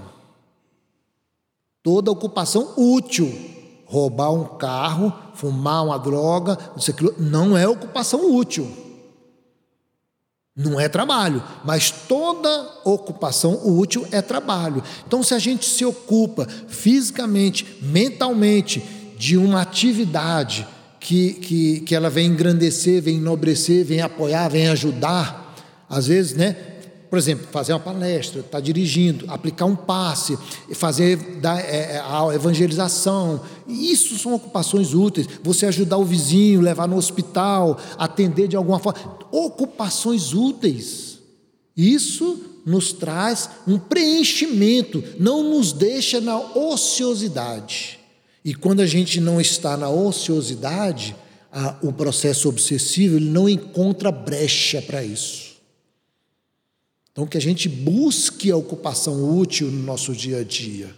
Toda 1.81 2.11
ocupação 2.11 2.75
útil. 2.77 3.33
Roubar 3.91 4.31
um 4.31 4.45
carro, 4.57 5.11
fumar 5.33 5.83
uma 5.83 5.99
droga, 5.99 6.57
não 7.19 7.57
é 7.57 7.67
ocupação 7.67 8.33
útil. 8.33 8.71
Não 10.55 10.79
é 10.79 10.87
trabalho, 10.87 11.43
mas 11.65 11.91
toda 11.91 12.69
ocupação 12.85 13.59
útil 13.67 14.07
é 14.09 14.21
trabalho. 14.21 14.81
Então, 15.05 15.21
se 15.21 15.33
a 15.33 15.39
gente 15.39 15.65
se 15.65 15.83
ocupa 15.83 16.47
fisicamente, 16.69 17.79
mentalmente, 17.81 18.81
de 19.17 19.35
uma 19.35 19.61
atividade 19.61 20.65
que, 20.97 21.33
que, 21.33 21.79
que 21.81 21.93
ela 21.93 22.09
vem 22.09 22.27
engrandecer, 22.27 23.01
vem 23.01 23.17
enobrecer, 23.17 23.83
vem 23.83 23.99
apoiar, 23.99 24.47
vem 24.47 24.69
ajudar. 24.69 25.53
Às 25.89 26.07
vezes, 26.07 26.33
né? 26.33 26.55
Por 27.11 27.17
exemplo, 27.17 27.45
fazer 27.51 27.73
uma 27.73 27.79
palestra, 27.81 28.39
estar 28.39 28.51
tá 28.51 28.59
dirigindo, 28.61 29.25
aplicar 29.27 29.65
um 29.65 29.75
passe, 29.75 30.39
fazer 30.71 31.17
da, 31.41 31.59
é, 31.59 31.95
é, 31.95 31.99
a 31.99 32.33
evangelização. 32.33 33.41
Isso 33.67 34.17
são 34.17 34.33
ocupações 34.33 34.93
úteis. 34.93 35.27
Você 35.43 35.65
ajudar 35.65 35.97
o 35.97 36.05
vizinho, 36.05 36.61
levar 36.61 36.87
no 36.87 36.95
hospital, 36.95 37.77
atender 37.97 38.47
de 38.47 38.55
alguma 38.55 38.79
forma. 38.79 39.17
Ocupações 39.29 40.33
úteis. 40.33 41.19
Isso 41.75 42.45
nos 42.65 42.93
traz 42.93 43.49
um 43.67 43.77
preenchimento, 43.77 45.03
não 45.19 45.43
nos 45.43 45.73
deixa 45.73 46.21
na 46.21 46.39
ociosidade. 46.39 47.99
E 48.45 48.55
quando 48.55 48.79
a 48.79 48.87
gente 48.87 49.19
não 49.19 49.41
está 49.41 49.75
na 49.75 49.89
ociosidade, 49.89 51.13
a, 51.51 51.75
o 51.81 51.91
processo 51.91 52.47
obsessivo 52.47 53.17
ele 53.17 53.29
não 53.29 53.49
encontra 53.49 54.13
brecha 54.13 54.81
para 54.81 55.03
isso. 55.03 55.50
Então, 57.11 57.27
que 57.27 57.37
a 57.37 57.41
gente 57.41 57.67
busque 57.67 58.49
a 58.49 58.55
ocupação 58.55 59.37
útil 59.37 59.69
no 59.69 59.83
nosso 59.83 60.13
dia 60.13 60.39
a 60.39 60.43
dia. 60.43 60.95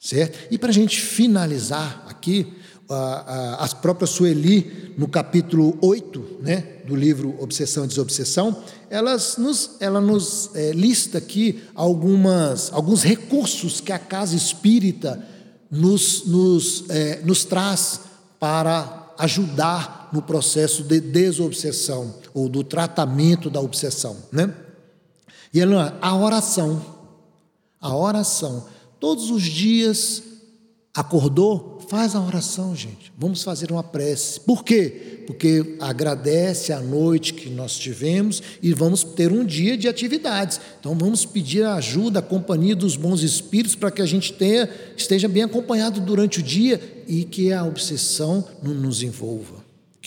Certo? 0.00 0.38
E 0.50 0.56
para 0.56 0.70
a 0.70 0.72
gente 0.72 1.00
finalizar 1.00 2.06
aqui, 2.08 2.46
a, 2.88 3.64
a, 3.64 3.68
própria 3.76 4.06
Sueli, 4.06 4.94
no 4.96 5.06
capítulo 5.06 5.76
8 5.82 6.38
né, 6.40 6.78
do 6.86 6.96
livro 6.96 7.36
Obsessão 7.38 7.84
e 7.84 7.88
Desobsessão, 7.88 8.64
elas 8.88 9.36
nos, 9.36 9.76
ela 9.80 10.00
nos 10.00 10.50
é, 10.54 10.72
lista 10.72 11.18
aqui 11.18 11.62
algumas, 11.74 12.72
alguns 12.72 13.02
recursos 13.02 13.80
que 13.80 13.92
a 13.92 13.98
casa 13.98 14.34
espírita 14.34 15.22
nos, 15.70 16.26
nos, 16.26 16.88
é, 16.88 17.20
nos 17.22 17.44
traz 17.44 18.00
para 18.40 19.12
ajudar 19.18 19.97
no 20.12 20.22
processo 20.22 20.82
de 20.82 21.00
desobsessão 21.00 22.14
ou 22.34 22.48
do 22.48 22.62
tratamento 22.64 23.48
da 23.50 23.60
obsessão. 23.60 24.16
Né? 24.32 24.54
E 25.52 25.60
a 26.00 26.14
oração, 26.16 26.84
a 27.80 27.96
oração, 27.96 28.66
todos 29.00 29.30
os 29.30 29.42
dias 29.42 30.22
acordou, 30.94 31.78
Faz 31.88 32.14
a 32.14 32.20
oração, 32.20 32.76
gente. 32.76 33.10
Vamos 33.16 33.42
fazer 33.42 33.72
uma 33.72 33.82
prece. 33.82 34.40
Por 34.40 34.62
quê? 34.62 35.24
Porque 35.26 35.76
agradece 35.80 36.70
a 36.70 36.80
noite 36.80 37.32
que 37.32 37.48
nós 37.48 37.78
tivemos 37.78 38.42
e 38.62 38.74
vamos 38.74 39.02
ter 39.02 39.32
um 39.32 39.42
dia 39.42 39.74
de 39.74 39.88
atividades. 39.88 40.60
Então 40.78 40.94
vamos 40.94 41.24
pedir 41.24 41.62
a 41.62 41.76
ajuda, 41.76 42.18
a 42.18 42.22
companhia 42.22 42.76
dos 42.76 42.94
bons 42.94 43.22
espíritos 43.22 43.74
para 43.74 43.90
que 43.90 44.02
a 44.02 44.06
gente 44.06 44.34
tenha, 44.34 44.68
esteja 44.94 45.26
bem 45.28 45.44
acompanhado 45.44 45.98
durante 45.98 46.40
o 46.40 46.42
dia 46.42 46.78
e 47.08 47.24
que 47.24 47.54
a 47.54 47.64
obsessão 47.64 48.44
não 48.62 48.74
nos 48.74 49.02
envolva. 49.02 49.57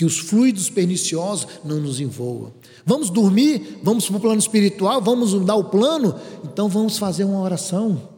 Que 0.02 0.06
os 0.06 0.18
fluidos 0.18 0.68
perniciosos 0.68 1.48
não 1.64 1.80
nos 1.80 2.00
envolvam. 2.00 2.52
Vamos 2.84 3.12
dormir? 3.12 3.78
Vamos 3.84 4.08
para 4.08 4.18
o 4.18 4.20
plano 4.20 4.40
espiritual? 4.40 5.00
Vamos 5.00 5.32
mudar 5.36 5.54
o 5.54 5.66
plano? 5.66 6.20
Então 6.44 6.68
vamos 6.68 6.98
fazer 6.98 7.24
uma 7.24 7.40
oração. 7.40 8.10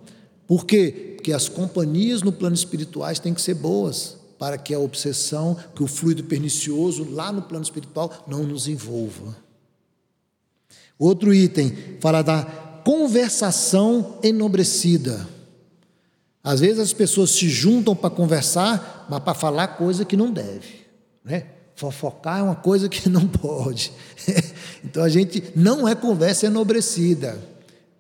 Por 0.48 0.66
quê? 0.66 1.16
Porque 1.18 1.34
as 1.34 1.50
companhias 1.50 2.22
no 2.22 2.32
plano 2.32 2.56
espirituais 2.56 3.20
têm 3.20 3.34
que 3.34 3.42
ser 3.42 3.56
boas, 3.56 4.16
para 4.40 4.58
que 4.58 4.74
a 4.74 4.80
obsessão, 4.80 5.58
que 5.76 5.84
o 5.84 5.88
fluido 5.88 6.24
pernicioso 6.24 7.06
lá 7.12 7.34
no 7.34 7.42
plano 7.42 7.66
espiritual 7.66 8.24
não 8.26 8.44
nos 8.44 8.70
envolva. 8.70 9.36
Outro 10.98 11.34
item 11.34 11.76
fala 12.00 12.22
da 12.22 12.46
conversação 12.86 14.20
enobrecida. 14.24 15.28
Às 16.42 16.62
vezes 16.62 16.80
as 16.80 16.94
pessoas 16.94 17.32
se 17.32 17.50
juntam 17.50 17.94
para 17.94 18.10
conversar, 18.10 19.06
mas 19.10 19.22
para 19.22 19.34
falar 19.34 19.68
coisa 19.76 20.06
que 20.06 20.16
não 20.16 20.32
deve, 20.32 20.86
né? 21.26 21.48
Fofocar 21.76 22.40
é 22.40 22.44
uma 22.44 22.56
coisa 22.56 22.88
que 22.88 23.10
não 23.10 23.26
pode. 23.28 23.92
então 24.84 25.04
a 25.04 25.10
gente 25.10 25.44
não 25.56 25.88
é 25.88 25.96
conversa 25.96 26.46
enobrecida. 26.46 27.38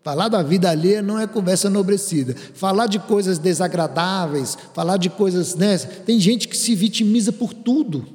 Falar 0.03 0.27
da 0.27 0.43
vida 0.43 0.69
alheia 0.69 1.01
não 1.01 1.17
é 1.17 1.25
conversa 1.25 1.67
enobrecida. 1.67 2.35
Falar 2.53 2.87
de 2.87 2.99
coisas 2.99 3.39
desagradáveis, 3.39 4.57
falar 4.73 4.97
de 4.97 5.09
coisas. 5.09 5.55
Né? 5.55 5.77
Tem 5.77 6.19
gente 6.19 6.47
que 6.47 6.57
se 6.57 6.75
vitimiza 6.75 7.31
por 7.31 7.53
tudo. 7.53 8.05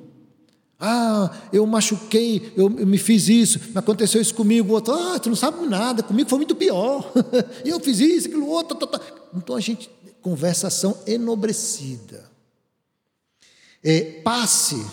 Ah, 0.79 1.31
eu 1.53 1.67
machuquei, 1.67 2.53
eu, 2.57 2.73
eu 2.79 2.87
me 2.87 2.99
fiz 2.99 3.29
isso, 3.29 3.59
aconteceu 3.75 4.21
isso 4.21 4.33
comigo, 4.33 4.71
o 4.71 4.75
outro, 4.75 4.95
ah, 4.95 5.19
tu 5.19 5.29
não 5.29 5.35
sabe 5.35 5.67
nada, 5.67 6.05
comigo 6.05 6.31
foi 6.31 6.39
muito 6.39 6.55
pior. 6.55 7.11
eu 7.65 7.81
fiz 7.81 7.99
isso, 7.99 8.29
aquilo 8.29 8.47
outro. 8.49 8.77
Tá, 8.77 8.87
tá. 8.87 9.01
Então 9.35 9.57
a 9.57 9.61
gente, 9.61 9.91
conversação 10.23 10.97
enobrecida. 11.05 12.25
É, 13.83 14.21
passe, 14.23 14.85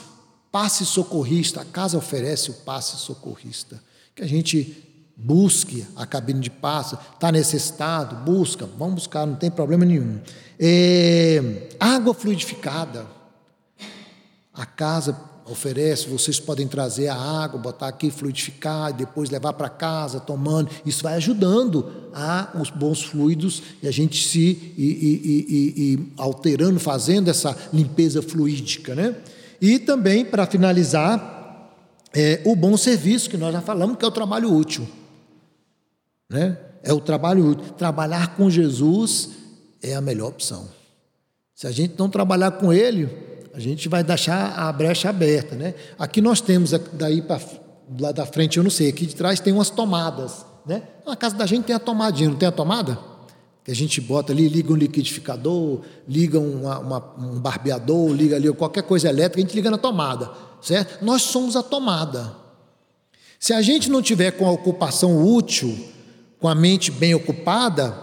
passe 0.55 0.85
socorrista, 0.85 1.59
a 1.59 1.65
casa 1.65 1.97
oferece 1.97 2.49
o 2.49 2.53
passe 2.53 2.95
socorrista. 2.95 3.77
Que 4.15 4.23
a 4.23 4.25
gente 4.25 4.81
busque 5.17 5.85
a 5.97 6.05
cabine 6.05 6.39
de 6.39 6.49
passe, 6.49 6.97
está 7.13 7.29
necessitado, 7.29 8.15
busca, 8.23 8.65
vamos 8.77 8.95
buscar, 8.95 9.27
não 9.27 9.35
tem 9.35 9.51
problema 9.51 9.83
nenhum. 9.83 10.17
É, 10.57 11.67
água 11.77 12.13
fluidificada. 12.13 13.05
A 14.53 14.65
casa 14.65 15.19
oferece, 15.45 16.07
vocês 16.07 16.39
podem 16.39 16.69
trazer 16.69 17.09
a 17.09 17.15
água, 17.15 17.59
botar 17.59 17.89
aqui, 17.89 18.09
fluidificar, 18.09 18.91
e 18.91 18.93
depois 18.93 19.29
levar 19.29 19.51
para 19.51 19.67
casa, 19.67 20.21
tomando. 20.21 20.69
Isso 20.85 21.03
vai 21.03 21.15
ajudando 21.15 21.91
a 22.13 22.57
os 22.57 22.69
bons 22.69 23.03
fluidos 23.03 23.61
e 23.83 23.89
a 23.89 23.91
gente 23.91 24.25
se 24.25 24.73
e, 24.77 24.85
e, 24.85 25.83
e, 25.83 26.13
alterando, 26.15 26.79
fazendo 26.79 27.29
essa 27.29 27.53
limpeza 27.73 28.21
fluídica. 28.21 28.95
Né? 28.95 29.15
E 29.65 29.79
também, 29.79 30.23
para 30.23 30.45
finalizar, 30.45 31.71
é, 32.13 32.39
o 32.45 32.55
bom 32.55 32.77
serviço, 32.77 33.27
que 33.27 33.35
nós 33.35 33.51
já 33.51 33.61
falamos, 33.61 33.97
que 33.97 34.05
é 34.05 34.07
o 34.07 34.11
trabalho 34.11 34.53
útil. 34.53 34.87
Né? 36.29 36.55
É 36.83 36.93
o 36.93 36.99
trabalho 36.99 37.55
Trabalhar 37.75 38.35
com 38.35 38.47
Jesus 38.47 39.29
é 39.81 39.95
a 39.95 40.01
melhor 40.01 40.27
opção. 40.27 40.67
Se 41.55 41.65
a 41.65 41.71
gente 41.71 41.95
não 41.97 42.07
trabalhar 42.07 42.51
com 42.51 42.71
Ele, 42.71 43.09
a 43.55 43.59
gente 43.59 43.89
vai 43.89 44.03
deixar 44.03 44.53
a 44.55 44.71
brecha 44.71 45.09
aberta. 45.09 45.55
Né? 45.55 45.73
Aqui 45.97 46.21
nós 46.21 46.41
temos, 46.41 46.69
daí 46.93 47.23
para 47.23 47.41
lá 47.99 48.11
da 48.11 48.27
frente, 48.27 48.57
eu 48.57 48.63
não 48.63 48.69
sei, 48.69 48.89
aqui 48.89 49.07
de 49.07 49.15
trás 49.15 49.39
tem 49.39 49.51
umas 49.51 49.71
tomadas. 49.71 50.45
Né? 50.63 50.83
Na 51.03 51.15
casa 51.15 51.35
da 51.35 51.47
gente 51.47 51.65
tem 51.65 51.75
a 51.75 51.79
tomadinha, 51.79 52.29
não 52.29 52.37
tem 52.37 52.47
a 52.47 52.51
tomada? 52.51 52.99
Que 53.65 53.71
a 53.71 53.75
gente 53.75 53.99
bota 53.99 54.31
ali, 54.31 54.47
liga 54.47 54.71
um 54.71 54.75
liquidificador, 54.75 55.81
liga 56.07 56.39
uma, 56.39 56.77
uma, 56.77 57.15
um 57.17 57.39
barbeador, 57.39 58.11
liga 58.11 58.35
ali 58.35 58.53
qualquer 58.53 58.83
coisa 58.83 59.09
elétrica, 59.09 59.39
a 59.39 59.41
gente 59.41 59.55
liga 59.55 59.71
na 59.71 59.77
tomada, 59.79 60.31
certo? 60.61 61.03
Nós 61.03 61.23
somos 61.23 61.55
a 61.55 61.63
tomada. 61.63 62.31
Se 63.39 63.53
a 63.53 63.63
gente 63.63 63.89
não 63.89 64.03
tiver 64.03 64.31
com 64.31 64.45
a 64.47 64.51
ocupação 64.51 65.25
útil, 65.25 65.75
com 66.39 66.47
a 66.47 66.53
mente 66.53 66.91
bem 66.91 67.15
ocupada, 67.15 67.97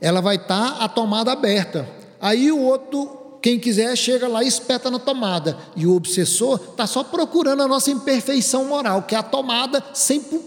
ela 0.00 0.20
vai 0.20 0.36
estar 0.36 0.78
tá 0.78 0.84
a 0.84 0.88
tomada 0.88 1.32
aberta. 1.32 1.88
Aí 2.20 2.52
o 2.52 2.60
outro, 2.60 3.38
quem 3.42 3.58
quiser, 3.58 3.96
chega 3.96 4.28
lá 4.28 4.44
e 4.44 4.46
espeta 4.46 4.92
na 4.92 5.00
tomada. 5.00 5.58
E 5.74 5.88
o 5.88 5.96
obsessor 5.96 6.60
está 6.70 6.86
só 6.86 7.02
procurando 7.02 7.64
a 7.64 7.68
nossa 7.68 7.90
imperfeição 7.90 8.64
moral, 8.66 9.02
que 9.02 9.16
é 9.16 9.18
a 9.18 9.24
tomada 9.24 9.82
sempre 9.92 10.40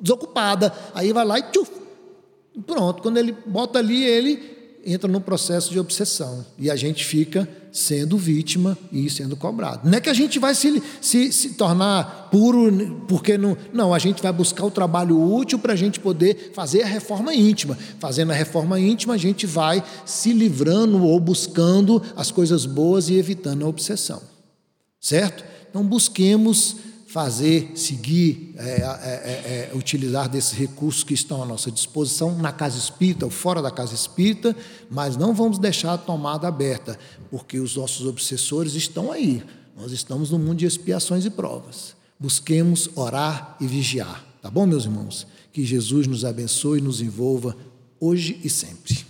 desocupada. 0.00 0.72
Aí 0.94 1.12
vai 1.12 1.24
lá 1.24 1.40
e 1.40 1.42
tchuf, 1.50 1.83
pronto. 2.62 3.02
Quando 3.02 3.16
ele 3.16 3.34
bota 3.46 3.78
ali, 3.78 4.04
ele 4.04 4.54
entra 4.84 5.10
no 5.10 5.20
processo 5.20 5.70
de 5.70 5.78
obsessão. 5.78 6.44
E 6.58 6.70
a 6.70 6.76
gente 6.76 7.04
fica 7.04 7.48
sendo 7.72 8.16
vítima 8.16 8.78
e 8.92 9.10
sendo 9.10 9.36
cobrado. 9.36 9.88
Não 9.88 9.98
é 9.98 10.00
que 10.00 10.10
a 10.10 10.14
gente 10.14 10.38
vai 10.38 10.54
se, 10.54 10.82
se, 11.00 11.32
se 11.32 11.50
tornar 11.54 12.28
puro 12.30 13.04
porque 13.08 13.36
não. 13.36 13.56
Não, 13.72 13.92
a 13.92 13.98
gente 13.98 14.22
vai 14.22 14.32
buscar 14.32 14.64
o 14.64 14.70
trabalho 14.70 15.20
útil 15.20 15.58
para 15.58 15.72
a 15.72 15.76
gente 15.76 15.98
poder 15.98 16.52
fazer 16.54 16.82
a 16.82 16.86
reforma 16.86 17.34
íntima. 17.34 17.76
Fazendo 17.98 18.30
a 18.30 18.34
reforma 18.34 18.78
íntima, 18.78 19.14
a 19.14 19.18
gente 19.18 19.46
vai 19.46 19.82
se 20.04 20.32
livrando 20.32 21.02
ou 21.02 21.18
buscando 21.18 22.02
as 22.14 22.30
coisas 22.30 22.66
boas 22.66 23.08
e 23.08 23.14
evitando 23.14 23.64
a 23.64 23.68
obsessão. 23.68 24.22
Certo? 25.00 25.44
Então 25.68 25.84
busquemos 25.84 26.76
fazer, 27.14 27.70
seguir, 27.76 28.52
é, 28.56 28.70
é, 28.70 28.72
é, 28.72 29.70
é, 29.72 29.76
utilizar 29.76 30.28
desses 30.28 30.50
recursos 30.50 31.04
que 31.04 31.14
estão 31.14 31.40
à 31.40 31.46
nossa 31.46 31.70
disposição 31.70 32.36
na 32.36 32.50
casa 32.50 32.76
espírita 32.76 33.24
ou 33.24 33.30
fora 33.30 33.62
da 33.62 33.70
casa 33.70 33.94
espírita, 33.94 34.56
mas 34.90 35.16
não 35.16 35.32
vamos 35.32 35.56
deixar 35.56 35.92
a 35.92 35.96
tomada 35.96 36.48
aberta, 36.48 36.98
porque 37.30 37.60
os 37.60 37.76
nossos 37.76 38.04
obsessores 38.04 38.74
estão 38.74 39.12
aí. 39.12 39.44
Nós 39.76 39.92
estamos 39.92 40.32
no 40.32 40.40
mundo 40.40 40.56
de 40.56 40.66
expiações 40.66 41.24
e 41.24 41.30
provas. 41.30 41.94
Busquemos 42.18 42.90
orar 42.96 43.56
e 43.60 43.66
vigiar, 43.68 44.24
tá 44.42 44.50
bom, 44.50 44.66
meus 44.66 44.84
irmãos? 44.84 45.24
Que 45.52 45.64
Jesus 45.64 46.08
nos 46.08 46.24
abençoe 46.24 46.80
e 46.80 46.82
nos 46.82 47.00
envolva 47.00 47.56
hoje 48.00 48.40
e 48.42 48.50
sempre. 48.50 49.06